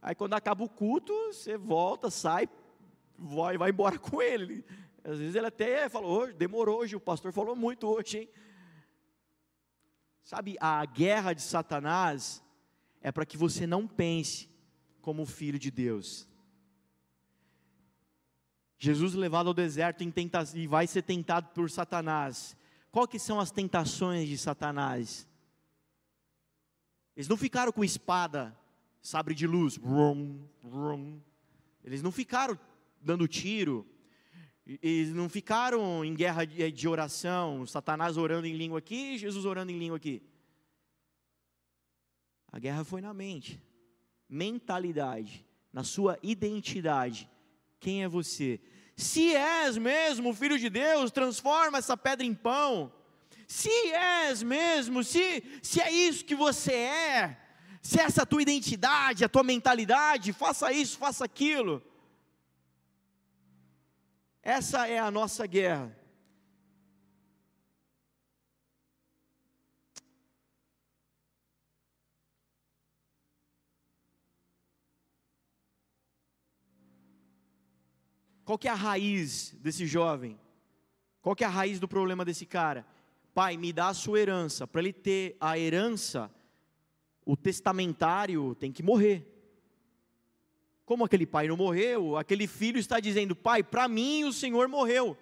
Aí 0.03 0.13
quando 0.13 0.35
acaba 0.35 0.65
o 0.65 0.69
culto, 0.69 1.13
você 1.33 1.57
volta, 1.57 2.11
sai, 2.11 2.49
vai, 3.17 3.57
vai 3.57 3.71
embora 3.71 3.97
com 4.01 4.21
ele. 4.21 4.65
Às 5.05 5.21
vezes 5.21 5.37
ele 5.37 5.47
até 5.47 5.89
falou, 5.89 6.33
demorou 6.33 6.81
hoje, 6.81 6.97
o 6.97 7.01
pastor 7.01 7.33
falou 7.33 7.55
muito 7.55 7.87
hoje, 7.87 8.19
hein? 8.19 8.29
Sabe, 10.25 10.57
a 10.59 10.85
guerra 10.85 11.33
de 11.33 11.43
Satanás 11.43 12.43
é 13.01 13.13
para 13.13 13.25
que 13.25 13.37
você 13.37 13.69
não 13.69 13.87
pense 13.87 14.51
como 15.01 15.25
filho 15.25 15.61
de 15.61 15.71
Deus. 15.71 16.29
Jesus 18.83 19.13
levado 19.13 19.49
ao 19.49 19.55
deserto 19.55 20.03
e 20.03 20.67
vai 20.67 20.87
ser 20.87 21.03
tentado 21.03 21.51
por 21.51 21.71
Satanás. 21.71 22.57
Qual 22.91 23.07
que 23.07 23.19
são 23.19 23.39
as 23.39 23.51
tentações 23.51 24.27
de 24.27 24.39
Satanás? 24.39 25.29
Eles 27.15 27.29
não 27.29 27.37
ficaram 27.37 27.71
com 27.71 27.85
espada, 27.85 28.57
sabre 29.03 29.35
de 29.35 29.47
luz, 29.47 29.77
rum, 29.77 30.43
rum. 30.65 31.21
Eles 31.85 32.03
não 32.03 32.11
ficaram 32.11 32.59
dando 33.03 33.29
tiro. 33.29 33.87
Eles 34.65 35.13
não 35.13 35.29
ficaram 35.29 36.03
em 36.03 36.15
guerra 36.15 36.47
de 36.47 36.89
oração, 36.89 37.67
Satanás 37.67 38.17
orando 38.17 38.47
em 38.47 38.57
língua 38.57 38.79
aqui, 38.79 39.19
Jesus 39.19 39.45
orando 39.45 39.71
em 39.71 39.79
língua 39.79 39.99
aqui. 39.99 40.23
A 42.51 42.59
guerra 42.59 42.83
foi 42.83 43.03
na 43.03 43.13
mente. 43.13 43.61
mentalidade, 44.31 45.45
na 45.73 45.83
sua 45.83 46.19
identidade. 46.23 47.29
Quem 47.81 48.05
é 48.05 48.09
você? 48.09 48.61
Se 49.01 49.35
és 49.35 49.79
mesmo 49.79 50.35
filho 50.35 50.59
de 50.59 50.69
Deus, 50.69 51.11
transforma 51.11 51.79
essa 51.79 51.97
pedra 51.97 52.27
em 52.27 52.35
pão. 52.35 52.93
Se 53.47 53.71
és 53.93 54.43
mesmo, 54.43 55.03
se, 55.03 55.43
se 55.63 55.81
é 55.81 55.91
isso 55.91 56.25
que 56.25 56.35
você 56.35 56.73
é, 56.73 57.37
se 57.83 57.99
é 57.99 58.05
essa 58.05 58.23
a 58.23 58.27
tua 58.27 58.43
identidade, 58.43 59.25
a 59.25 59.29
tua 59.29 59.43
mentalidade, 59.43 60.33
faça 60.33 60.71
isso, 60.73 60.99
faça 60.99 61.25
aquilo. 61.25 61.83
Essa 64.43 64.87
é 64.87 64.99
a 64.99 65.11
nossa 65.11 65.47
guerra. 65.47 66.00
Qual 78.51 78.59
que 78.59 78.67
é 78.67 78.73
a 78.73 78.75
raiz 78.75 79.55
desse 79.61 79.87
jovem? 79.87 80.37
Qual 81.23 81.37
que 81.37 81.45
é 81.45 81.47
a 81.47 81.51
raiz 81.51 81.79
do 81.79 81.87
problema 81.87 82.25
desse 82.25 82.45
cara? 82.45 82.85
Pai, 83.33 83.57
me 83.57 83.73
dá 83.73 83.87
a 83.87 83.95
sua 83.95 84.19
herança. 84.19 84.67
Para 84.67 84.81
ele 84.81 84.93
ter 84.93 85.37
a 85.41 85.57
herança, 85.57 86.29
o 87.25 87.37
testamentário 87.37 88.57
tem 88.57 88.73
que 88.73 88.83
morrer. 88.83 89.25
Como 90.85 91.05
aquele 91.05 91.27
pai 91.27 91.47
não 91.47 91.57
morreu, 91.57 92.17
aquele 92.17 92.49
filho 92.49 92.81
está 92.81 92.99
dizendo: 92.99 93.37
Pai, 93.37 93.63
para 93.63 93.87
mim 93.87 94.25
o 94.25 94.33
Senhor 94.33 94.67
morreu. 94.67 95.17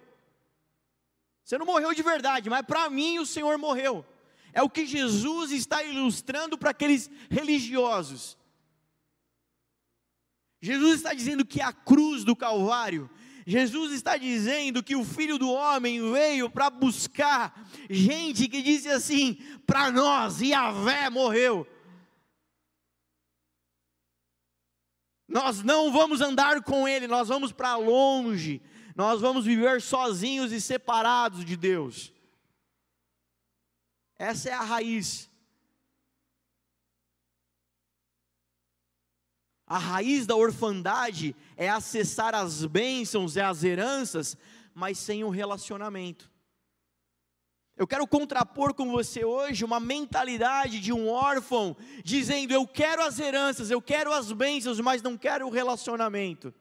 Você 1.43 1.55
não 1.55 1.67
morreu 1.67 1.93
de 1.93 2.01
verdade, 2.01 2.49
mas 2.49 2.65
para 2.65 2.89
mim 2.89 3.19
o 3.19 3.27
Senhor 3.27 3.55
morreu. 3.59 4.03
É 4.51 4.63
o 4.63 4.69
que 4.71 4.87
Jesus 4.87 5.51
está 5.51 5.83
ilustrando 5.83 6.57
para 6.57 6.71
aqueles 6.71 7.11
religiosos. 7.29 8.39
Jesus 10.61 10.95
está 10.95 11.13
dizendo 11.13 11.45
que 11.45 11.61
a 11.61 11.71
cruz 11.71 12.23
do 12.23 12.35
Calvário, 12.35 13.09
Jesus 13.49 13.93
está 13.93 14.15
dizendo 14.15 14.83
que 14.83 14.95
o 14.95 15.03
Filho 15.03 15.39
do 15.39 15.49
Homem 15.49 16.11
veio 16.11 16.51
para 16.51 16.69
buscar 16.69 17.67
gente 17.89 18.47
que 18.47 18.61
disse 18.61 18.87
assim: 18.87 19.37
para 19.65 19.89
nós, 19.89 20.39
Yahvé 20.39 21.09
morreu. 21.09 21.67
Nós 25.27 25.63
não 25.63 25.91
vamos 25.91 26.21
andar 26.21 26.61
com 26.61 26.87
Ele, 26.87 27.07
nós 27.07 27.27
vamos 27.27 27.51
para 27.51 27.75
longe, 27.75 28.61
nós 28.95 29.19
vamos 29.19 29.45
viver 29.45 29.81
sozinhos 29.81 30.51
e 30.51 30.61
separados 30.61 31.43
de 31.43 31.57
Deus. 31.57 32.13
Essa 34.19 34.49
é 34.49 34.53
a 34.53 34.61
raiz. 34.61 35.28
A 39.69 39.77
raiz 39.77 40.25
da 40.25 40.35
orfandade 40.35 41.35
é 41.55 41.69
acessar 41.69 42.33
as 42.33 42.65
bênçãos 42.65 43.35
e 43.35 43.39
as 43.39 43.63
heranças, 43.63 44.35
mas 44.73 44.97
sem 44.97 45.23
um 45.23 45.29
relacionamento. 45.29 46.31
Eu 47.77 47.87
quero 47.87 48.07
contrapor 48.07 48.73
com 48.73 48.89
você 48.89 49.23
hoje 49.23 49.63
uma 49.63 49.79
mentalidade 49.79 50.79
de 50.79 50.91
um 50.91 51.07
órfão, 51.07 51.77
dizendo: 52.03 52.51
Eu 52.51 52.67
quero 52.67 53.03
as 53.03 53.19
heranças, 53.19 53.69
eu 53.69 53.79
quero 53.79 54.11
as 54.11 54.31
bênçãos, 54.31 54.79
mas 54.79 55.03
não 55.03 55.15
quero 55.15 55.45
o 55.45 55.51
relacionamento. 55.51 56.51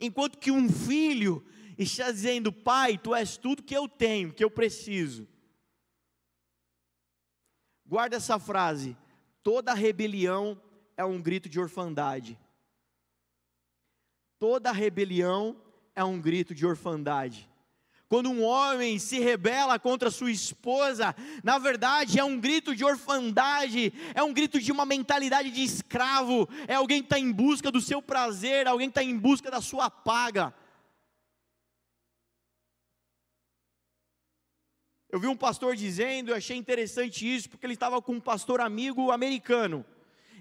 Enquanto 0.00 0.38
que 0.38 0.50
um 0.50 0.70
filho 0.70 1.44
está 1.76 2.10
dizendo: 2.10 2.50
Pai, 2.50 2.96
tu 2.96 3.14
és 3.14 3.36
tudo 3.36 3.62
que 3.62 3.76
eu 3.76 3.86
tenho, 3.86 4.32
que 4.32 4.42
eu 4.42 4.50
preciso. 4.50 5.28
Guarda 7.84 8.16
essa 8.16 8.38
frase: 8.38 8.96
toda 9.42 9.74
rebelião 9.74 10.60
é 10.96 11.04
um 11.04 11.20
grito 11.20 11.48
de 11.48 11.58
orfandade. 11.58 12.38
Toda 14.38 14.72
rebelião 14.72 15.56
é 15.94 16.02
um 16.02 16.20
grito 16.20 16.54
de 16.54 16.66
orfandade. 16.66 17.48
Quando 18.08 18.28
um 18.28 18.42
homem 18.42 18.98
se 18.98 19.20
rebela 19.20 19.78
contra 19.78 20.10
sua 20.10 20.32
esposa, 20.32 21.14
na 21.44 21.58
verdade 21.58 22.18
é 22.18 22.24
um 22.24 22.40
grito 22.40 22.74
de 22.74 22.84
orfandade, 22.84 23.92
é 24.14 24.22
um 24.22 24.32
grito 24.32 24.58
de 24.58 24.72
uma 24.72 24.84
mentalidade 24.84 25.50
de 25.50 25.62
escravo, 25.62 26.48
é 26.66 26.74
alguém 26.74 27.02
que 27.02 27.06
está 27.06 27.20
em 27.20 27.30
busca 27.30 27.70
do 27.70 27.80
seu 27.80 28.02
prazer, 28.02 28.66
alguém 28.66 28.88
que 28.88 28.98
está 28.98 29.02
em 29.04 29.16
busca 29.16 29.48
da 29.48 29.60
sua 29.60 29.88
paga. 29.88 30.52
Eu 35.08 35.20
vi 35.20 35.28
um 35.28 35.36
pastor 35.36 35.76
dizendo, 35.76 36.30
eu 36.30 36.36
achei 36.36 36.56
interessante 36.56 37.32
isso, 37.32 37.50
porque 37.50 37.66
ele 37.66 37.74
estava 37.74 38.02
com 38.02 38.12
um 38.14 38.20
pastor 38.20 38.60
amigo 38.60 39.12
americano. 39.12 39.84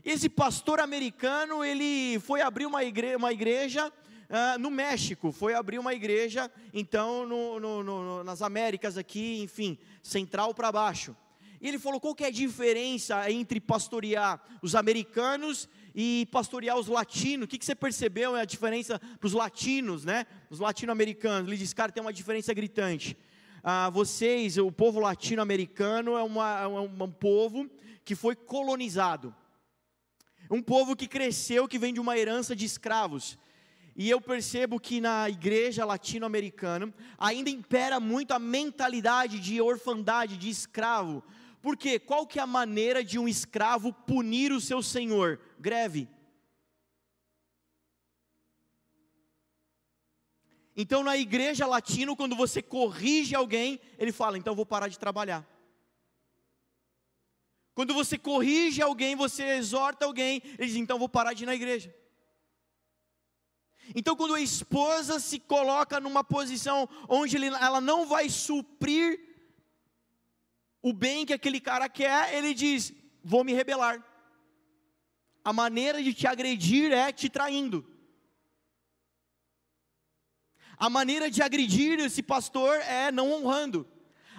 Esse 0.03 0.29
pastor 0.29 0.79
americano, 0.79 1.63
ele 1.63 2.19
foi 2.19 2.41
abrir 2.41 2.65
uma 2.65 2.83
igreja, 2.83 3.17
uma 3.17 3.33
igreja 3.33 3.87
uh, 3.87 4.59
no 4.59 4.69
México, 4.69 5.31
foi 5.31 5.53
abrir 5.53 5.79
uma 5.79 5.93
igreja, 5.93 6.49
então, 6.73 7.25
no, 7.25 7.59
no, 7.59 7.83
no, 7.83 8.23
nas 8.23 8.41
Américas 8.41 8.97
aqui, 8.97 9.41
enfim, 9.41 9.77
central 10.01 10.53
para 10.53 10.71
baixo. 10.71 11.15
E 11.61 11.67
ele 11.67 11.77
falou 11.77 11.99
qual 11.99 12.15
que 12.15 12.23
é 12.23 12.27
a 12.27 12.31
diferença 12.31 13.29
entre 13.29 13.59
pastorear 13.59 14.41
os 14.61 14.75
americanos 14.75 15.67
e 15.93 16.25
pastorear 16.31 16.77
os 16.77 16.87
latinos. 16.87 17.45
O 17.45 17.47
que, 17.49 17.57
que 17.57 17.65
você 17.65 17.75
percebeu 17.75 18.37
é 18.37 18.41
a 18.41 18.45
diferença 18.45 18.97
para 18.97 19.27
os 19.27 19.33
latinos, 19.33 20.05
né? 20.05 20.25
Os 20.49 20.59
latino-americanos. 20.59 21.49
Ele 21.49 21.57
disse, 21.57 21.75
cara, 21.75 21.91
tem 21.91 22.01
uma 22.01 22.13
diferença 22.13 22.53
gritante. 22.53 23.17
Ah, 23.61 23.89
vocês, 23.89 24.57
o 24.57 24.71
povo 24.71 25.01
latino-americano 25.01 26.15
é, 26.15 26.23
uma, 26.23 26.61
é 26.61 26.67
um, 26.67 27.03
um 27.03 27.11
povo 27.11 27.69
que 28.05 28.15
foi 28.15 28.37
colonizado. 28.37 29.35
Um 30.49 30.61
povo 30.61 30.95
que 30.95 31.07
cresceu, 31.07 31.67
que 31.67 31.77
vem 31.77 31.93
de 31.93 31.99
uma 31.99 32.17
herança 32.17 32.55
de 32.55 32.65
escravos. 32.65 33.37
E 33.95 34.09
eu 34.09 34.19
percebo 34.21 34.79
que 34.79 35.01
na 35.01 35.29
igreja 35.29 35.85
latino-americana 35.85 36.93
ainda 37.17 37.49
impera 37.49 37.99
muito 37.99 38.31
a 38.31 38.39
mentalidade 38.39 39.39
de 39.39 39.61
orfandade, 39.61 40.37
de 40.37 40.49
escravo. 40.49 41.23
Porque 41.61 41.99
qual 41.99 42.25
que 42.25 42.39
é 42.39 42.41
a 42.41 42.47
maneira 42.47 43.03
de 43.03 43.19
um 43.19 43.27
escravo 43.27 43.91
punir 43.91 44.51
o 44.51 44.61
seu 44.61 44.81
senhor? 44.81 45.39
Greve. 45.59 46.07
Então 50.75 51.03
na 51.03 51.17
igreja 51.17 51.67
latino, 51.67 52.15
quando 52.15 52.37
você 52.37 52.61
corrige 52.61 53.35
alguém, 53.35 53.81
ele 53.97 54.13
fala: 54.13 54.37
"Então 54.37 54.53
eu 54.53 54.55
vou 54.55 54.65
parar 54.65 54.87
de 54.87 54.97
trabalhar". 54.97 55.45
Quando 57.73 57.93
você 57.93 58.17
corrige 58.17 58.81
alguém, 58.81 59.15
você 59.15 59.43
exorta 59.57 60.05
alguém, 60.05 60.41
ele 60.57 60.67
diz: 60.67 60.75
então 60.75 60.99
vou 60.99 61.09
parar 61.09 61.33
de 61.33 61.43
ir 61.43 61.47
na 61.47 61.55
igreja. 61.55 61.95
Então, 63.95 64.15
quando 64.15 64.35
a 64.35 64.41
esposa 64.41 65.19
se 65.19 65.39
coloca 65.39 65.99
numa 65.99 66.23
posição 66.23 66.87
onde 67.07 67.37
ela 67.37 67.81
não 67.81 68.05
vai 68.05 68.29
suprir 68.29 69.19
o 70.81 70.93
bem 70.93 71.25
que 71.25 71.33
aquele 71.33 71.59
cara 71.59 71.89
quer, 71.89 72.33
ele 72.35 72.53
diz: 72.53 72.93
Vou 73.23 73.43
me 73.43 73.53
rebelar. 73.53 74.05
A 75.43 75.51
maneira 75.51 76.03
de 76.03 76.13
te 76.13 76.27
agredir 76.27 76.91
é 76.91 77.11
te 77.11 77.29
traindo. 77.29 77.85
A 80.77 80.89
maneira 80.89 81.29
de 81.29 81.41
agredir 81.41 81.99
esse 81.99 82.23
pastor 82.23 82.77
é 82.81 83.11
não 83.11 83.31
honrando. 83.31 83.87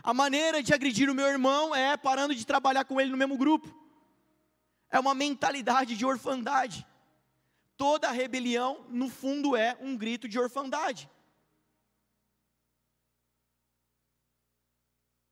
A 0.03 0.14
maneira 0.14 0.62
de 0.62 0.72
agredir 0.72 1.11
o 1.11 1.14
meu 1.14 1.26
irmão 1.26 1.74
é 1.74 1.96
parando 1.96 2.34
de 2.34 2.46
trabalhar 2.46 2.84
com 2.84 3.01
ele 3.01 3.11
no 3.11 3.16
mesmo 3.16 3.36
grupo. 3.36 3.74
É 4.90 4.98
uma 4.98 5.14
mentalidade 5.14 5.96
de 5.96 6.05
orfandade. 6.05 6.86
Toda 7.76 8.11
rebelião, 8.11 8.84
no 8.88 9.09
fundo, 9.09 9.57
é 9.57 9.76
um 9.80 9.96
grito 9.96 10.28
de 10.28 10.38
orfandade. 10.38 11.09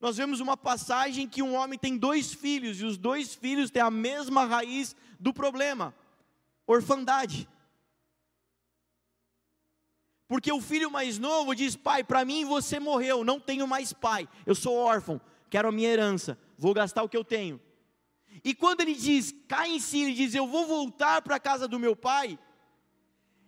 Nós 0.01 0.17
vemos 0.17 0.39
uma 0.39 0.57
passagem 0.57 1.29
que 1.29 1.43
um 1.43 1.55
homem 1.55 1.79
tem 1.79 1.97
dois 1.97 2.33
filhos, 2.33 2.81
e 2.81 2.85
os 2.85 2.97
dois 2.97 3.35
filhos 3.35 3.71
têm 3.71 3.83
a 3.83 3.91
mesma 3.91 4.45
raiz 4.45 4.95
do 5.19 5.35
problema: 5.35 5.95
orfandade. 6.67 7.49
Porque 10.29 10.53
o 10.53 10.61
filho 10.61 10.91
mais 10.91 11.19
novo 11.19 11.55
diz: 11.55 11.75
Pai, 11.75 12.05
para 12.05 12.25
mim 12.25 12.45
você 12.45 12.79
morreu, 12.79 13.25
não 13.25 13.41
tenho 13.41 13.67
mais 13.67 13.95
pai, 13.95 14.29
eu 14.45 14.55
sou 14.55 14.77
órfão, 14.77 15.19
quero 15.49 15.69
a 15.69 15.73
minha 15.73 15.89
herança, 15.89 16.39
vou 16.59 16.75
gastar 16.75 17.03
o 17.03 17.09
que 17.09 17.17
eu 17.17 17.25
tenho. 17.25 17.59
E 18.45 18.55
quando 18.55 18.83
ele 18.83 18.95
diz, 18.95 19.35
cai 19.49 19.71
em 19.71 19.81
si, 19.81 20.03
ele 20.03 20.15
diz: 20.15 20.35
Eu 20.35 20.47
vou 20.47 20.67
voltar 20.67 21.23
para 21.23 21.37
a 21.37 21.41
casa 21.41 21.67
do 21.67 21.79
meu 21.79 21.97
pai. 21.97 22.39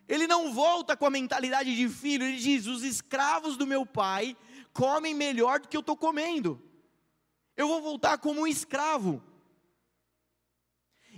Ele 0.08 0.26
não 0.26 0.52
volta 0.52 0.96
com 0.96 1.06
a 1.06 1.10
mentalidade 1.10 1.76
de 1.76 1.88
filho, 1.88 2.24
ele 2.24 2.38
diz: 2.38 2.66
Os 2.66 2.82
escravos 2.82 3.56
do 3.56 3.66
meu 3.66 3.84
pai 3.84 4.36
comem 4.72 5.14
melhor 5.14 5.60
do 5.60 5.68
que 5.68 5.76
eu 5.76 5.80
estou 5.80 5.96
comendo. 5.96 6.60
Eu 7.56 7.68
vou 7.68 7.82
voltar 7.82 8.18
como 8.18 8.40
um 8.40 8.46
escravo. 8.46 9.22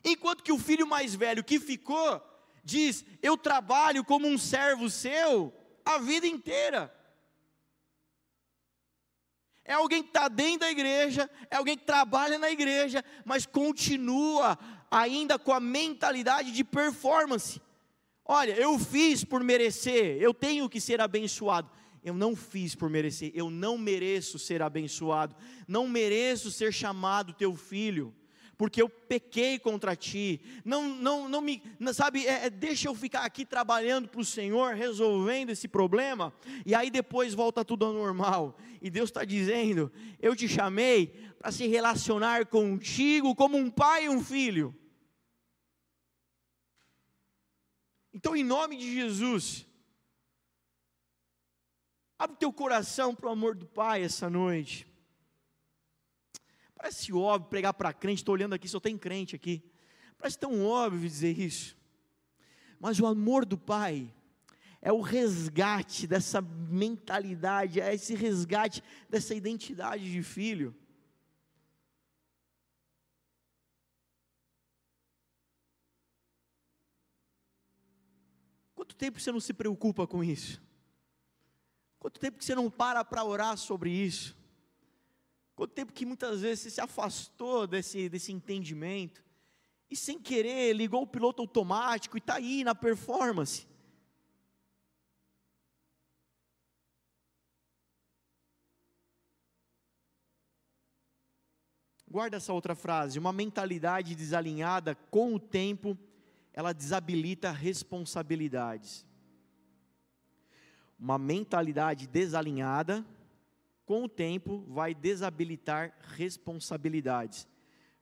Enquanto 0.05 0.43
que 0.43 0.53
o 0.53 0.59
filho 0.59 0.87
mais 0.87 1.15
velho 1.15 1.45
que 1.45 1.61
ficou, 1.61 2.21
diz: 2.63 3.05
Eu 3.23 3.37
trabalho 3.37 4.05
como 4.05 4.27
um 4.27 4.39
servo 4.39 4.89
seu 4.89 5.53
a 5.85 5.99
vida 5.99 6.27
inteira. 6.27 6.93
É 9.65 9.75
alguém 9.75 10.03
que 10.03 10.09
está 10.09 10.29
dentro 10.29 10.61
da 10.61 10.71
igreja, 10.71 11.31
é 11.51 11.57
alguém 11.57 11.77
que 11.77 11.85
trabalha 11.85 12.39
na 12.39 12.51
igreja, 12.51 13.05
mas 13.25 13.47
continua 13.47 14.59
ainda 14.91 15.39
com 15.39 15.53
a 15.53 15.61
mentalidade 15.61 16.51
de 16.51 16.65
performance. 16.65 17.61
Olha, 18.25 18.53
eu 18.53 18.79
fiz 18.79 19.25
por 19.25 19.43
merecer, 19.43 20.21
eu 20.21 20.35
tenho 20.35 20.69
que 20.69 20.81
ser 20.81 21.01
abençoado. 21.01 21.71
Eu 22.05 22.15
não 22.15 22.35
fiz 22.35 22.75
por 22.75 22.91
merecer, 22.91 23.31
eu 23.33 23.49
não 23.49 23.79
mereço 23.79 24.37
ser 24.37 24.61
abençoado, 24.61 25.37
não 25.69 25.89
mereço 25.89 26.51
ser 26.51 26.73
chamado 26.73 27.33
teu 27.33 27.55
filho, 27.55 28.13
porque 28.63 28.81
eu 28.81 28.89
pequei 28.89 29.59
contra 29.59 29.97
ti. 29.97 30.41
Não, 30.65 30.89
não, 30.89 31.29
não 31.29 31.41
me, 31.41 31.61
sabe, 31.93 32.25
é, 32.25 32.47
é, 32.47 32.49
deixa 32.49 32.87
eu 32.87 32.95
ficar 32.95 33.25
aqui 33.25 33.45
trabalhando 33.45 34.07
para 34.07 34.21
o 34.21 34.25
Senhor, 34.25 34.77
resolvendo 34.77 35.51
esse 35.51 35.67
problema, 35.67 36.33
e 36.65 36.73
aí 36.73 36.89
depois 36.89 37.35
volta 37.35 37.65
tudo 37.65 37.87
ao 37.87 37.93
normal. 37.93 38.57
E 38.81 38.89
Deus 38.89 39.11
está 39.11 39.25
dizendo: 39.25 39.91
Eu 40.21 40.37
te 40.37 40.47
chamei 40.47 41.09
para 41.41 41.51
se 41.51 41.67
relacionar 41.67 42.47
contigo 42.47 43.35
como 43.35 43.59
um 43.59 43.69
pai 43.69 44.05
e 44.05 44.09
um 44.09 44.23
filho. 44.23 44.73
Então, 48.15 48.37
em 48.37 48.45
nome 48.45 48.77
de 48.77 48.95
Jesus, 48.95 49.67
abre 52.17 52.37
teu 52.37 52.53
coração 52.53 53.13
para 53.13 53.29
o 53.29 53.33
amor 53.33 53.57
do 53.57 53.67
Pai 53.67 54.05
essa 54.05 54.31
noite. 54.31 54.92
Parece 56.83 57.13
óbvio 57.13 57.49
pregar 57.49 57.73
para 57.73 57.93
crente, 57.93 58.23
estou 58.23 58.33
olhando 58.33 58.55
aqui, 58.55 58.67
só 58.67 58.81
tem 58.81 58.99
crente 58.99 59.37
aqui. 59.37 59.63
Parece 60.19 60.37
tão 60.37 60.67
óbvio 60.67 61.09
dizer 61.09 61.39
isso. 61.39 61.79
Mas 62.81 62.99
o 62.99 63.07
amor 63.07 63.47
do 63.47 63.57
Pai 63.57 64.13
é 64.81 64.93
o 64.93 65.01
resgate 65.01 66.09
dessa 66.09 66.41
mentalidade, 66.43 67.81
é 67.81 67.95
esse 67.95 68.17
resgate 68.17 68.83
dessa 69.09 69.33
identidade 69.33 70.11
de 70.11 70.25
filho. 70.25 70.75
Quanto 78.75 78.97
tempo 78.97 79.21
você 79.21 79.31
não 79.31 79.39
se 79.39 79.55
preocupa 79.55 80.05
com 80.05 80.25
isso? 80.25 80.61
Quanto 82.01 82.19
tempo 82.19 82.39
que 82.39 82.45
você 82.45 82.57
não 82.57 82.69
para 82.69 83.05
para 83.05 83.23
orar 83.23 83.57
sobre 83.57 83.89
isso? 83.89 84.42
Quanto 85.63 85.75
tempo 85.75 85.93
que 85.93 86.05
muitas 86.05 86.41
vezes 86.41 86.59
você 86.59 86.71
se 86.71 86.81
afastou 86.81 87.69
desse, 87.69 88.09
desse 88.09 88.33
entendimento 88.33 89.23
e 89.89 89.95
sem 89.95 90.19
querer 90.19 90.73
ligou 90.73 91.03
o 91.03 91.07
piloto 91.07 91.41
automático 91.41 92.17
e 92.17 92.19
está 92.19 92.35
aí 92.35 92.65
na 92.65 92.75
performance? 92.75 93.65
Guarda 102.11 102.39
essa 102.39 102.53
outra 102.53 102.75
frase: 102.75 103.21
uma 103.21 103.33
mentalidade 103.33 104.17
desalinhada 104.17 104.97
com 105.13 105.33
o 105.33 105.39
tempo 105.39 105.97
ela 106.53 106.73
desabilita 106.73 107.53
responsabilidades. 107.53 109.07
Uma 110.99 111.19
mentalidade 111.19 112.09
desalinhada, 112.09 113.07
com 113.85 114.05
o 114.05 114.09
tempo, 114.09 114.65
vai 114.69 114.95
desabilitar 114.95 115.95
responsabilidades. 116.17 117.49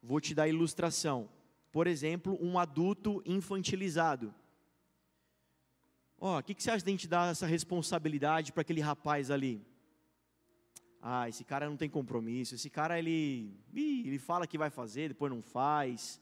Vou 0.03 0.21
te 0.21 0.35
dar 0.35 0.49
ilustração. 0.49 1.29
Por 1.73 1.87
exemplo, 1.87 2.39
um 2.41 2.59
adulto 2.59 3.23
infantilizado. 3.25 4.35
Ó, 6.19 6.37
oh, 6.37 6.39
o 6.39 6.43
que, 6.43 6.55
que 6.55 6.63
você 6.63 6.71
acha 6.71 6.85
de 6.85 6.91
a 6.91 6.93
gente 6.93 7.09
dar 7.09 7.31
essa 7.31 7.47
responsabilidade 7.47 8.53
para 8.53 8.61
aquele 8.61 8.81
rapaz 8.81 9.31
ali? 9.31 9.65
Ah, 11.01 11.29
esse 11.29 11.45
cara 11.45 11.69
não 11.69 11.77
tem 11.77 11.89
compromisso. 11.89 12.55
Esse 12.55 12.69
cara, 12.69 12.99
ele, 12.99 13.55
ele 13.75 14.19
fala 14.19 14.47
que 14.47 14.59
vai 14.59 14.69
fazer, 14.69 15.09
depois 15.09 15.33
não 15.33 15.43
faz 15.43 16.21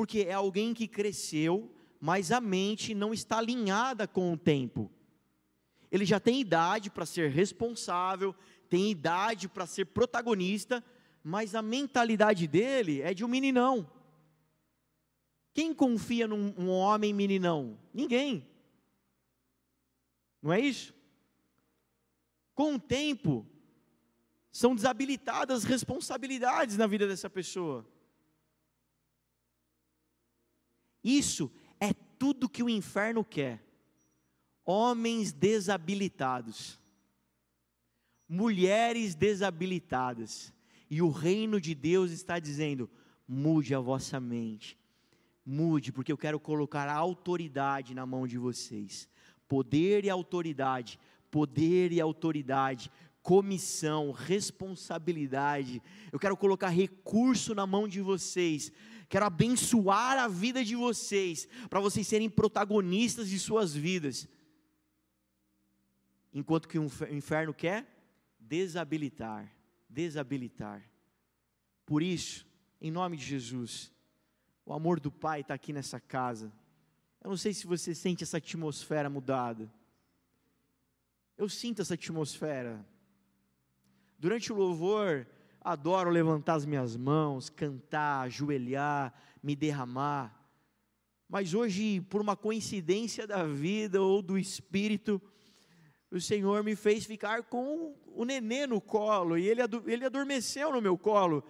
porque 0.00 0.20
é 0.20 0.32
alguém 0.32 0.72
que 0.72 0.88
cresceu, 0.88 1.70
mas 2.00 2.32
a 2.32 2.40
mente 2.40 2.94
não 2.94 3.12
está 3.12 3.38
alinhada 3.38 4.06
com 4.06 4.32
o 4.32 4.38
tempo. 4.38 4.90
Ele 5.90 6.04
já 6.04 6.20
tem 6.20 6.40
idade 6.40 6.90
para 6.90 7.04
ser 7.04 7.30
responsável, 7.30 8.34
tem 8.68 8.90
idade 8.90 9.48
para 9.48 9.66
ser 9.66 9.86
protagonista, 9.86 10.84
mas 11.22 11.54
a 11.54 11.62
mentalidade 11.62 12.46
dele 12.46 13.02
é 13.02 13.12
de 13.12 13.24
um 13.24 13.28
meninão. 13.28 13.90
Quem 15.52 15.74
confia 15.74 16.28
num 16.28 16.54
um 16.56 16.68
homem 16.70 17.12
meninão? 17.12 17.78
Ninguém. 17.92 18.48
Não 20.40 20.52
é 20.52 20.60
isso? 20.60 20.94
Com 22.54 22.74
o 22.74 22.80
tempo, 22.80 23.46
são 24.52 24.74
desabilitadas 24.74 25.64
responsabilidades 25.64 26.76
na 26.76 26.86
vida 26.86 27.06
dessa 27.06 27.28
pessoa. 27.28 27.86
Isso 31.02 31.50
é 31.78 31.92
tudo 31.92 32.48
que 32.48 32.62
o 32.62 32.68
inferno 32.68 33.24
quer. 33.24 33.62
Homens 34.72 35.32
desabilitados, 35.32 36.78
mulheres 38.28 39.16
desabilitadas, 39.16 40.54
e 40.88 41.02
o 41.02 41.10
reino 41.10 41.60
de 41.60 41.74
Deus 41.74 42.12
está 42.12 42.38
dizendo: 42.38 42.88
mude 43.26 43.74
a 43.74 43.80
vossa 43.80 44.20
mente, 44.20 44.78
mude, 45.44 45.90
porque 45.90 46.12
eu 46.12 46.16
quero 46.16 46.38
colocar 46.38 46.86
a 46.86 46.94
autoridade 46.94 47.96
na 47.96 48.06
mão 48.06 48.28
de 48.28 48.38
vocês. 48.38 49.08
Poder 49.48 50.04
e 50.04 50.08
autoridade, 50.08 51.00
poder 51.32 51.90
e 51.90 52.00
autoridade, 52.00 52.92
comissão, 53.24 54.12
responsabilidade. 54.12 55.82
Eu 56.12 56.18
quero 56.20 56.36
colocar 56.36 56.68
recurso 56.68 57.56
na 57.56 57.66
mão 57.66 57.88
de 57.88 58.00
vocês 58.00 58.70
quero 59.08 59.26
abençoar 59.26 60.18
a 60.18 60.28
vida 60.28 60.64
de 60.64 60.76
vocês, 60.76 61.48
para 61.68 61.80
vocês 61.80 62.06
serem 62.06 62.30
protagonistas 62.30 63.28
de 63.28 63.40
suas 63.40 63.74
vidas. 63.74 64.28
Enquanto 66.32 66.68
que 66.68 66.78
o 66.78 66.86
inferno 67.10 67.52
quer 67.52 67.86
desabilitar, 68.38 69.52
desabilitar. 69.88 70.82
Por 71.84 72.02
isso, 72.02 72.46
em 72.80 72.90
nome 72.90 73.16
de 73.16 73.24
Jesus, 73.24 73.92
o 74.64 74.72
amor 74.72 75.00
do 75.00 75.10
Pai 75.10 75.40
está 75.40 75.54
aqui 75.54 75.72
nessa 75.72 75.98
casa. 75.98 76.52
Eu 77.22 77.30
não 77.30 77.36
sei 77.36 77.52
se 77.52 77.66
você 77.66 77.94
sente 77.94 78.22
essa 78.22 78.38
atmosfera 78.38 79.10
mudada. 79.10 79.70
Eu 81.36 81.48
sinto 81.48 81.82
essa 81.82 81.94
atmosfera. 81.94 82.84
Durante 84.18 84.52
o 84.52 84.56
louvor, 84.56 85.26
adoro 85.60 86.10
levantar 86.10 86.54
as 86.54 86.64
minhas 86.64 86.96
mãos, 86.96 87.50
cantar, 87.50 88.22
ajoelhar, 88.22 89.12
me 89.42 89.56
derramar. 89.56 90.34
Mas 91.28 91.54
hoje, 91.54 92.00
por 92.02 92.20
uma 92.20 92.36
coincidência 92.36 93.26
da 93.26 93.44
vida 93.44 94.00
ou 94.00 94.20
do 94.20 94.38
espírito, 94.38 95.20
o 96.10 96.20
Senhor 96.20 96.64
me 96.64 96.74
fez 96.74 97.04
ficar 97.04 97.44
com 97.44 97.94
o 98.14 98.24
nenê 98.24 98.66
no 98.66 98.80
colo, 98.80 99.38
e 99.38 99.46
ele, 99.46 99.60
ele 99.86 100.04
adormeceu 100.04 100.72
no 100.72 100.80
meu 100.80 100.98
colo, 100.98 101.44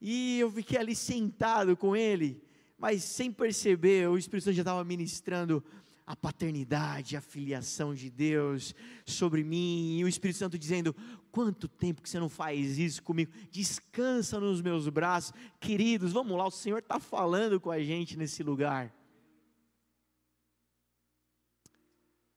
e 0.00 0.40
eu 0.40 0.50
fiquei 0.50 0.78
ali 0.78 0.96
sentado 0.96 1.76
com 1.76 1.94
ele, 1.94 2.42
mas 2.78 3.04
sem 3.04 3.30
perceber, 3.30 4.08
o 4.08 4.16
Espírito 4.16 4.44
Santo 4.44 4.54
já 4.54 4.62
estava 4.62 4.82
ministrando 4.82 5.62
a 6.06 6.16
paternidade, 6.16 7.16
a 7.16 7.20
filiação 7.20 7.94
de 7.94 8.10
Deus 8.10 8.74
sobre 9.06 9.44
mim, 9.44 9.98
e 9.98 10.04
o 10.04 10.08
Espírito 10.08 10.38
Santo 10.38 10.58
dizendo: 10.58 10.94
quanto 11.30 11.68
tempo 11.68 12.02
que 12.02 12.08
você 12.08 12.18
não 12.18 12.28
faz 12.28 12.78
isso 12.78 13.02
comigo? 13.02 13.30
Descansa 13.50 14.40
nos 14.40 14.60
meus 14.60 14.88
braços, 14.88 15.32
queridos, 15.60 16.12
vamos 16.12 16.36
lá, 16.36 16.46
o 16.46 16.50
Senhor 16.50 16.78
está 16.78 16.98
falando 16.98 17.60
com 17.60 17.70
a 17.70 17.80
gente 17.80 18.16
nesse 18.16 18.42
lugar. 18.42 18.92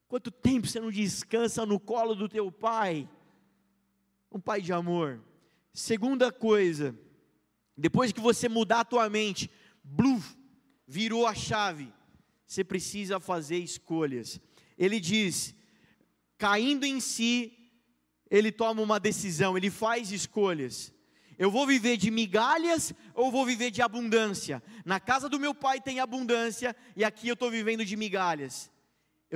Quanto 0.08 0.32
tempo 0.32 0.68
você 0.68 0.80
não 0.80 0.92
descansa 0.92 1.66
no 1.66 1.80
colo 1.80 2.16
do 2.16 2.30
teu 2.30 2.52
pai? 2.52 3.10
Um 4.32 4.40
pai 4.40 4.62
de 4.62 4.72
amor. 4.72 5.22
Segunda 5.74 6.32
coisa, 6.32 6.98
depois 7.78 8.12
que 8.12 8.20
você 8.20 8.48
mudar 8.48 8.82
a 8.82 8.86
tua 8.86 9.10
mente, 9.10 9.50
bluf, 9.84 10.38
virou 10.88 11.26
a 11.26 11.34
chave 11.34 11.92
você 12.46 12.64
precisa 12.64 13.20
fazer 13.20 13.58
escolhas. 13.58 14.40
Ele 14.78 15.00
diz: 15.00 15.56
caindo 16.38 16.86
em 16.86 17.00
si, 17.00 17.52
ele 18.30 18.52
toma 18.52 18.82
uma 18.82 19.00
decisão, 19.00 19.58
ele 19.58 19.70
faz 19.70 20.12
escolhas. 20.12 20.94
Eu 21.38 21.52
vou 21.52 21.68
viver 21.68 21.98
de 21.98 22.10
migalhas 22.10 22.94
ou 23.14 23.30
vou 23.30 23.46
viver 23.46 23.70
de 23.70 23.82
abundância? 23.82 24.64
Na 24.86 25.02
casa 25.02 25.28
do 25.28 25.38
meu 25.38 25.54
pai 25.54 25.82
tem 25.82 26.00
abundância 26.00 26.74
e 26.96 27.04
aqui 27.04 27.28
eu 27.28 27.34
estou 27.34 27.52
vivendo 27.52 27.84
de 27.84 27.98
migalhas. 27.98 28.72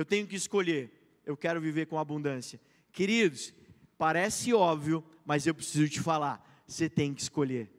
Eu 0.00 0.04
tenho 0.06 0.26
que 0.26 0.34
escolher. 0.34 1.20
Eu 1.26 1.36
quero 1.36 1.60
viver 1.60 1.84
com 1.84 1.98
abundância. 1.98 2.58
Queridos, 2.90 3.52
parece 3.98 4.54
óbvio, 4.54 5.04
mas 5.26 5.46
eu 5.46 5.54
preciso 5.54 5.86
te 5.90 6.00
falar. 6.00 6.42
Você 6.66 6.88
tem 6.88 7.12
que 7.12 7.20
escolher 7.20 7.70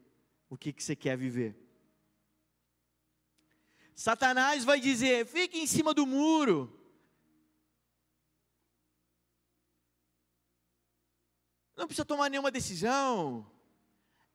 o 0.47 0.55
que, 0.55 0.71
que 0.71 0.83
você 0.83 0.95
quer 0.95 1.17
viver. 1.17 1.55
Satanás 3.95 4.63
vai 4.63 4.79
dizer: 4.79 5.25
fique 5.25 5.57
em 5.57 5.65
cima 5.65 5.95
do 5.95 6.05
muro. 6.05 6.71
Não 11.75 11.87
precisa 11.87 12.05
tomar 12.05 12.29
nenhuma 12.29 12.51
decisão. 12.51 13.51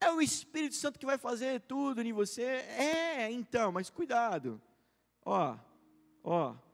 É 0.00 0.10
o 0.10 0.20
Espírito 0.20 0.74
Santo 0.74 0.98
que 0.98 1.06
vai 1.06 1.18
fazer 1.18 1.60
tudo 1.60 2.02
em 2.02 2.12
você. 2.12 2.42
É, 2.42 3.30
então, 3.30 3.70
mas 3.70 3.90
cuidado. 3.90 4.60
Ó, 5.24 5.56
ó. 6.24 6.65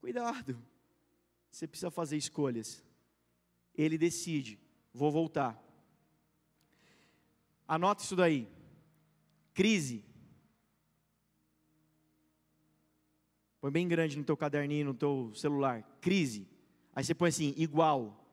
Cuidado. 0.00 0.60
Você 1.50 1.66
precisa 1.66 1.90
fazer 1.90 2.16
escolhas. 2.16 2.84
Ele 3.74 3.98
decide. 3.98 4.58
Vou 4.92 5.10
voltar. 5.10 5.60
Anota 7.66 8.02
isso 8.02 8.16
daí. 8.16 8.48
Crise. 9.54 10.04
Põe 13.60 13.70
bem 13.70 13.88
grande 13.88 14.16
no 14.16 14.24
teu 14.24 14.36
caderninho, 14.36 14.86
no 14.86 14.94
teu 14.94 15.32
celular. 15.34 15.82
Crise. 16.00 16.48
Aí 16.94 17.04
você 17.04 17.14
põe 17.14 17.28
assim, 17.28 17.54
igual. 17.56 18.24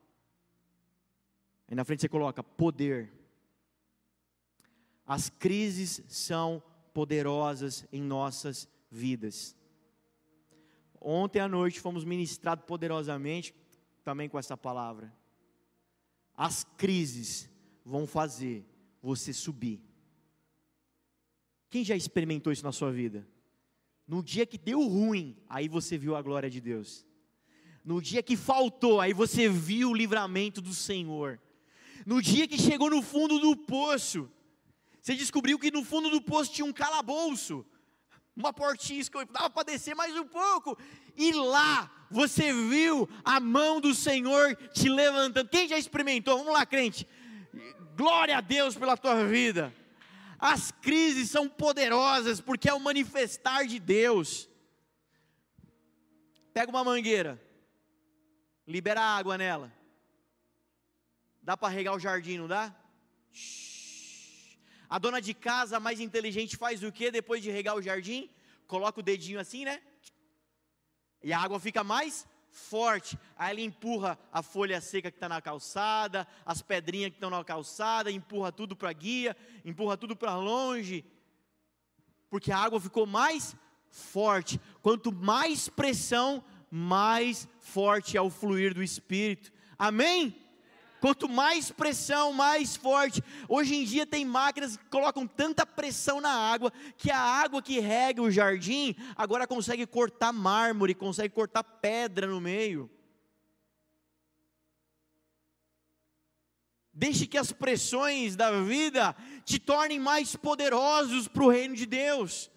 Aí 1.67 1.75
na 1.75 1.83
frente 1.83 2.01
você 2.01 2.09
coloca 2.09 2.43
poder. 2.43 3.11
As 5.05 5.29
crises 5.29 6.01
são 6.07 6.61
poderosas 6.93 7.85
em 7.91 8.01
nossas 8.01 8.69
vidas. 8.89 9.55
Ontem 10.99 11.39
à 11.39 11.47
noite 11.47 11.79
fomos 11.79 12.03
ministrados 12.03 12.65
poderosamente 12.65 13.53
também 14.03 14.29
com 14.29 14.39
essa 14.39 14.55
palavra. 14.55 15.13
As 16.35 16.63
crises 16.63 17.49
vão 17.83 18.05
fazer 18.05 18.65
você 19.01 19.31
subir. 19.31 19.81
Quem 21.69 21.83
já 21.83 21.95
experimentou 21.95 22.53
isso 22.53 22.63
na 22.63 22.71
sua 22.71 22.91
vida? 22.91 23.27
No 24.07 24.23
dia 24.23 24.45
que 24.45 24.57
deu 24.57 24.81
ruim, 24.87 25.35
aí 25.49 25.67
você 25.67 25.97
viu 25.97 26.15
a 26.15 26.21
glória 26.21 26.49
de 26.49 26.61
Deus. 26.61 27.05
No 27.83 28.01
dia 28.01 28.23
que 28.23 28.35
faltou, 28.35 28.99
aí 28.99 29.13
você 29.13 29.49
viu 29.49 29.91
o 29.91 29.93
livramento 29.93 30.61
do 30.61 30.73
Senhor. 30.73 31.39
No 32.05 32.21
dia 32.21 32.47
que 32.47 32.57
chegou 32.57 32.89
no 32.89 33.01
fundo 33.01 33.39
do 33.39 33.55
poço, 33.55 34.29
você 35.01 35.15
descobriu 35.15 35.59
que 35.59 35.69
no 35.69 35.83
fundo 35.83 36.09
do 36.09 36.21
poço 36.21 36.51
tinha 36.51 36.65
um 36.65 36.73
calabouço, 36.73 37.65
uma 38.35 38.51
portinha 38.51 39.03
que 39.03 39.25
dava 39.25 39.49
para 39.49 39.63
descer 39.63 39.95
mais 39.95 40.15
um 40.15 40.27
pouco, 40.27 40.77
e 41.15 41.31
lá 41.31 41.89
você 42.11 42.51
viu 42.51 43.09
a 43.23 43.39
mão 43.39 43.79
do 43.79 43.93
Senhor 43.93 44.55
te 44.73 44.89
levantando. 44.89 45.49
Quem 45.49 45.67
já 45.67 45.77
experimentou? 45.77 46.37
Vamos 46.37 46.53
lá, 46.53 46.65
crente. 46.65 47.07
Glória 47.95 48.37
a 48.37 48.41
Deus 48.41 48.75
pela 48.75 48.97
tua 48.97 49.25
vida. 49.25 49.73
As 50.37 50.69
crises 50.69 51.29
são 51.29 51.47
poderosas 51.47 52.41
porque 52.41 52.69
é 52.69 52.73
o 52.73 52.79
manifestar 52.79 53.65
de 53.65 53.79
Deus. 53.79 54.49
Pega 56.53 56.69
uma 56.69 56.83
mangueira, 56.83 57.41
libera 58.67 59.01
água 59.01 59.37
nela. 59.37 59.73
Dá 61.41 61.55
para 61.55 61.73
regar 61.73 61.95
o 61.95 61.99
jardim, 61.99 62.37
não 62.37 62.47
dá? 62.47 62.75
A 64.89 64.99
dona 64.99 65.21
de 65.21 65.33
casa 65.33 65.79
mais 65.79 65.99
inteligente 65.99 66.57
faz 66.57 66.83
o 66.83 66.91
que 66.91 67.11
depois 67.11 67.41
de 67.41 67.51
regar 67.51 67.75
o 67.75 67.81
jardim? 67.81 68.29
Coloca 68.67 68.99
o 68.99 69.03
dedinho 69.03 69.39
assim, 69.39 69.65
né? 69.65 69.81
E 71.23 71.33
a 71.33 71.39
água 71.39 71.59
fica 71.59 71.83
mais 71.83 72.27
forte. 72.49 73.17
Aí 73.37 73.53
ele 73.53 73.63
empurra 73.63 74.17
a 74.31 74.41
folha 74.41 74.79
seca 74.79 75.11
que 75.11 75.17
está 75.17 75.27
na 75.27 75.41
calçada, 75.41 76.27
as 76.45 76.61
pedrinhas 76.61 77.09
que 77.09 77.17
estão 77.17 77.29
na 77.29 77.43
calçada, 77.43 78.11
empurra 78.11 78.51
tudo 78.51 78.75
para 78.75 78.89
a 78.89 78.93
guia, 78.93 79.35
empurra 79.63 79.97
tudo 79.97 80.15
para 80.15 80.37
longe, 80.37 81.03
porque 82.29 82.51
a 82.51 82.57
água 82.57 82.79
ficou 82.79 83.05
mais 83.05 83.55
forte. 83.89 84.59
Quanto 84.81 85.11
mais 85.11 85.69
pressão, 85.69 86.43
mais 86.69 87.47
forte 87.59 88.17
é 88.17 88.21
o 88.21 88.29
fluir 88.29 88.73
do 88.73 88.83
Espírito. 88.83 89.51
Amém? 89.77 90.35
Quanto 90.99 91.29
mais 91.29 91.71
pressão, 91.71 92.33
mais 92.33 92.75
forte. 92.75 93.23
Hoje 93.47 93.75
em 93.75 93.83
dia 93.83 94.05
tem 94.05 94.25
máquinas 94.25 94.77
que 94.77 94.85
colocam 94.85 95.27
tanta 95.27 95.65
pressão 95.65 96.19
na 96.19 96.31
água 96.31 96.71
que 96.97 97.11
a 97.11 97.19
água 97.19 97.61
que 97.61 97.79
rega 97.79 98.21
o 98.21 98.31
jardim 98.31 98.95
agora 99.15 99.45
consegue 99.45 99.85
cortar 99.85 100.31
mármore, 100.31 100.95
consegue 100.95 101.33
cortar 101.33 101.63
pedra 101.63 102.27
no 102.27 102.41
meio. 102.41 102.89
Deixe 106.97 107.27
que 107.27 107.37
as 107.37 107.51
pressões 107.51 108.37
da 108.37 108.61
vida 108.61 109.13
te 109.43 109.59
tornem 109.59 109.99
mais 109.99 110.33
poderosos 110.37 111.27
para 111.27 111.43
o 111.43 111.49
reino 111.49 111.75
de 111.75 111.85
Deus. 111.85 112.49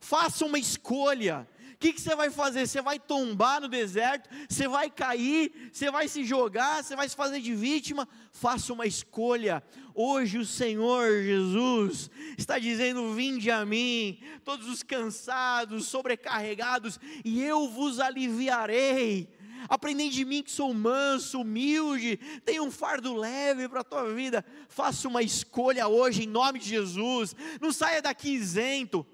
Faça 0.00 0.44
uma 0.44 0.58
escolha. 0.58 1.48
O 1.76 1.78
que, 1.78 1.92
que 1.92 2.00
você 2.00 2.16
vai 2.16 2.30
fazer? 2.30 2.66
Você 2.66 2.80
vai 2.80 2.98
tombar 2.98 3.60
no 3.60 3.68
deserto, 3.68 4.30
você 4.48 4.66
vai 4.66 4.88
cair, 4.88 5.70
você 5.70 5.90
vai 5.90 6.08
se 6.08 6.24
jogar, 6.24 6.82
você 6.82 6.96
vai 6.96 7.06
se 7.06 7.14
fazer 7.14 7.38
de 7.38 7.54
vítima. 7.54 8.08
Faça 8.32 8.72
uma 8.72 8.86
escolha. 8.86 9.62
Hoje 9.94 10.38
o 10.38 10.46
Senhor 10.46 11.22
Jesus 11.22 12.10
está 12.38 12.58
dizendo: 12.58 13.12
Vinde 13.12 13.50
a 13.50 13.66
mim, 13.66 14.18
todos 14.42 14.66
os 14.70 14.82
cansados, 14.82 15.84
sobrecarregados, 15.84 16.98
e 17.22 17.42
eu 17.42 17.68
vos 17.68 18.00
aliviarei. 18.00 19.28
Aprendei 19.68 20.08
de 20.08 20.24
mim 20.24 20.42
que 20.42 20.50
sou 20.50 20.72
manso, 20.72 21.42
humilde, 21.42 22.18
tenho 22.42 22.64
um 22.64 22.70
fardo 22.70 23.14
leve 23.14 23.68
para 23.68 23.80
a 23.80 23.84
tua 23.84 24.14
vida. 24.14 24.42
Faça 24.66 25.08
uma 25.08 25.22
escolha 25.22 25.88
hoje 25.88 26.24
em 26.24 26.26
nome 26.26 26.58
de 26.58 26.70
Jesus. 26.70 27.36
Não 27.60 27.70
saia 27.70 28.00
daqui 28.00 28.30
isento. 28.30 29.06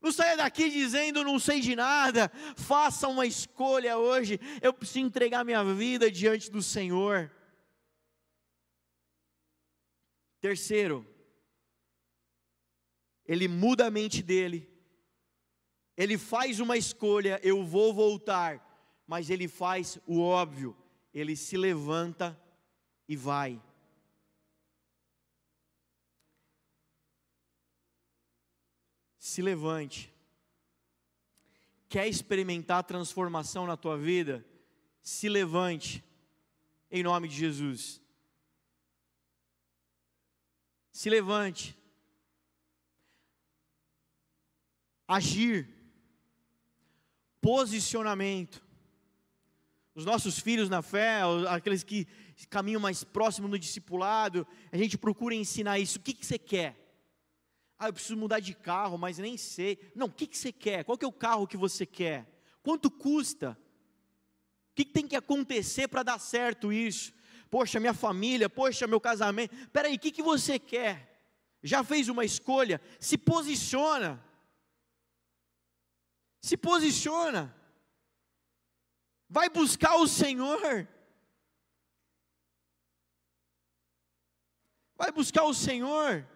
Não 0.00 0.10
saia 0.10 0.36
daqui 0.36 0.70
dizendo 0.70 1.22
não 1.22 1.38
sei 1.38 1.60
de 1.60 1.76
nada. 1.76 2.30
Faça 2.56 3.06
uma 3.06 3.26
escolha 3.26 3.98
hoje. 3.98 4.40
Eu 4.62 4.72
preciso 4.72 5.00
entregar 5.00 5.44
minha 5.44 5.62
vida 5.62 6.10
diante 6.10 6.50
do 6.50 6.62
Senhor. 6.62 7.30
Terceiro, 10.40 11.06
ele 13.26 13.46
muda 13.46 13.86
a 13.86 13.90
mente 13.90 14.22
dele. 14.22 14.68
Ele 15.96 16.16
faz 16.16 16.60
uma 16.60 16.78
escolha, 16.78 17.38
eu 17.42 17.62
vou 17.62 17.92
voltar, 17.92 19.04
mas 19.06 19.28
ele 19.28 19.46
faz 19.46 19.98
o 20.06 20.20
óbvio. 20.20 20.74
Ele 21.12 21.36
se 21.36 21.58
levanta 21.58 22.40
e 23.06 23.14
vai. 23.14 23.60
Se 29.30 29.40
levante. 29.40 30.12
Quer 31.88 32.08
experimentar 32.08 32.82
transformação 32.82 33.64
na 33.64 33.76
tua 33.76 33.96
vida? 33.96 34.44
Se 35.00 35.28
levante, 35.28 36.04
em 36.90 37.04
nome 37.04 37.28
de 37.28 37.36
Jesus. 37.36 38.02
Se 40.90 41.08
levante. 41.08 41.78
Agir. 45.06 45.68
Posicionamento. 47.40 48.60
Os 49.94 50.04
nossos 50.04 50.40
filhos 50.40 50.68
na 50.68 50.82
fé, 50.82 51.20
aqueles 51.48 51.84
que 51.84 52.06
caminham 52.48 52.80
mais 52.80 53.04
próximo 53.04 53.46
no 53.46 53.58
discipulado, 53.58 54.46
a 54.72 54.76
gente 54.76 54.98
procura 54.98 55.34
ensinar 55.34 55.78
isso. 55.78 55.98
O 55.98 56.02
que, 56.02 56.14
que 56.14 56.26
você 56.26 56.38
quer? 56.38 56.89
Ah, 57.80 57.88
eu 57.88 57.94
preciso 57.94 58.14
mudar 58.18 58.40
de 58.40 58.52
carro, 58.52 58.98
mas 58.98 59.16
nem 59.16 59.38
sei. 59.38 59.90
Não, 59.96 60.06
o 60.06 60.12
que, 60.12 60.26
que 60.26 60.36
você 60.36 60.52
quer? 60.52 60.84
Qual 60.84 60.98
que 60.98 61.04
é 61.06 61.08
o 61.08 61.12
carro 61.12 61.46
que 61.46 61.56
você 61.56 61.86
quer? 61.86 62.28
Quanto 62.62 62.90
custa? 62.90 63.52
O 63.52 64.74
que, 64.74 64.84
que 64.84 64.92
tem 64.92 65.08
que 65.08 65.16
acontecer 65.16 65.88
para 65.88 66.02
dar 66.02 66.18
certo 66.18 66.70
isso? 66.70 67.10
Poxa, 67.48 67.80
minha 67.80 67.94
família, 67.94 68.50
poxa, 68.50 68.86
meu 68.86 69.00
casamento. 69.00 69.56
Peraí, 69.70 69.96
o 69.96 69.98
que, 69.98 70.12
que 70.12 70.22
você 70.22 70.58
quer? 70.58 71.24
Já 71.62 71.82
fez 71.82 72.10
uma 72.10 72.22
escolha? 72.22 72.82
Se 73.00 73.16
posiciona. 73.16 74.22
Se 76.42 76.58
posiciona. 76.58 77.56
Vai 79.26 79.48
buscar 79.48 79.94
o 79.94 80.06
Senhor. 80.06 80.86
Vai 84.98 85.10
buscar 85.10 85.44
o 85.44 85.54
Senhor. 85.54 86.28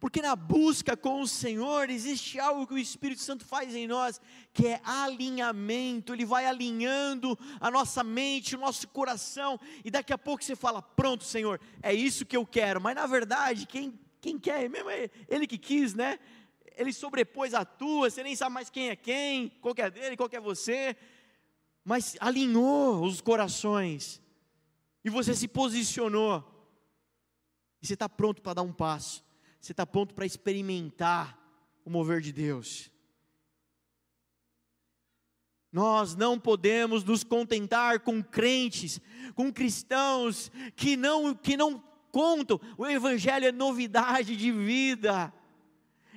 Porque 0.00 0.22
na 0.22 0.34
busca 0.34 0.96
com 0.96 1.20
o 1.20 1.28
Senhor 1.28 1.90
existe 1.90 2.40
algo 2.40 2.66
que 2.66 2.72
o 2.72 2.78
Espírito 2.78 3.20
Santo 3.20 3.44
faz 3.44 3.76
em 3.76 3.86
nós, 3.86 4.18
que 4.50 4.66
é 4.66 4.80
alinhamento. 4.82 6.14
Ele 6.14 6.24
vai 6.24 6.46
alinhando 6.46 7.38
a 7.60 7.70
nossa 7.70 8.02
mente, 8.02 8.56
o 8.56 8.58
nosso 8.58 8.88
coração, 8.88 9.60
e 9.84 9.90
daqui 9.90 10.10
a 10.10 10.16
pouco 10.16 10.42
você 10.42 10.56
fala: 10.56 10.80
Pronto, 10.80 11.22
Senhor, 11.22 11.60
é 11.82 11.92
isso 11.92 12.24
que 12.24 12.34
eu 12.34 12.46
quero. 12.46 12.80
Mas 12.80 12.94
na 12.94 13.06
verdade, 13.06 13.66
quem, 13.66 14.00
quem 14.22 14.38
quer, 14.38 14.70
mesmo 14.70 14.88
é 14.88 15.10
ele 15.28 15.46
que 15.46 15.58
quis, 15.58 15.92
né? 15.92 16.18
Ele 16.78 16.94
sobrepôs 16.94 17.52
a 17.52 17.62
tua, 17.62 18.08
você 18.08 18.22
nem 18.22 18.34
sabe 18.34 18.54
mais 18.54 18.70
quem 18.70 18.88
é 18.88 18.96
quem, 18.96 19.50
qual 19.60 19.74
é 19.76 19.90
dele, 19.90 20.16
qual 20.16 20.30
é 20.32 20.40
você, 20.40 20.96
mas 21.84 22.16
alinhou 22.20 23.04
os 23.04 23.20
corações, 23.20 24.18
e 25.04 25.10
você 25.10 25.34
se 25.34 25.46
posicionou, 25.46 26.42
e 27.82 27.86
você 27.86 27.92
está 27.92 28.08
pronto 28.08 28.40
para 28.40 28.54
dar 28.54 28.62
um 28.62 28.72
passo 28.72 29.28
você 29.60 29.72
está 29.72 29.86
pronto 29.86 30.14
para 30.14 30.24
experimentar 30.24 31.38
o 31.84 31.90
mover 31.90 32.20
de 32.20 32.32
Deus. 32.32 32.90
Nós 35.70 36.16
não 36.16 36.38
podemos 36.38 37.04
nos 37.04 37.22
contentar 37.22 38.00
com 38.00 38.22
crentes, 38.22 39.00
com 39.34 39.52
cristãos 39.52 40.50
que 40.74 40.96
não, 40.96 41.34
que 41.34 41.56
não 41.56 41.78
contam. 42.10 42.60
O 42.76 42.86
Evangelho 42.86 43.46
é 43.46 43.52
novidade 43.52 44.36
de 44.36 44.50
vida, 44.50 45.32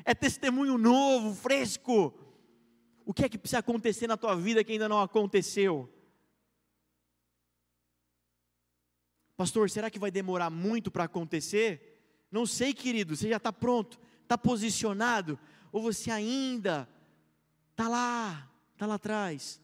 é 0.03 0.15
testemunho 0.15 0.77
novo, 0.77 1.35
fresco. 1.35 2.13
O 3.05 3.13
que 3.13 3.25
é 3.25 3.29
que 3.29 3.37
precisa 3.37 3.59
acontecer 3.59 4.07
na 4.07 4.17
tua 4.17 4.35
vida 4.35 4.63
que 4.63 4.71
ainda 4.71 4.89
não 4.89 5.01
aconteceu? 5.01 5.93
Pastor, 9.35 9.69
será 9.69 9.89
que 9.89 9.99
vai 9.99 10.09
demorar 10.09 10.49
muito 10.49 10.89
para 10.89 11.03
acontecer? 11.03 11.92
Não 12.33 12.47
sei, 12.47 12.73
querido, 12.73 13.15
você 13.15 13.29
já 13.29 13.37
está 13.37 13.53
pronto, 13.53 13.99
está 14.23 14.35
posicionado, 14.35 15.37
ou 15.71 15.83
você 15.83 16.09
ainda 16.09 16.89
está 17.69 17.87
lá, 17.87 18.51
está 18.71 18.87
lá 18.87 18.95
atrás. 18.95 19.61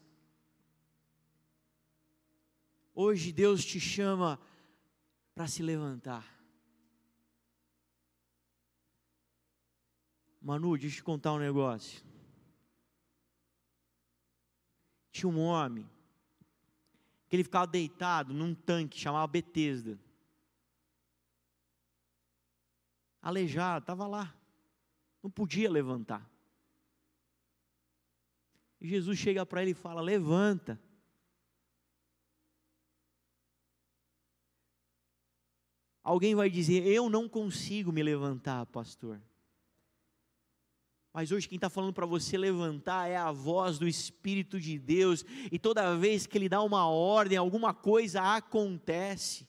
Hoje 2.94 3.32
Deus 3.32 3.64
te 3.64 3.80
chama 3.80 4.38
para 5.34 5.48
se 5.48 5.64
levantar. 5.64 6.24
Manu, 10.40 10.78
deixa 10.78 10.94
eu 10.94 10.98
te 10.98 11.02
contar 11.02 11.32
um 11.32 11.40
negócio. 11.40 12.04
Tinha 15.10 15.28
um 15.28 15.40
homem 15.40 15.90
que 17.28 17.34
ele 17.34 17.42
ficava 17.42 17.66
deitado 17.66 18.32
num 18.32 18.54
tanque 18.54 18.96
chamado 18.96 19.28
Betesda. 19.28 19.98
Aleijado, 23.22 23.82
estava 23.82 24.06
lá. 24.06 24.34
Não 25.22 25.30
podia 25.30 25.70
levantar. 25.70 26.28
E 28.80 28.88
Jesus 28.88 29.18
chega 29.18 29.44
para 29.44 29.62
ele 29.62 29.72
e 29.72 29.74
fala: 29.74 30.00
Levanta. 30.00 30.80
Alguém 36.02 36.34
vai 36.34 36.48
dizer: 36.48 36.86
Eu 36.86 37.10
não 37.10 37.28
consigo 37.28 37.92
me 37.92 38.02
levantar, 38.02 38.64
pastor. 38.66 39.20
Mas 41.12 41.32
hoje 41.32 41.48
quem 41.48 41.56
está 41.56 41.68
falando 41.68 41.92
para 41.92 42.06
você 42.06 42.38
levantar 42.38 43.08
é 43.08 43.16
a 43.16 43.32
voz 43.32 43.78
do 43.78 43.86
Espírito 43.86 44.60
de 44.60 44.78
Deus, 44.78 45.24
e 45.50 45.58
toda 45.58 45.96
vez 45.96 46.26
que 46.26 46.38
Ele 46.38 46.48
dá 46.48 46.62
uma 46.62 46.88
ordem, 46.88 47.36
alguma 47.36 47.74
coisa 47.74 48.36
acontece. 48.36 49.46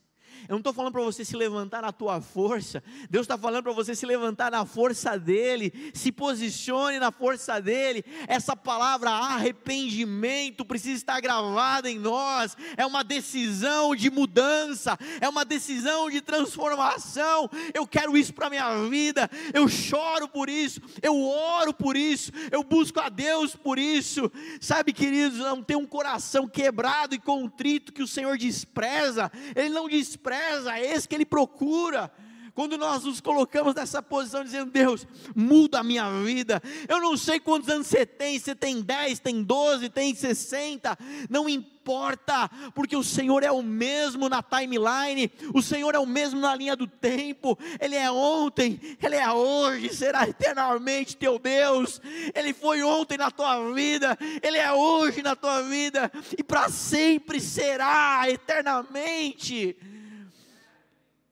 Eu 0.47 0.53
não 0.53 0.57
estou 0.57 0.73
falando 0.73 0.91
para 0.93 1.03
você 1.03 1.23
se 1.23 1.35
levantar 1.35 1.81
na 1.81 1.91
tua 1.91 2.19
força. 2.21 2.83
Deus 3.09 3.25
está 3.25 3.37
falando 3.37 3.63
para 3.63 3.71
você 3.71 3.95
se 3.95 4.05
levantar 4.05 4.51
na 4.51 4.65
força 4.65 5.17
dele. 5.17 5.91
Se 5.93 6.11
posicione 6.11 6.99
na 6.99 7.11
força 7.11 7.61
dele. 7.61 8.03
Essa 8.27 8.55
palavra 8.55 9.11
arrependimento 9.11 10.65
precisa 10.65 10.95
estar 10.95 11.19
gravada 11.21 11.89
em 11.89 11.99
nós. 11.99 12.57
É 12.75 12.85
uma 12.85 13.03
decisão 13.03 13.95
de 13.95 14.09
mudança. 14.09 14.97
É 15.19 15.29
uma 15.29 15.45
decisão 15.45 16.09
de 16.09 16.21
transformação. 16.21 17.49
Eu 17.73 17.85
quero 17.87 18.17
isso 18.17 18.33
para 18.33 18.49
minha 18.49 18.87
vida. 18.87 19.29
Eu 19.53 19.67
choro 19.67 20.27
por 20.27 20.49
isso. 20.49 20.81
Eu 21.01 21.21
oro 21.21 21.73
por 21.73 21.95
isso. 21.95 22.31
Eu 22.51 22.63
busco 22.63 22.99
a 22.99 23.09
Deus 23.09 23.55
por 23.55 23.77
isso. 23.77 24.31
Sabe, 24.59 24.91
queridos, 24.91 25.39
não 25.39 25.61
tem 25.63 25.77
um 25.77 25.85
coração 25.85 26.47
quebrado 26.47 27.13
e 27.15 27.19
contrito 27.19 27.93
que 27.93 28.03
o 28.03 28.07
Senhor 28.07 28.37
despreza. 28.37 29.31
Ele 29.55 29.69
não 29.69 29.87
despreza 29.87 30.30
despreza, 30.31 30.77
é 30.77 30.93
esse 30.93 31.07
que 31.07 31.15
ele 31.15 31.25
procura. 31.25 32.11
Quando 32.53 32.77
nós 32.77 33.05
nos 33.05 33.21
colocamos 33.21 33.73
nessa 33.73 34.01
posição, 34.01 34.43
dizendo: 34.43 34.71
Deus, 34.71 35.07
muda 35.33 35.79
a 35.79 35.83
minha 35.83 36.09
vida. 36.21 36.61
Eu 36.87 36.99
não 36.99 37.15
sei 37.15 37.39
quantos 37.39 37.69
anos 37.69 37.87
você 37.87 38.05
tem, 38.05 38.37
você 38.37 38.53
tem 38.53 38.81
10, 38.81 39.19
tem 39.19 39.41
12, 39.41 39.89
tem 39.89 40.13
60, 40.13 40.97
não 41.29 41.47
importa, 41.47 42.49
porque 42.75 42.95
o 42.95 43.03
Senhor 43.03 43.41
é 43.41 43.51
o 43.51 43.61
mesmo 43.61 44.27
na 44.27 44.43
timeline, 44.43 45.31
o 45.53 45.61
Senhor 45.61 45.95
é 45.95 45.99
o 45.99 46.05
mesmo 46.05 46.41
na 46.41 46.53
linha 46.53 46.75
do 46.75 46.87
tempo, 46.87 47.57
Ele 47.79 47.95
é 47.95 48.11
ontem, 48.11 48.77
Ele 49.01 49.15
é 49.15 49.31
hoje, 49.31 49.93
será 49.95 50.27
eternamente 50.27 51.15
teu 51.15 51.39
Deus. 51.39 52.01
Ele 52.35 52.53
foi 52.53 52.83
ontem 52.83 53.17
na 53.17 53.31
tua 53.31 53.71
vida, 53.71 54.17
Ele 54.43 54.57
é 54.57 54.73
hoje 54.73 55.23
na 55.23 55.37
tua 55.37 55.61
vida, 55.61 56.11
e 56.37 56.43
para 56.43 56.67
sempre 56.67 57.39
será 57.39 58.29
eternamente 58.29 59.77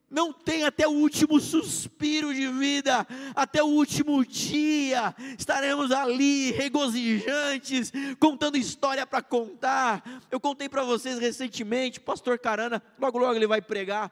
não 0.09 0.33
tem 0.33 0.63
até 0.63 0.87
o 0.87 0.91
último 0.91 1.39
suspiro 1.39 2.33
de 2.33 2.47
vida, 2.47 3.05
até 3.35 3.61
o 3.61 3.67
último 3.67 4.25
dia, 4.25 5.15
estaremos 5.37 5.91
ali 5.91 6.51
regozijantes, 6.51 7.91
contando 8.19 8.57
história 8.57 9.05
para 9.05 9.21
contar. 9.21 10.03
Eu 10.31 10.39
contei 10.39 10.67
para 10.67 10.83
vocês 10.83 11.19
recentemente, 11.19 11.99
pastor 11.99 12.39
Carana, 12.39 12.81
logo 12.97 13.19
logo 13.19 13.35
ele 13.35 13.47
vai 13.47 13.61
pregar. 13.61 14.11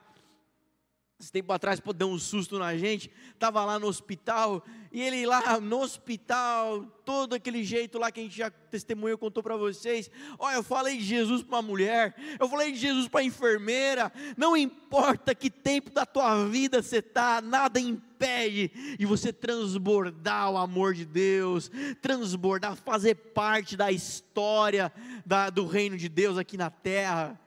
Esse 1.19 1.31
tempo 1.31 1.51
atrás 1.51 1.79
pô, 1.79 1.91
deu 1.93 2.07
um 2.07 2.19
susto 2.19 2.59
na 2.59 2.77
gente, 2.77 3.11
estava 3.33 3.65
lá 3.65 3.79
no 3.79 3.87
hospital, 3.87 4.63
e 4.97 5.01
ele 5.03 5.27
lá 5.27 5.59
no 5.59 5.81
hospital, 5.81 6.83
todo 7.05 7.35
aquele 7.35 7.63
jeito 7.63 7.99
lá 7.99 8.11
que 8.11 8.19
a 8.19 8.23
gente 8.23 8.35
já 8.35 8.49
testemunhou, 8.49 9.15
contou 9.15 9.43
para 9.43 9.55
vocês. 9.55 10.09
Olha, 10.39 10.55
eu 10.55 10.63
falei 10.63 10.97
de 10.97 11.03
Jesus 11.03 11.43
para 11.43 11.57
uma 11.57 11.61
mulher, 11.61 12.15
eu 12.39 12.49
falei 12.49 12.71
de 12.71 12.79
Jesus 12.79 13.07
para 13.07 13.19
a 13.19 13.23
enfermeira. 13.23 14.11
Não 14.35 14.57
importa 14.57 15.35
que 15.35 15.51
tempo 15.51 15.91
da 15.91 16.03
tua 16.03 16.47
vida 16.47 16.81
você 16.81 16.97
está, 16.97 17.39
nada 17.41 17.79
impede 17.79 18.71
de 18.97 19.05
você 19.05 19.31
transbordar 19.31 20.49
o 20.49 20.57
amor 20.57 20.95
de 20.95 21.05
Deus, 21.05 21.69
transbordar, 22.01 22.75
fazer 22.75 23.13
parte 23.13 23.77
da 23.77 23.91
história 23.91 24.91
da, 25.23 25.51
do 25.51 25.67
reino 25.67 25.95
de 25.95 26.09
Deus 26.09 26.39
aqui 26.39 26.57
na 26.57 26.71
terra. 26.71 27.39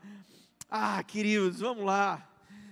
Ah, 0.70 1.02
queridos, 1.02 1.58
vamos 1.58 1.84
lá. 1.84 2.29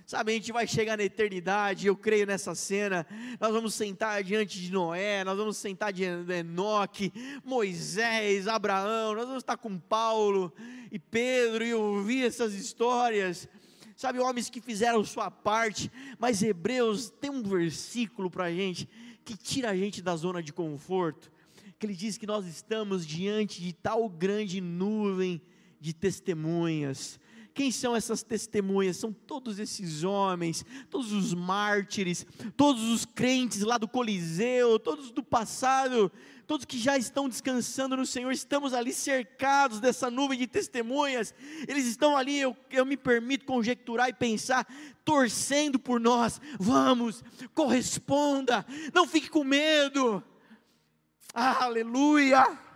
Sabe, 0.09 0.31
a 0.31 0.33
gente 0.33 0.51
vai 0.51 0.65
chegar 0.65 0.97
na 0.97 1.03
eternidade, 1.03 1.85
eu 1.85 1.95
creio 1.95 2.25
nessa 2.25 2.55
cena. 2.55 3.05
Nós 3.39 3.51
vamos 3.51 3.75
sentar 3.75 4.23
diante 4.23 4.59
de 4.59 4.71
Noé, 4.71 5.23
nós 5.23 5.37
vamos 5.37 5.55
sentar 5.57 5.93
diante 5.93 6.25
de 6.25 6.33
Enoque, 6.33 7.13
Moisés, 7.45 8.47
Abraão, 8.47 9.13
nós 9.13 9.27
vamos 9.27 9.43
estar 9.43 9.55
com 9.55 9.77
Paulo 9.77 10.51
e 10.91 10.97
Pedro 10.97 11.63
e 11.63 11.75
ouvir 11.75 12.25
essas 12.25 12.55
histórias. 12.55 13.47
Sabe, 13.95 14.17
homens 14.17 14.49
que 14.49 14.59
fizeram 14.59 15.05
sua 15.05 15.29
parte, 15.29 15.91
mas 16.17 16.41
Hebreus 16.41 17.11
tem 17.11 17.29
um 17.29 17.43
versículo 17.43 18.31
para 18.31 18.45
a 18.45 18.51
gente 18.51 18.89
que 19.23 19.37
tira 19.37 19.69
a 19.69 19.77
gente 19.77 20.01
da 20.01 20.15
zona 20.15 20.41
de 20.41 20.51
conforto, 20.51 21.31
que 21.77 21.85
ele 21.85 21.95
diz 21.95 22.17
que 22.17 22.25
nós 22.25 22.47
estamos 22.47 23.05
diante 23.05 23.61
de 23.61 23.73
tal 23.73 24.09
grande 24.09 24.59
nuvem 24.59 25.39
de 25.79 25.93
testemunhas 25.93 27.19
quem 27.53 27.71
são 27.71 27.95
essas 27.95 28.23
testemunhas? 28.23 28.97
São 28.97 29.11
todos 29.11 29.59
esses 29.59 30.03
homens, 30.03 30.65
todos 30.89 31.11
os 31.11 31.33
mártires, 31.33 32.25
todos 32.55 32.83
os 32.83 33.05
crentes 33.05 33.61
lá 33.61 33.77
do 33.77 33.87
Coliseu, 33.87 34.79
todos 34.79 35.11
do 35.11 35.23
passado, 35.23 36.11
todos 36.47 36.65
que 36.65 36.79
já 36.79 36.97
estão 36.97 37.29
descansando 37.29 37.95
no 37.95 38.05
Senhor, 38.05 38.31
estamos 38.31 38.73
ali 38.73 38.91
cercados 38.91 39.79
dessa 39.79 40.09
nuvem 40.09 40.39
de 40.39 40.47
testemunhas, 40.47 41.33
eles 41.67 41.85
estão 41.85 42.17
ali, 42.17 42.39
eu, 42.39 42.57
eu 42.71 42.85
me 42.85 42.97
permito 42.97 43.45
conjecturar 43.45 44.09
e 44.09 44.13
pensar, 44.13 44.67
torcendo 45.05 45.77
por 45.77 45.99
nós, 45.99 46.41
vamos, 46.59 47.23
corresponda, 47.53 48.65
não 48.93 49.07
fique 49.07 49.29
com 49.29 49.43
medo, 49.43 50.23
aleluia. 51.33 52.68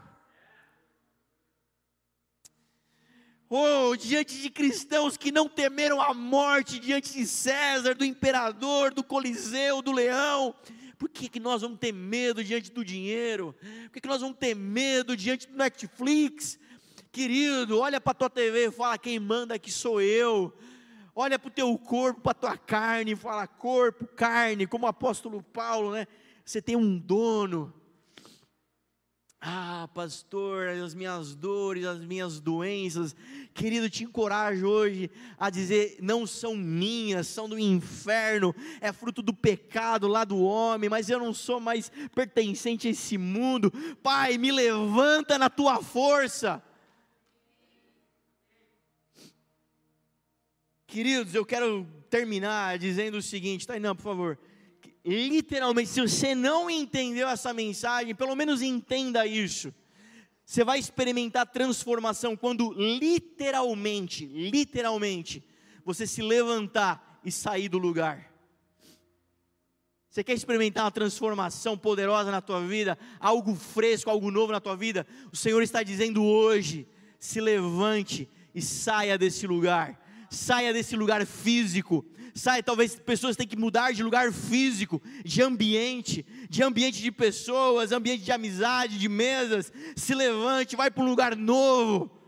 Oh, 3.55 3.95
diante 3.95 4.41
de 4.41 4.49
cristãos 4.49 5.15
que 5.15 5.31
não 5.31 5.47
temeram 5.47 6.01
a 6.01 6.11
morte, 6.11 6.79
diante 6.79 7.13
de 7.13 7.27
César, 7.27 7.93
do 7.93 8.03
imperador, 8.03 8.91
do 8.91 9.03
Coliseu, 9.03 9.79
do 9.79 9.91
leão, 9.91 10.55
por 10.97 11.07
que, 11.07 11.29
que 11.29 11.39
nós 11.39 11.61
vamos 11.61 11.77
ter 11.77 11.91
medo 11.91 12.43
diante 12.43 12.71
do 12.71 12.83
dinheiro? 12.83 13.55
Por 13.83 13.91
que, 13.91 14.01
que 14.01 14.07
nós 14.07 14.21
vamos 14.21 14.37
ter 14.39 14.55
medo 14.55 15.15
diante 15.15 15.47
do 15.47 15.55
Netflix? 15.55 16.57
Querido, 17.11 17.77
olha 17.77 18.01
para 18.01 18.09
a 18.09 18.15
tua 18.15 18.29
TV 18.31 18.69
e 18.69 18.71
fala: 18.71 18.97
quem 18.97 19.19
manda 19.19 19.53
aqui 19.53 19.71
sou 19.71 20.01
eu. 20.01 20.51
Olha 21.15 21.37
para 21.37 21.49
o 21.49 21.51
teu 21.51 21.77
corpo, 21.77 22.21
para 22.21 22.31
a 22.31 22.33
tua 22.33 22.57
carne, 22.57 23.11
e 23.11 23.15
fala: 23.15 23.45
corpo, 23.45 24.07
carne, 24.15 24.65
como 24.65 24.87
o 24.87 24.89
apóstolo 24.89 25.43
Paulo, 25.43 25.91
né? 25.91 26.07
Você 26.43 26.59
tem 26.59 26.75
um 26.75 26.97
dono. 26.97 27.71
Ah, 29.45 29.89
pastor, 29.93 30.69
as 30.69 30.93
minhas 30.93 31.35
dores, 31.35 31.83
as 31.83 31.99
minhas 31.99 32.39
doenças, 32.39 33.13
querido, 33.53 33.89
te 33.89 34.05
encorajo 34.05 34.65
hoje 34.65 35.11
a 35.37 35.49
dizer: 35.49 35.97
não 36.01 36.25
são 36.25 36.55
minhas, 36.55 37.27
são 37.27 37.49
do 37.49 37.59
inferno, 37.59 38.55
é 38.79 38.93
fruto 38.93 39.21
do 39.21 39.33
pecado 39.33 40.07
lá 40.07 40.23
do 40.23 40.41
homem, 40.41 40.89
mas 40.89 41.09
eu 41.09 41.19
não 41.19 41.33
sou 41.33 41.59
mais 41.59 41.91
pertencente 42.15 42.87
a 42.87 42.91
esse 42.91 43.17
mundo. 43.17 43.69
Pai, 44.01 44.37
me 44.37 44.49
levanta 44.49 45.37
na 45.37 45.49
tua 45.49 45.83
força. 45.83 46.63
Queridos, 50.87 51.35
eu 51.35 51.45
quero 51.45 51.85
terminar 52.09 52.79
dizendo 52.79 53.17
o 53.17 53.21
seguinte, 53.21 53.67
não, 53.81 53.93
por 53.93 54.03
favor 54.03 54.39
literalmente, 55.05 55.89
se 55.89 56.01
você 56.01 56.33
não 56.33 56.69
entendeu 56.69 57.27
essa 57.27 57.53
mensagem, 57.53 58.15
pelo 58.15 58.35
menos 58.35 58.61
entenda 58.61 59.25
isso. 59.27 59.73
Você 60.45 60.63
vai 60.63 60.79
experimentar 60.79 61.47
transformação 61.47 62.35
quando 62.35 62.73
literalmente, 62.73 64.25
literalmente, 64.25 65.43
você 65.85 66.05
se 66.05 66.21
levantar 66.21 67.19
e 67.23 67.31
sair 67.31 67.69
do 67.69 67.77
lugar. 67.77 68.31
Você 70.09 70.23
quer 70.23 70.33
experimentar 70.33 70.83
uma 70.83 70.91
transformação 70.91 71.75
poderosa 71.75 72.29
na 72.29 72.39
tua 72.39 72.61
vida, 72.61 72.97
algo 73.19 73.55
fresco, 73.55 74.11
algo 74.11 74.29
novo 74.29 74.51
na 74.51 74.59
tua 74.59 74.75
vida? 74.75 75.07
O 75.31 75.35
Senhor 75.35 75.61
está 75.63 75.81
dizendo 75.81 76.23
hoje: 76.23 76.87
se 77.17 77.41
levante 77.41 78.29
e 78.53 78.61
saia 78.61 79.17
desse 79.17 79.47
lugar, 79.47 79.99
saia 80.29 80.71
desse 80.71 80.95
lugar 80.95 81.25
físico, 81.25 82.05
saia. 82.33 82.63
Talvez 82.63 82.95
pessoas 82.95 83.35
tenham 83.35 83.49
que 83.49 83.57
mudar 83.57 83.93
de 83.93 84.03
lugar 84.03 84.31
físico, 84.31 85.01
de 85.23 85.41
ambiente, 85.41 86.25
de 86.49 86.63
ambiente 86.63 87.01
de 87.01 87.11
pessoas, 87.11 87.91
ambiente 87.91 88.23
de 88.23 88.31
amizade, 88.31 88.99
de 88.99 89.09
mesas. 89.09 89.71
Se 89.95 90.13
levante, 90.13 90.75
vai 90.75 90.89
para 90.89 91.03
um 91.03 91.09
lugar 91.09 91.35
novo 91.35 92.23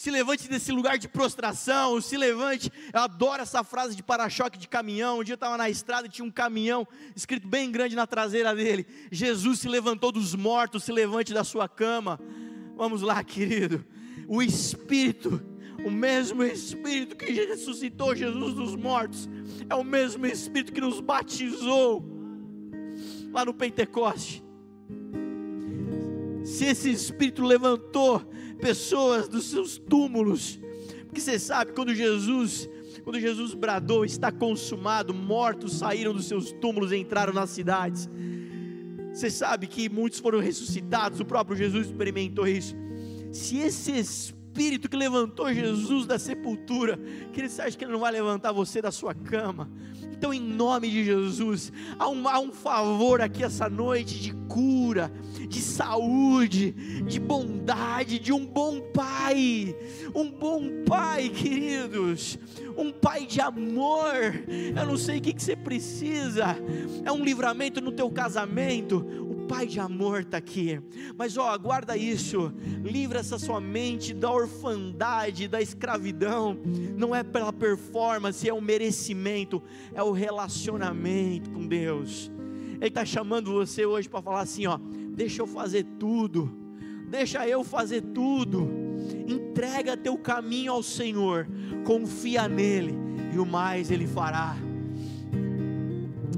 se 0.00 0.10
levante 0.10 0.48
desse 0.48 0.72
lugar 0.72 0.96
de 0.96 1.06
prostração, 1.06 2.00
se 2.00 2.16
levante. 2.16 2.72
Eu 2.90 3.00
adoro 3.00 3.42
essa 3.42 3.62
frase 3.62 3.94
de 3.94 4.02
para-choque 4.02 4.56
de 4.56 4.66
caminhão. 4.66 5.18
Um 5.18 5.22
dia 5.22 5.34
eu 5.34 5.34
estava 5.34 5.58
na 5.58 5.68
estrada 5.68 6.06
e 6.06 6.10
tinha 6.10 6.24
um 6.24 6.30
caminhão 6.30 6.88
escrito 7.14 7.46
bem 7.46 7.70
grande 7.70 7.94
na 7.94 8.06
traseira 8.06 8.54
dele: 8.54 8.86
Jesus 9.12 9.58
se 9.58 9.68
levantou 9.68 10.10
dos 10.10 10.34
mortos, 10.34 10.84
se 10.84 10.90
levante 10.90 11.34
da 11.34 11.44
sua 11.44 11.68
cama. 11.68 12.18
Vamos 12.78 13.02
lá, 13.02 13.22
querido. 13.22 13.84
O 14.26 14.40
Espírito, 14.42 15.38
o 15.84 15.90
mesmo 15.90 16.42
Espírito 16.42 17.16
que 17.16 17.32
ressuscitou 17.32 18.14
Jesus 18.14 18.54
dos 18.54 18.76
mortos, 18.76 19.28
é 19.68 19.74
o 19.74 19.84
mesmo 19.84 20.26
Espírito 20.26 20.72
que 20.72 20.80
nos 20.80 21.00
batizou 21.00 22.04
lá 23.32 23.44
no 23.44 23.54
Pentecoste. 23.54 24.42
Se 26.44 26.64
esse 26.66 26.90
Espírito 26.90 27.42
levantou 27.42 28.24
pessoas 28.60 29.28
dos 29.28 29.44
seus 29.46 29.78
túmulos. 29.78 30.60
Porque 31.06 31.20
você 31.20 31.38
sabe, 31.38 31.72
quando 31.72 31.94
Jesus, 31.94 32.68
quando 33.02 33.18
Jesus 33.18 33.54
bradou, 33.54 34.04
está 34.04 34.30
consumado, 34.30 35.12
mortos 35.12 35.78
saíram 35.78 36.12
dos 36.12 36.26
seus 36.26 36.52
túmulos 36.52 36.92
e 36.92 36.96
entraram 36.96 37.32
nas 37.32 37.50
cidades. 37.50 38.08
Você 39.12 39.30
sabe 39.30 39.66
que 39.66 39.88
muitos 39.88 40.20
foram 40.20 40.38
ressuscitados, 40.38 41.18
o 41.18 41.24
próprio 41.24 41.56
Jesus 41.56 41.88
experimentou 41.88 42.46
isso. 42.46 42.76
Se 43.32 43.58
esse 43.58 43.92
Espírito 44.60 44.90
que 44.90 44.96
levantou 44.96 45.50
Jesus 45.54 46.06
da 46.06 46.18
sepultura, 46.18 46.98
que 47.32 47.40
ele 47.40 47.46
acha 47.46 47.78
que 47.78 47.82
ele 47.82 47.92
não 47.92 48.00
vai 48.00 48.12
levantar 48.12 48.52
você 48.52 48.82
da 48.82 48.92
sua 48.92 49.14
cama, 49.14 49.70
então, 50.20 50.34
em 50.34 50.40
nome 50.40 50.90
de 50.90 51.02
Jesus, 51.02 51.72
há 51.98 52.06
um, 52.06 52.28
há 52.28 52.38
um 52.38 52.52
favor 52.52 53.22
aqui 53.22 53.42
essa 53.42 53.70
noite 53.70 54.20
de 54.20 54.34
cura, 54.50 55.10
de 55.48 55.62
saúde, 55.62 56.72
de 57.06 57.18
bondade, 57.18 58.18
de 58.18 58.30
um 58.30 58.44
bom 58.44 58.82
Pai, 58.92 59.74
um 60.14 60.30
bom 60.30 60.84
Pai, 60.86 61.30
queridos, 61.30 62.38
um 62.76 62.92
Pai 62.92 63.24
de 63.24 63.40
amor. 63.40 64.44
Eu 64.76 64.84
não 64.84 64.98
sei 64.98 65.20
o 65.20 65.22
que, 65.22 65.32
que 65.32 65.42
você 65.42 65.56
precisa, 65.56 66.54
é 67.02 67.10
um 67.10 67.24
livramento 67.24 67.80
no 67.80 67.90
teu 67.90 68.10
casamento, 68.10 69.02
Pai 69.50 69.66
de 69.66 69.80
amor 69.80 70.20
está 70.20 70.36
aqui. 70.36 70.80
Mas 71.18 71.36
ó, 71.36 71.58
guarda 71.58 71.96
isso. 71.96 72.52
Livra 72.84 73.18
essa 73.18 73.36
sua 73.36 73.60
mente 73.60 74.14
da 74.14 74.30
orfandade, 74.30 75.48
da 75.48 75.60
escravidão. 75.60 76.56
Não 76.96 77.12
é 77.12 77.24
pela 77.24 77.52
performance, 77.52 78.48
é 78.48 78.54
o 78.54 78.60
merecimento, 78.60 79.60
é 79.92 80.00
o 80.04 80.12
relacionamento 80.12 81.50
com 81.50 81.66
Deus. 81.66 82.30
Ele 82.74 82.86
está 82.86 83.04
chamando 83.04 83.52
você 83.52 83.84
hoje 83.84 84.08
para 84.08 84.22
falar 84.22 84.42
assim: 84.42 84.68
ó, 84.68 84.78
deixa 85.16 85.42
eu 85.42 85.48
fazer 85.48 85.84
tudo. 85.98 86.56
Deixa 87.08 87.44
eu 87.44 87.64
fazer 87.64 88.02
tudo. 88.02 88.70
Entrega 89.26 89.96
teu 89.96 90.16
caminho 90.16 90.74
ao 90.74 90.82
Senhor. 90.82 91.48
Confia 91.84 92.46
nele 92.46 92.94
e 93.34 93.38
o 93.40 93.44
mais 93.44 93.90
ele 93.90 94.06
fará 94.06 94.69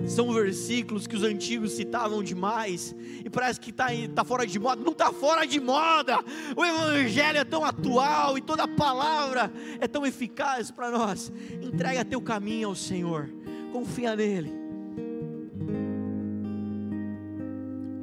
são 0.07 0.33
versículos 0.33 1.07
que 1.07 1.17
os 1.17 1.23
antigos 1.23 1.73
citavam 1.73 2.23
demais, 2.23 2.95
e 3.25 3.31
parece 3.31 3.61
que 3.61 3.71
está 3.71 3.87
tá 4.15 4.25
fora 4.25 4.47
de 4.47 4.59
moda, 4.59 4.83
não 4.83 4.93
está 4.93 5.13
fora 5.13 5.47
de 5.47 5.61
moda, 5.61 6.19
o 6.57 6.65
Evangelho 6.65 7.39
é 7.39 7.45
tão 7.45 7.65
atual 7.65 8.37
e 8.37 8.41
toda 8.41 8.67
palavra 8.67 9.53
é 9.81 9.87
tão 9.87 10.05
eficaz 10.05 10.71
para 10.71 10.91
nós. 10.91 11.33
Entrega 11.61 12.05
teu 12.05 12.21
caminho 12.21 12.69
ao 12.69 12.75
Senhor, 12.75 13.29
confia 13.73 14.17
nele. 14.17 14.53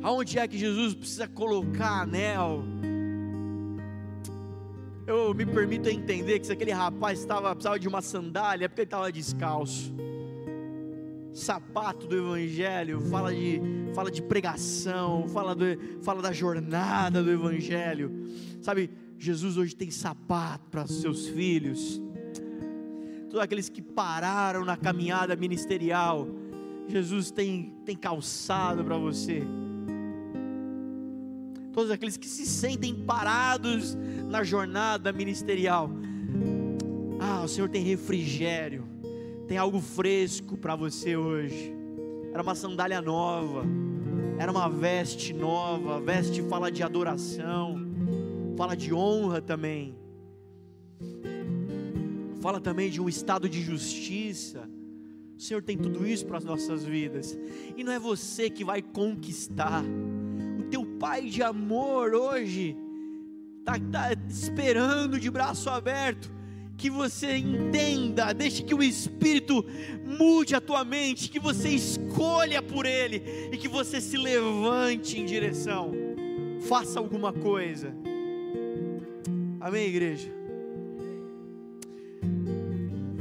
Aonde 0.01 0.39
é 0.39 0.47
que 0.47 0.57
Jesus 0.57 0.95
precisa 0.95 1.27
colocar 1.27 2.03
anel? 2.03 2.63
Eu 5.05 5.33
me 5.33 5.45
permito 5.45 5.89
entender 5.89 6.39
que 6.39 6.45
se 6.45 6.53
aquele 6.53 6.71
rapaz 6.71 7.19
estava, 7.19 7.49
precisava 7.53 7.79
de 7.79 7.87
uma 7.87 8.01
sandália, 8.01 8.65
é 8.65 8.67
porque 8.67 8.81
ele 8.81 8.87
estava 8.87 9.11
descalço 9.11 9.93
sapato 11.33 12.07
do 12.07 12.17
Evangelho, 12.17 13.01
fala 13.01 13.33
de, 13.33 13.61
fala 13.93 14.11
de 14.11 14.21
pregação, 14.21 15.27
fala, 15.29 15.55
do, 15.55 15.65
fala 16.01 16.21
da 16.21 16.31
jornada 16.31 17.23
do 17.23 17.31
Evangelho. 17.31 18.11
Sabe, 18.61 18.89
Jesus 19.17 19.57
hoje 19.57 19.75
tem 19.75 19.91
sapato 19.91 20.69
para 20.69 20.87
seus 20.87 21.27
filhos. 21.27 22.01
Todos 23.29 23.41
aqueles 23.41 23.69
que 23.69 23.81
pararam 23.81 24.65
na 24.65 24.75
caminhada 24.75 25.35
ministerial, 25.35 26.27
Jesus 26.87 27.29
tem, 27.29 27.73
tem 27.85 27.95
calçado 27.95 28.83
para 28.83 28.97
você. 28.97 29.43
Todos 31.71 31.91
aqueles 31.91 32.17
que 32.17 32.27
se 32.27 32.45
sentem 32.45 32.95
parados 32.95 33.95
na 34.27 34.43
jornada 34.43 35.13
ministerial, 35.13 35.91
ah, 37.19 37.43
o 37.43 37.47
Senhor 37.47 37.69
tem 37.69 37.83
refrigério 37.83 38.98
tem 39.49 39.57
algo 39.57 39.81
fresco 39.81 40.55
para 40.55 40.75
você 40.75 41.17
hoje. 41.17 41.73
Era 42.31 42.43
uma 42.43 42.53
sandália 42.53 43.01
nova, 43.01 43.65
era 44.37 44.51
uma 44.51 44.69
veste 44.69 45.33
nova. 45.33 45.97
A 45.97 45.99
veste 45.99 46.43
fala 46.43 46.71
de 46.71 46.83
adoração, 46.83 47.81
fala 48.55 48.77
de 48.77 48.93
honra 48.93 49.41
também, 49.41 49.97
fala 52.39 52.61
também 52.61 52.91
de 52.91 53.01
um 53.01 53.09
estado 53.09 53.49
de 53.49 53.59
justiça. 53.59 54.69
O 55.35 55.41
Senhor 55.41 55.63
tem 55.63 55.75
tudo 55.75 56.05
isso 56.05 56.27
para 56.27 56.37
as 56.37 56.43
nossas 56.43 56.85
vidas, 56.85 57.35
e 57.75 57.83
não 57.83 57.91
é 57.91 57.97
você 57.97 58.51
que 58.51 58.63
vai 58.63 58.83
conquistar. 58.83 59.83
O 60.59 60.63
teu 60.69 60.85
Pai 60.99 61.23
de 61.27 61.41
amor 61.41 62.13
hoje 62.13 62.77
está 63.61 63.79
tá 63.79 64.09
esperando 64.29 65.19
de 65.19 65.31
braço 65.31 65.71
aberto 65.71 66.38
que 66.79 66.89
você 66.89 67.35
entenda, 67.35 68.33
deixe 68.33 68.63
que 68.63 68.73
o 68.73 68.81
Espírito 68.81 69.65
mude 70.17 70.55
a 70.55 70.61
tua 70.61 70.85
mente, 70.85 71.29
que 71.29 71.39
você 71.39 71.67
escolha 71.67 72.61
por 72.61 72.85
Ele 72.85 73.49
e 73.51 73.57
que 73.57 73.67
você 73.67 73.99
se 73.99 74.15
levante 74.15 75.19
em 75.19 75.25
direção, 75.25 75.91
faça 76.61 76.97
alguma 76.97 77.33
coisa. 77.33 77.93
Amém, 79.59 79.87
igreja? 79.87 80.31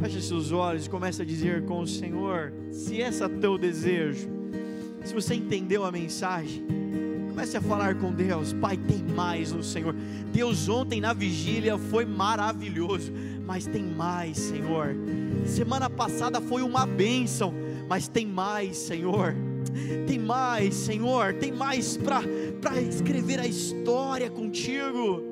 Feche 0.00 0.22
seus 0.22 0.52
olhos 0.52 0.86
e 0.86 0.90
comece 0.90 1.20
a 1.20 1.24
dizer 1.24 1.64
com 1.64 1.80
o 1.80 1.86
Senhor: 1.86 2.52
se 2.70 2.98
esse 2.98 3.24
é 3.24 3.28
teu 3.28 3.58
desejo, 3.58 4.28
se 5.04 5.12
você 5.12 5.34
entendeu 5.34 5.84
a 5.84 5.90
mensagem, 5.90 6.64
comece 7.28 7.56
a 7.56 7.60
falar 7.60 7.96
com 7.96 8.12
Deus, 8.12 8.52
Pai, 8.52 8.76
tem 8.76 9.02
mais 9.02 9.50
no 9.50 9.64
Senhor. 9.64 9.96
Deus 10.32 10.68
ontem 10.68 11.00
na 11.00 11.12
vigília 11.12 11.76
foi 11.76 12.04
maravilhoso 12.04 13.12
mas 13.48 13.66
tem 13.66 13.82
mais, 13.82 14.36
Senhor. 14.36 14.94
Semana 15.46 15.88
passada 15.88 16.38
foi 16.38 16.60
uma 16.60 16.84
bênção, 16.84 17.54
mas 17.88 18.06
tem 18.06 18.26
mais, 18.26 18.76
Senhor. 18.76 19.34
Tem 20.06 20.18
mais, 20.18 20.74
Senhor. 20.74 21.32
Tem 21.32 21.50
mais 21.50 21.96
para 21.96 22.82
escrever 22.82 23.40
a 23.40 23.46
história 23.46 24.28
contigo. 24.28 25.22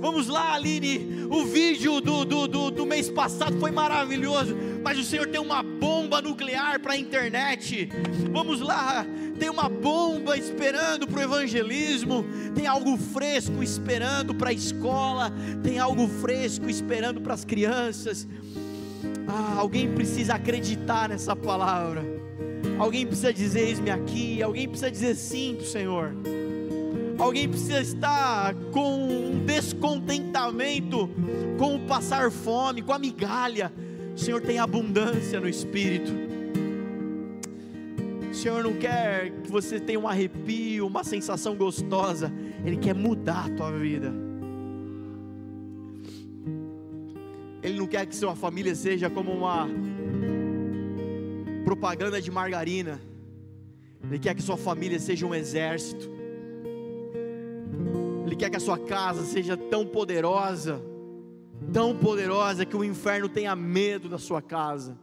Vamos 0.00 0.28
lá, 0.28 0.54
Aline. 0.54 1.26
O 1.28 1.44
vídeo 1.44 2.00
do, 2.00 2.24
do, 2.24 2.46
do, 2.46 2.70
do, 2.70 2.86
mês 2.86 3.10
passado 3.10 3.58
foi 3.58 3.72
maravilhoso. 3.72 4.54
Mas 4.84 4.96
o 4.96 5.02
Senhor 5.02 5.26
tem 5.26 5.40
uma 5.40 5.60
bomba 5.60 6.22
nuclear 6.22 6.78
para 6.78 6.92
a 6.92 6.96
internet. 6.96 7.88
Vamos 8.30 8.60
lá. 8.60 9.04
Tem 9.38 9.50
uma 9.50 9.68
bomba 9.68 10.36
esperando 10.36 11.06
para 11.06 11.18
o 11.18 11.22
evangelismo. 11.22 12.24
Tem 12.54 12.66
algo 12.66 12.96
fresco 12.96 13.62
esperando 13.62 14.34
para 14.34 14.50
a 14.50 14.52
escola. 14.52 15.32
Tem 15.62 15.78
algo 15.78 16.08
fresco 16.08 16.68
esperando 16.68 17.20
para 17.20 17.34
as 17.34 17.44
crianças. 17.44 18.26
Ah, 19.26 19.56
alguém 19.58 19.92
precisa 19.92 20.34
acreditar 20.34 21.08
nessa 21.08 21.34
palavra. 21.34 22.04
Alguém 22.78 23.06
precisa 23.06 23.32
dizer: 23.32 23.60
Eis-me 23.68 23.90
aqui. 23.90 24.42
Alguém 24.42 24.68
precisa 24.68 24.90
dizer 24.90 25.14
sim 25.14 25.54
para 25.56 25.64
o 25.64 25.68
Senhor. 25.68 26.14
Alguém 27.18 27.48
precisa 27.48 27.80
estar 27.80 28.54
com 28.72 29.08
um 29.08 29.44
descontentamento 29.44 31.08
com 31.58 31.76
o 31.76 31.80
passar 31.80 32.30
fome, 32.30 32.82
com 32.82 32.92
a 32.92 32.98
migalha. 32.98 33.72
O 34.14 34.18
Senhor 34.18 34.40
tem 34.40 34.58
abundância 34.58 35.40
no 35.40 35.48
espírito. 35.48 36.23
O 38.34 38.36
Senhor 38.36 38.64
não 38.64 38.72
quer 38.72 39.30
que 39.44 39.48
você 39.48 39.78
tenha 39.78 39.98
um 39.98 40.08
arrepio, 40.08 40.88
uma 40.88 41.04
sensação 41.04 41.54
gostosa, 41.54 42.32
Ele 42.64 42.76
quer 42.76 42.92
mudar 42.92 43.46
a 43.46 43.50
tua 43.50 43.70
vida. 43.70 44.12
Ele 47.62 47.78
não 47.78 47.86
quer 47.86 48.04
que 48.06 48.16
sua 48.16 48.34
família 48.34 48.74
seja 48.74 49.08
como 49.08 49.30
uma 49.30 49.68
propaganda 51.64 52.20
de 52.20 52.28
margarina. 52.28 53.00
Ele 54.02 54.18
quer 54.18 54.34
que 54.34 54.42
sua 54.42 54.56
família 54.56 54.98
seja 54.98 55.24
um 55.24 55.32
exército. 55.32 56.10
Ele 58.26 58.34
quer 58.34 58.50
que 58.50 58.56
a 58.56 58.60
sua 58.60 58.78
casa 58.80 59.22
seja 59.22 59.56
tão 59.56 59.86
poderosa, 59.86 60.82
tão 61.72 61.96
poderosa 61.96 62.66
que 62.66 62.76
o 62.76 62.82
inferno 62.82 63.28
tenha 63.28 63.54
medo 63.54 64.08
da 64.08 64.18
sua 64.18 64.42
casa. 64.42 64.98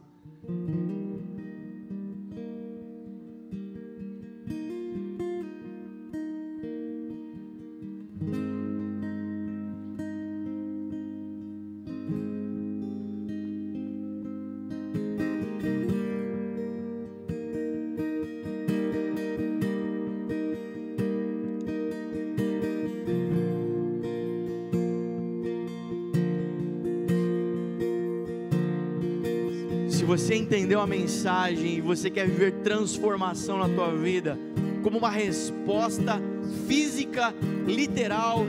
Você 30.16 30.34
entendeu 30.34 30.78
a 30.78 30.86
mensagem 30.86 31.78
e 31.78 31.80
você 31.80 32.10
quer 32.10 32.28
viver 32.28 32.52
transformação 32.62 33.56
na 33.56 33.66
tua 33.66 33.94
vida, 33.94 34.38
como 34.82 34.98
uma 34.98 35.08
resposta 35.08 36.20
física, 36.68 37.34
literal 37.66 38.44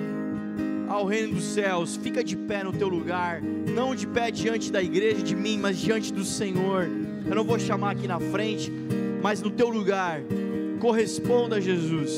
ao 0.90 1.06
reino 1.06 1.35
dos 1.35 1.45
céus, 1.45 1.95
fica 1.95 2.22
de 2.22 2.35
pé 2.35 2.65
no 2.65 2.73
teu 2.73 2.90
lugar, 2.90 3.41
não 3.41 3.95
de 3.95 4.06
pé 4.06 4.30
diante 4.30 4.73
da 4.73 4.84
igreja, 4.84 5.23
de 5.23 5.38
mim, 5.38 5.57
mas 5.57 5.77
diante 5.77 6.11
do 6.11 6.26
Senhor. 6.26 6.90
Eu 7.26 7.34
não 7.34 7.45
vou 7.45 7.57
chamar 7.57 7.91
aqui 7.91 8.10
na 8.10 8.19
frente, 8.19 8.69
mas 9.22 9.41
no 9.41 9.49
teu 9.49 9.69
lugar, 9.69 10.19
corresponda 10.81 11.56
a 11.56 11.60
Jesus. 11.61 12.11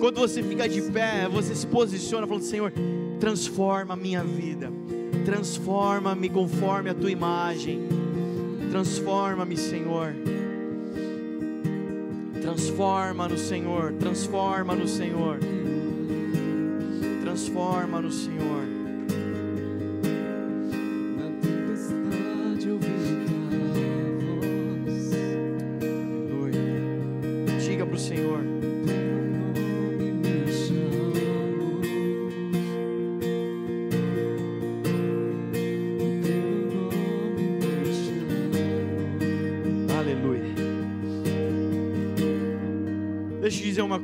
Quando 0.00 0.18
você 0.18 0.42
fica 0.42 0.68
de 0.68 0.82
pé, 0.82 1.28
você 1.28 1.54
se 1.54 1.66
posiciona 1.68 2.26
falando: 2.26 2.42
Senhor, 2.42 2.72
transforma 3.20 3.94
a 3.94 3.96
minha 3.96 4.24
vida 4.24 4.73
Transforma-me 5.24 6.28
conforme 6.28 6.90
a 6.90 6.94
tua 6.94 7.10
imagem. 7.10 7.88
Transforma-me, 8.70 9.56
Senhor. 9.56 10.14
Transforma 12.42 13.28
no 13.28 13.38
Senhor. 13.38 13.92
Transforma 13.98 14.74
no 14.74 14.86
Senhor. 14.86 15.38
Transforma 17.22 18.00
no 18.00 18.10
Senhor. 18.10 18.73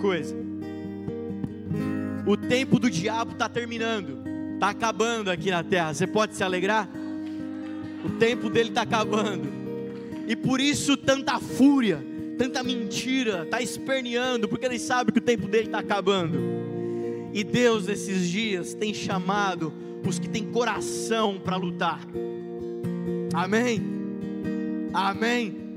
Coisa: 0.01 0.35
o 2.27 2.37
tempo 2.37 2.79
do 2.79 2.91
diabo 2.91 3.33
está 3.33 3.49
terminando, 3.49 4.19
está 4.55 4.71
acabando 4.71 5.31
aqui 5.31 5.51
na 5.51 5.63
terra. 5.63 5.95
Você 5.95 6.07
pode 6.07 6.35
se 6.35 6.43
alegrar? 6.43 6.89
O 8.05 8.11
tempo 8.19 8.49
dele 8.49 8.71
está 8.71 8.83
acabando, 8.83 9.49
e 10.27 10.35
por 10.35 10.61
isso 10.61 10.97
tanta 10.97 11.39
fúria, 11.39 12.03
tanta 12.39 12.63
mentira, 12.63 13.43
está 13.45 13.61
esperneando, 13.61 14.49
porque 14.49 14.65
ele 14.65 14.79
sabe 14.79 15.13
que 15.13 15.19
o 15.19 15.23
tempo 15.23 15.47
dele 15.47 15.67
está 15.67 15.81
acabando. 15.81 16.39
E 17.33 17.45
Deus, 17.45 17.87
nesses 17.87 18.29
dias, 18.29 18.75
tem 18.75 18.93
chamado 18.93 19.73
os 20.07 20.19
que 20.19 20.29
têm 20.29 20.51
coração 20.51 21.39
para 21.39 21.57
lutar. 21.57 22.01
Amém? 23.35 23.81
Amém? 24.93 25.70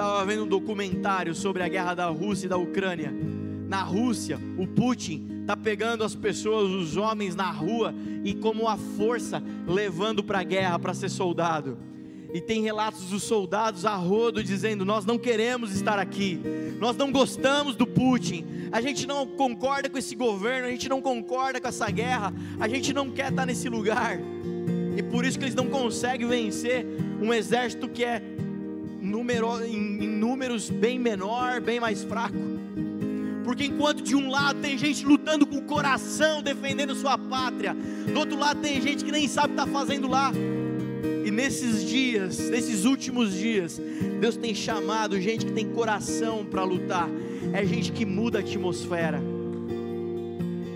Estava 0.00 0.24
vendo 0.24 0.44
um 0.44 0.48
documentário 0.48 1.34
sobre 1.34 1.62
a 1.62 1.68
guerra 1.68 1.92
da 1.92 2.06
Rússia 2.06 2.46
e 2.46 2.48
da 2.48 2.56
Ucrânia. 2.56 3.12
Na 3.68 3.82
Rússia, 3.82 4.40
o 4.56 4.66
Putin 4.66 5.42
está 5.42 5.54
pegando 5.54 6.02
as 6.02 6.14
pessoas, 6.14 6.70
os 6.70 6.96
homens 6.96 7.36
na 7.36 7.50
rua 7.50 7.94
e 8.24 8.32
como 8.32 8.62
uma 8.62 8.78
força 8.78 9.42
levando 9.68 10.24
para 10.24 10.40
a 10.40 10.42
guerra 10.42 10.78
para 10.78 10.94
ser 10.94 11.10
soldado. 11.10 11.76
E 12.32 12.40
tem 12.40 12.62
relatos 12.62 13.10
dos 13.10 13.22
soldados 13.24 13.84
a 13.84 13.94
rodo 13.94 14.42
dizendo: 14.42 14.86
Nós 14.86 15.04
não 15.04 15.18
queremos 15.18 15.70
estar 15.70 15.98
aqui, 15.98 16.40
nós 16.78 16.96
não 16.96 17.12
gostamos 17.12 17.76
do 17.76 17.86
Putin, 17.86 18.46
a 18.72 18.80
gente 18.80 19.06
não 19.06 19.26
concorda 19.26 19.90
com 19.90 19.98
esse 19.98 20.14
governo, 20.14 20.66
a 20.66 20.70
gente 20.70 20.88
não 20.88 21.02
concorda 21.02 21.60
com 21.60 21.68
essa 21.68 21.90
guerra, 21.90 22.32
a 22.58 22.66
gente 22.66 22.94
não 22.94 23.10
quer 23.10 23.30
estar 23.30 23.44
nesse 23.44 23.68
lugar. 23.68 24.18
E 24.96 25.02
por 25.02 25.26
isso 25.26 25.38
que 25.38 25.44
eles 25.44 25.54
não 25.54 25.66
conseguem 25.66 26.26
vencer 26.26 26.86
um 27.20 27.34
exército 27.34 27.86
que 27.86 28.02
é 28.02 28.22
em, 29.64 30.04
em 30.04 30.08
números 30.08 30.70
bem 30.70 30.98
menor, 30.98 31.60
bem 31.60 31.80
mais 31.80 32.04
fraco. 32.04 32.36
Porque 33.44 33.64
enquanto 33.64 34.02
de 34.02 34.14
um 34.14 34.30
lado 34.30 34.60
tem 34.60 34.78
gente 34.78 35.04
lutando 35.04 35.46
com 35.46 35.56
o 35.56 35.62
coração, 35.62 36.42
defendendo 36.42 36.94
sua 36.94 37.18
pátria, 37.18 37.74
do 37.74 38.18
outro 38.18 38.38
lado 38.38 38.60
tem 38.60 38.80
gente 38.80 39.04
que 39.04 39.10
nem 39.10 39.26
sabe 39.26 39.48
o 39.48 39.56
que 39.56 39.62
está 39.62 39.72
fazendo 39.72 40.06
lá. 40.06 40.32
E 41.24 41.30
nesses 41.30 41.84
dias, 41.84 42.50
nesses 42.50 42.84
últimos 42.84 43.34
dias, 43.34 43.80
Deus 44.20 44.36
tem 44.36 44.54
chamado 44.54 45.20
gente 45.20 45.46
que 45.46 45.52
tem 45.52 45.68
coração 45.68 46.44
para 46.44 46.62
lutar. 46.64 47.08
É 47.52 47.64
gente 47.64 47.92
que 47.92 48.04
muda 48.04 48.38
a 48.38 48.40
atmosfera. 48.40 49.20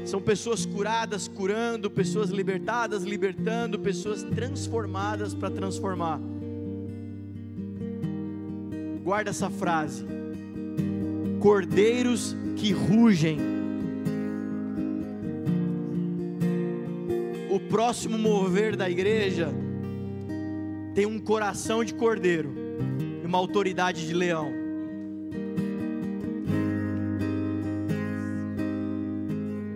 São 0.05 0.20
pessoas 0.20 0.66
curadas, 0.66 1.28
curando, 1.28 1.90
pessoas 1.90 2.31
libertadas, 2.31 3.05
libertando, 3.05 3.78
pessoas 3.78 4.23
transformadas 4.23 5.35
para 5.35 5.51
transformar 5.51 6.20
guarda 9.05 9.31
essa 9.31 9.51
frase: 9.51 10.06
cordeiros 11.39 12.35
que 12.56 12.72
rugem. 12.72 13.39
O 17.51 17.60
próximo 17.60 18.18
mover 18.18 18.74
da 18.74 18.90
igreja 18.90 19.52
tem 20.94 21.06
um 21.06 21.20
coração 21.20 21.85
de 21.85 21.93
cordeiro 21.94 22.52
e 23.22 23.26
uma 23.26 23.39
autoridade 23.39 24.06
de 24.06 24.14
leão. 24.14 24.51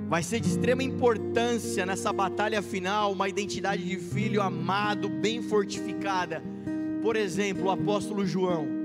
Vai 0.08 0.22
ser 0.22 0.40
de 0.40 0.48
extrema 0.48 0.82
importância 0.82 1.84
nessa 1.84 2.12
batalha 2.12 2.62
final 2.62 3.12
uma 3.12 3.28
identidade 3.28 3.84
de 3.84 3.96
filho 3.96 4.40
amado, 4.40 5.08
bem 5.08 5.42
fortificada. 5.42 6.42
Por 7.02 7.14
exemplo, 7.14 7.66
o 7.66 7.70
apóstolo 7.70 8.26
João 8.26 8.77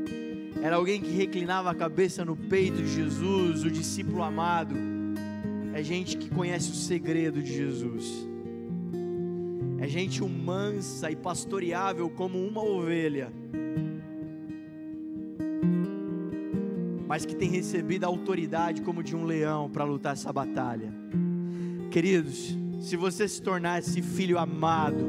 era 0.63 0.77
alguém 0.77 1.01
que 1.01 1.11
reclinava 1.11 1.69
a 1.69 1.75
cabeça 1.75 2.23
no 2.23 2.37
peito 2.37 2.77
de 2.77 2.87
Jesus, 2.87 3.65
o 3.65 3.69
discípulo 3.69 4.23
amado. 4.23 4.73
É 5.73 5.83
gente 5.83 6.15
que 6.15 6.29
conhece 6.29 6.71
o 6.71 6.73
segredo 6.73 7.43
de 7.43 7.53
Jesus. 7.53 8.25
É 9.77 9.89
gente 9.89 10.23
mansa 10.23 11.11
e 11.11 11.17
pastoreável 11.17 12.09
como 12.09 12.41
uma 12.41 12.63
ovelha. 12.63 13.29
Mas 17.09 17.25
que 17.25 17.35
tem 17.35 17.49
recebido 17.49 18.05
a 18.05 18.07
autoridade 18.07 18.81
como 18.83 19.03
de 19.03 19.17
um 19.17 19.25
leão 19.25 19.69
para 19.69 19.83
lutar 19.83 20.13
essa 20.13 20.31
batalha. 20.31 20.93
Queridos, 21.91 22.57
se 22.79 22.95
você 22.95 23.27
se 23.27 23.41
tornar 23.41 23.79
esse 23.79 24.01
filho 24.01 24.39
amado, 24.39 25.05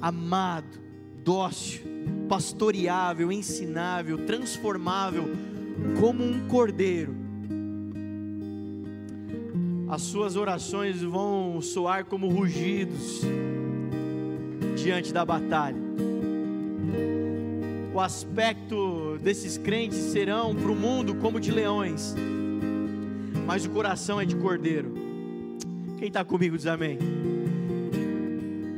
amado, 0.00 0.78
dócil, 1.24 1.93
pastoreável, 2.28 3.30
ensinável, 3.30 4.26
transformável, 4.26 5.24
como 6.00 6.22
um 6.24 6.46
cordeiro. 6.48 7.14
As 9.88 10.02
suas 10.02 10.34
orações 10.34 11.02
vão 11.02 11.60
soar 11.60 12.04
como 12.04 12.28
rugidos 12.28 13.20
diante 14.76 15.12
da 15.12 15.24
batalha. 15.24 15.82
O 17.94 18.00
aspecto 18.00 19.18
desses 19.22 19.56
crentes 19.56 19.98
serão 19.98 20.54
para 20.54 20.70
o 20.70 20.74
mundo 20.74 21.14
como 21.16 21.38
de 21.38 21.52
leões, 21.52 22.14
mas 23.46 23.64
o 23.64 23.70
coração 23.70 24.20
é 24.20 24.24
de 24.24 24.34
cordeiro. 24.34 24.92
Quem 25.96 26.08
está 26.08 26.24
comigo 26.24 26.56
diz 26.56 26.66
amém. 26.66 26.98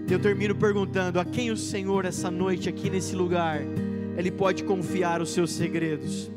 Eu 0.08 0.20
termino 0.20 0.54
perguntando 0.54 1.18
a 1.18 1.24
quem 1.24 1.50
o 1.50 1.56
Senhor 1.56 2.04
essa 2.04 2.30
noite 2.30 2.68
aqui 2.68 2.88
nesse 2.88 3.16
lugar 3.16 3.60
Ele 4.16 4.30
pode 4.30 4.62
confiar 4.62 5.20
os 5.20 5.30
seus 5.30 5.50
segredos. 5.50 6.30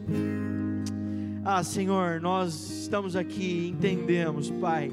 Ah, 1.45 1.63
Senhor, 1.63 2.19
nós 2.19 2.81
estamos 2.81 3.15
aqui, 3.15 3.69
entendemos, 3.69 4.49
Pai. 4.49 4.91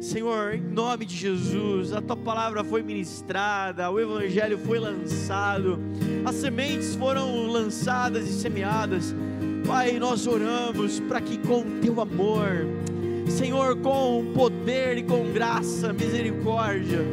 Senhor, 0.00 0.54
em 0.54 0.60
nome 0.60 1.06
de 1.06 1.14
Jesus, 1.14 1.92
a 1.92 2.00
tua 2.00 2.16
palavra 2.16 2.64
foi 2.64 2.82
ministrada, 2.82 3.88
o 3.90 4.00
evangelho 4.00 4.58
foi 4.58 4.78
lançado, 4.78 5.78
as 6.24 6.34
sementes 6.36 6.96
foram 6.96 7.46
lançadas 7.46 8.28
e 8.28 8.32
semeadas. 8.32 9.14
Pai, 9.66 9.98
nós 9.98 10.26
oramos 10.26 10.98
para 11.00 11.20
que 11.20 11.38
com 11.38 11.62
teu 11.80 12.00
amor, 12.00 12.66
Senhor, 13.28 13.76
com 13.76 14.32
poder 14.34 14.98
e 14.98 15.02
com 15.02 15.32
graça, 15.32 15.92
misericórdia, 15.92 17.04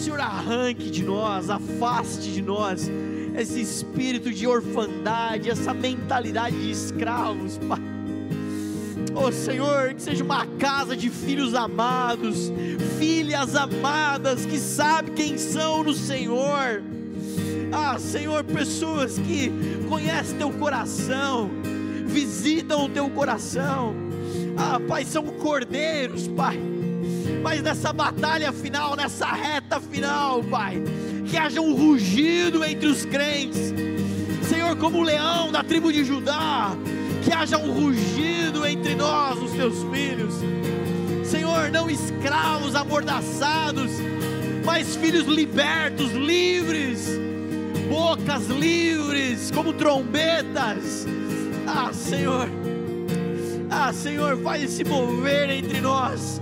Senhor, 0.00 0.18
arranque 0.18 0.90
de 0.90 1.04
nós, 1.04 1.50
afaste 1.50 2.32
de 2.32 2.40
nós 2.40 2.90
esse 3.36 3.60
espírito 3.60 4.32
de 4.32 4.46
orfandade, 4.46 5.50
essa 5.50 5.74
mentalidade 5.74 6.58
de 6.58 6.70
escravos, 6.70 7.58
Pai. 7.58 7.78
Oh 9.14 9.30
Senhor, 9.30 9.92
que 9.92 10.00
seja 10.00 10.24
uma 10.24 10.46
casa 10.46 10.96
de 10.96 11.10
filhos 11.10 11.54
amados, 11.54 12.50
filhas 12.98 13.54
amadas 13.54 14.46
que 14.46 14.58
sabem 14.58 15.12
quem 15.12 15.36
são 15.36 15.84
no 15.84 15.92
Senhor. 15.92 16.82
Ah, 17.70 17.98
Senhor, 17.98 18.42
pessoas 18.44 19.18
que 19.18 19.52
conhecem 19.86 20.38
teu 20.38 20.50
coração, 20.50 21.50
visitam 22.06 22.86
o 22.86 22.88
teu 22.88 23.10
coração. 23.10 23.94
Ah, 24.56 24.80
Pai, 24.80 25.04
são 25.04 25.24
cordeiros, 25.24 26.26
Pai. 26.26 26.69
Mas 27.42 27.62
nessa 27.62 27.92
batalha 27.92 28.52
final, 28.52 28.94
nessa 28.94 29.26
reta 29.26 29.80
final, 29.80 30.42
Pai, 30.44 30.82
que 31.26 31.36
haja 31.36 31.60
um 31.60 31.74
rugido 31.74 32.64
entre 32.64 32.86
os 32.86 33.04
crentes. 33.04 33.72
Senhor, 34.48 34.76
como 34.76 34.98
o 34.98 35.02
leão 35.02 35.50
da 35.50 35.62
tribo 35.62 35.92
de 35.92 36.04
Judá, 36.04 36.72
que 37.24 37.32
haja 37.32 37.56
um 37.56 37.72
rugido 37.72 38.66
entre 38.66 38.94
nós, 38.94 39.38
os 39.38 39.52
teus 39.52 39.82
filhos. 39.92 40.34
Senhor, 41.24 41.70
não 41.70 41.88
escravos 41.88 42.74
amordaçados, 42.74 43.90
mas 44.64 44.96
filhos 44.96 45.26
libertos, 45.26 46.12
livres, 46.12 47.08
bocas 47.88 48.46
livres, 48.48 49.50
como 49.50 49.72
trombetas. 49.72 51.06
Ah, 51.66 51.92
Senhor, 51.92 52.48
ah, 53.70 53.92
Senhor, 53.92 54.36
faz 54.38 54.64
esse 54.64 54.84
mover 54.84 55.48
entre 55.50 55.80
nós. 55.80 56.40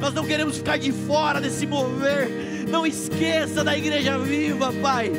Nós 0.00 0.14
não 0.14 0.24
queremos 0.24 0.56
ficar 0.56 0.78
de 0.78 0.90
fora 0.92 1.40
desse 1.40 1.66
mover 1.66 2.50
não 2.70 2.86
esqueça 2.86 3.64
da 3.64 3.76
igreja 3.76 4.16
viva, 4.18 4.72
Pai. 4.80 5.10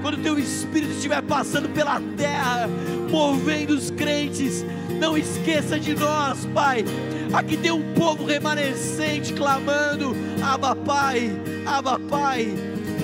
Quando 0.00 0.14
o 0.14 0.22
teu 0.22 0.38
espírito 0.38 0.92
estiver 0.92 1.20
passando 1.22 1.68
pela 1.70 2.00
terra, 2.16 2.68
movendo 3.10 3.70
os 3.70 3.90
crentes, 3.90 4.64
não 5.00 5.18
esqueça 5.18 5.78
de 5.78 5.94
nós, 5.94 6.46
Pai. 6.54 6.84
Aqui 7.32 7.56
tem 7.56 7.72
um 7.72 7.94
povo 7.94 8.24
remanescente 8.24 9.32
clamando: 9.32 10.14
Abba, 10.42 10.76
Pai, 10.76 11.30
Abba, 11.66 11.98
Pai. 11.98 12.54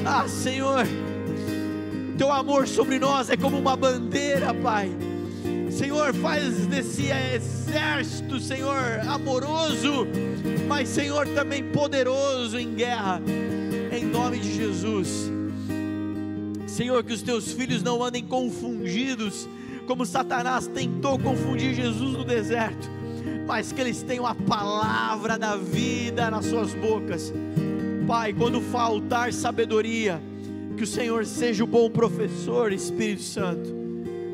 Ah, 0.06 0.28
Senhor, 0.28 0.86
teu 2.16 2.30
amor 2.30 2.68
sobre 2.68 2.98
nós 2.98 3.30
é 3.30 3.36
como 3.36 3.58
uma 3.58 3.76
bandeira, 3.76 4.54
Pai. 4.54 4.90
Senhor, 5.70 6.12
faz 6.14 6.66
desse 6.66 7.06
exército, 7.10 8.40
Senhor, 8.40 9.00
amoroso 9.08 10.06
mas 10.70 10.88
Senhor 10.88 11.26
também 11.26 11.64
poderoso 11.64 12.56
em 12.56 12.76
guerra, 12.76 13.20
em 13.90 14.04
nome 14.04 14.38
de 14.38 14.54
Jesus. 14.54 15.28
Senhor, 16.64 17.02
que 17.02 17.12
os 17.12 17.22
teus 17.22 17.52
filhos 17.52 17.82
não 17.82 18.00
andem 18.04 18.24
confundidos, 18.24 19.48
como 19.84 20.06
Satanás 20.06 20.68
tentou 20.68 21.18
confundir 21.18 21.74
Jesus 21.74 22.16
no 22.16 22.24
deserto, 22.24 22.88
mas 23.48 23.72
que 23.72 23.80
eles 23.80 24.00
tenham 24.04 24.24
a 24.24 24.34
palavra 24.34 25.36
da 25.36 25.56
vida 25.56 26.30
nas 26.30 26.46
suas 26.46 26.72
bocas. 26.72 27.32
Pai, 28.06 28.32
quando 28.32 28.60
faltar 28.60 29.32
sabedoria, 29.32 30.22
que 30.76 30.84
o 30.84 30.86
Senhor 30.86 31.26
seja 31.26 31.64
o 31.64 31.66
bom 31.66 31.90
professor, 31.90 32.72
Espírito 32.72 33.22
Santo. 33.22 33.79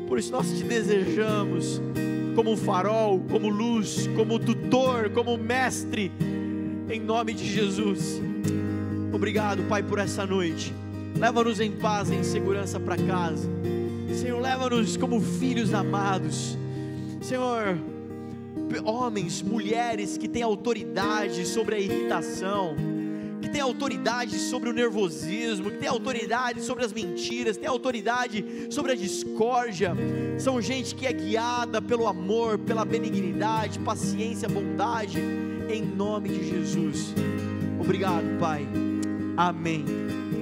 Por 0.07 0.17
isso 0.17 0.31
nós 0.31 0.49
te 0.51 0.63
desejamos 0.63 1.81
como 2.35 2.55
farol, 2.55 3.19
como 3.29 3.49
luz, 3.49 4.07
como 4.15 4.39
tutor, 4.39 5.09
como 5.09 5.37
mestre, 5.37 6.11
em 6.89 6.99
nome 6.99 7.33
de 7.33 7.45
Jesus. 7.45 8.21
Obrigado, 9.11 9.63
Pai, 9.63 9.83
por 9.83 9.99
essa 9.99 10.25
noite. 10.25 10.73
Leva-nos 11.19 11.59
em 11.59 11.71
paz, 11.71 12.11
em 12.11 12.23
segurança 12.23 12.79
para 12.79 12.95
casa. 12.95 13.49
Senhor, 14.13 14.39
leva-nos 14.39 14.95
como 14.95 15.19
filhos 15.19 15.73
amados. 15.73 16.57
Senhor, 17.21 17.77
homens, 18.85 19.41
mulheres 19.41 20.17
que 20.17 20.27
têm 20.27 20.43
autoridade 20.43 21.45
sobre 21.45 21.75
a 21.75 21.79
irritação 21.79 22.96
que 23.47 23.53
tem 23.53 23.61
autoridade 23.61 24.37
sobre 24.37 24.69
o 24.69 24.73
nervosismo, 24.73 25.71
que 25.71 25.77
tem 25.77 25.87
autoridade 25.87 26.61
sobre 26.61 26.83
as 26.83 26.91
mentiras, 26.91 27.55
tem 27.55 27.67
autoridade 27.67 28.67
sobre 28.69 28.91
a 28.91 28.95
discórdia. 28.95 29.95
São 30.37 30.61
gente 30.61 30.93
que 30.93 31.07
é 31.07 31.13
guiada 31.13 31.81
pelo 31.81 32.07
amor, 32.07 32.59
pela 32.59 32.83
benignidade, 32.83 33.79
paciência, 33.79 34.49
bondade, 34.49 35.19
em 35.69 35.81
nome 35.81 36.27
de 36.29 36.49
Jesus. 36.49 37.13
Obrigado, 37.79 38.37
Pai. 38.37 38.67
Amém. 39.37 39.85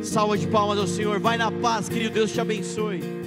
Salva 0.02 0.36
de 0.36 0.48
palmas 0.48 0.80
ao 0.80 0.88
Senhor. 0.88 1.20
Vai 1.20 1.38
na 1.38 1.52
paz, 1.52 1.88
querido 1.88 2.16
Deus 2.16 2.32
te 2.32 2.42
abençoe. 2.42 3.25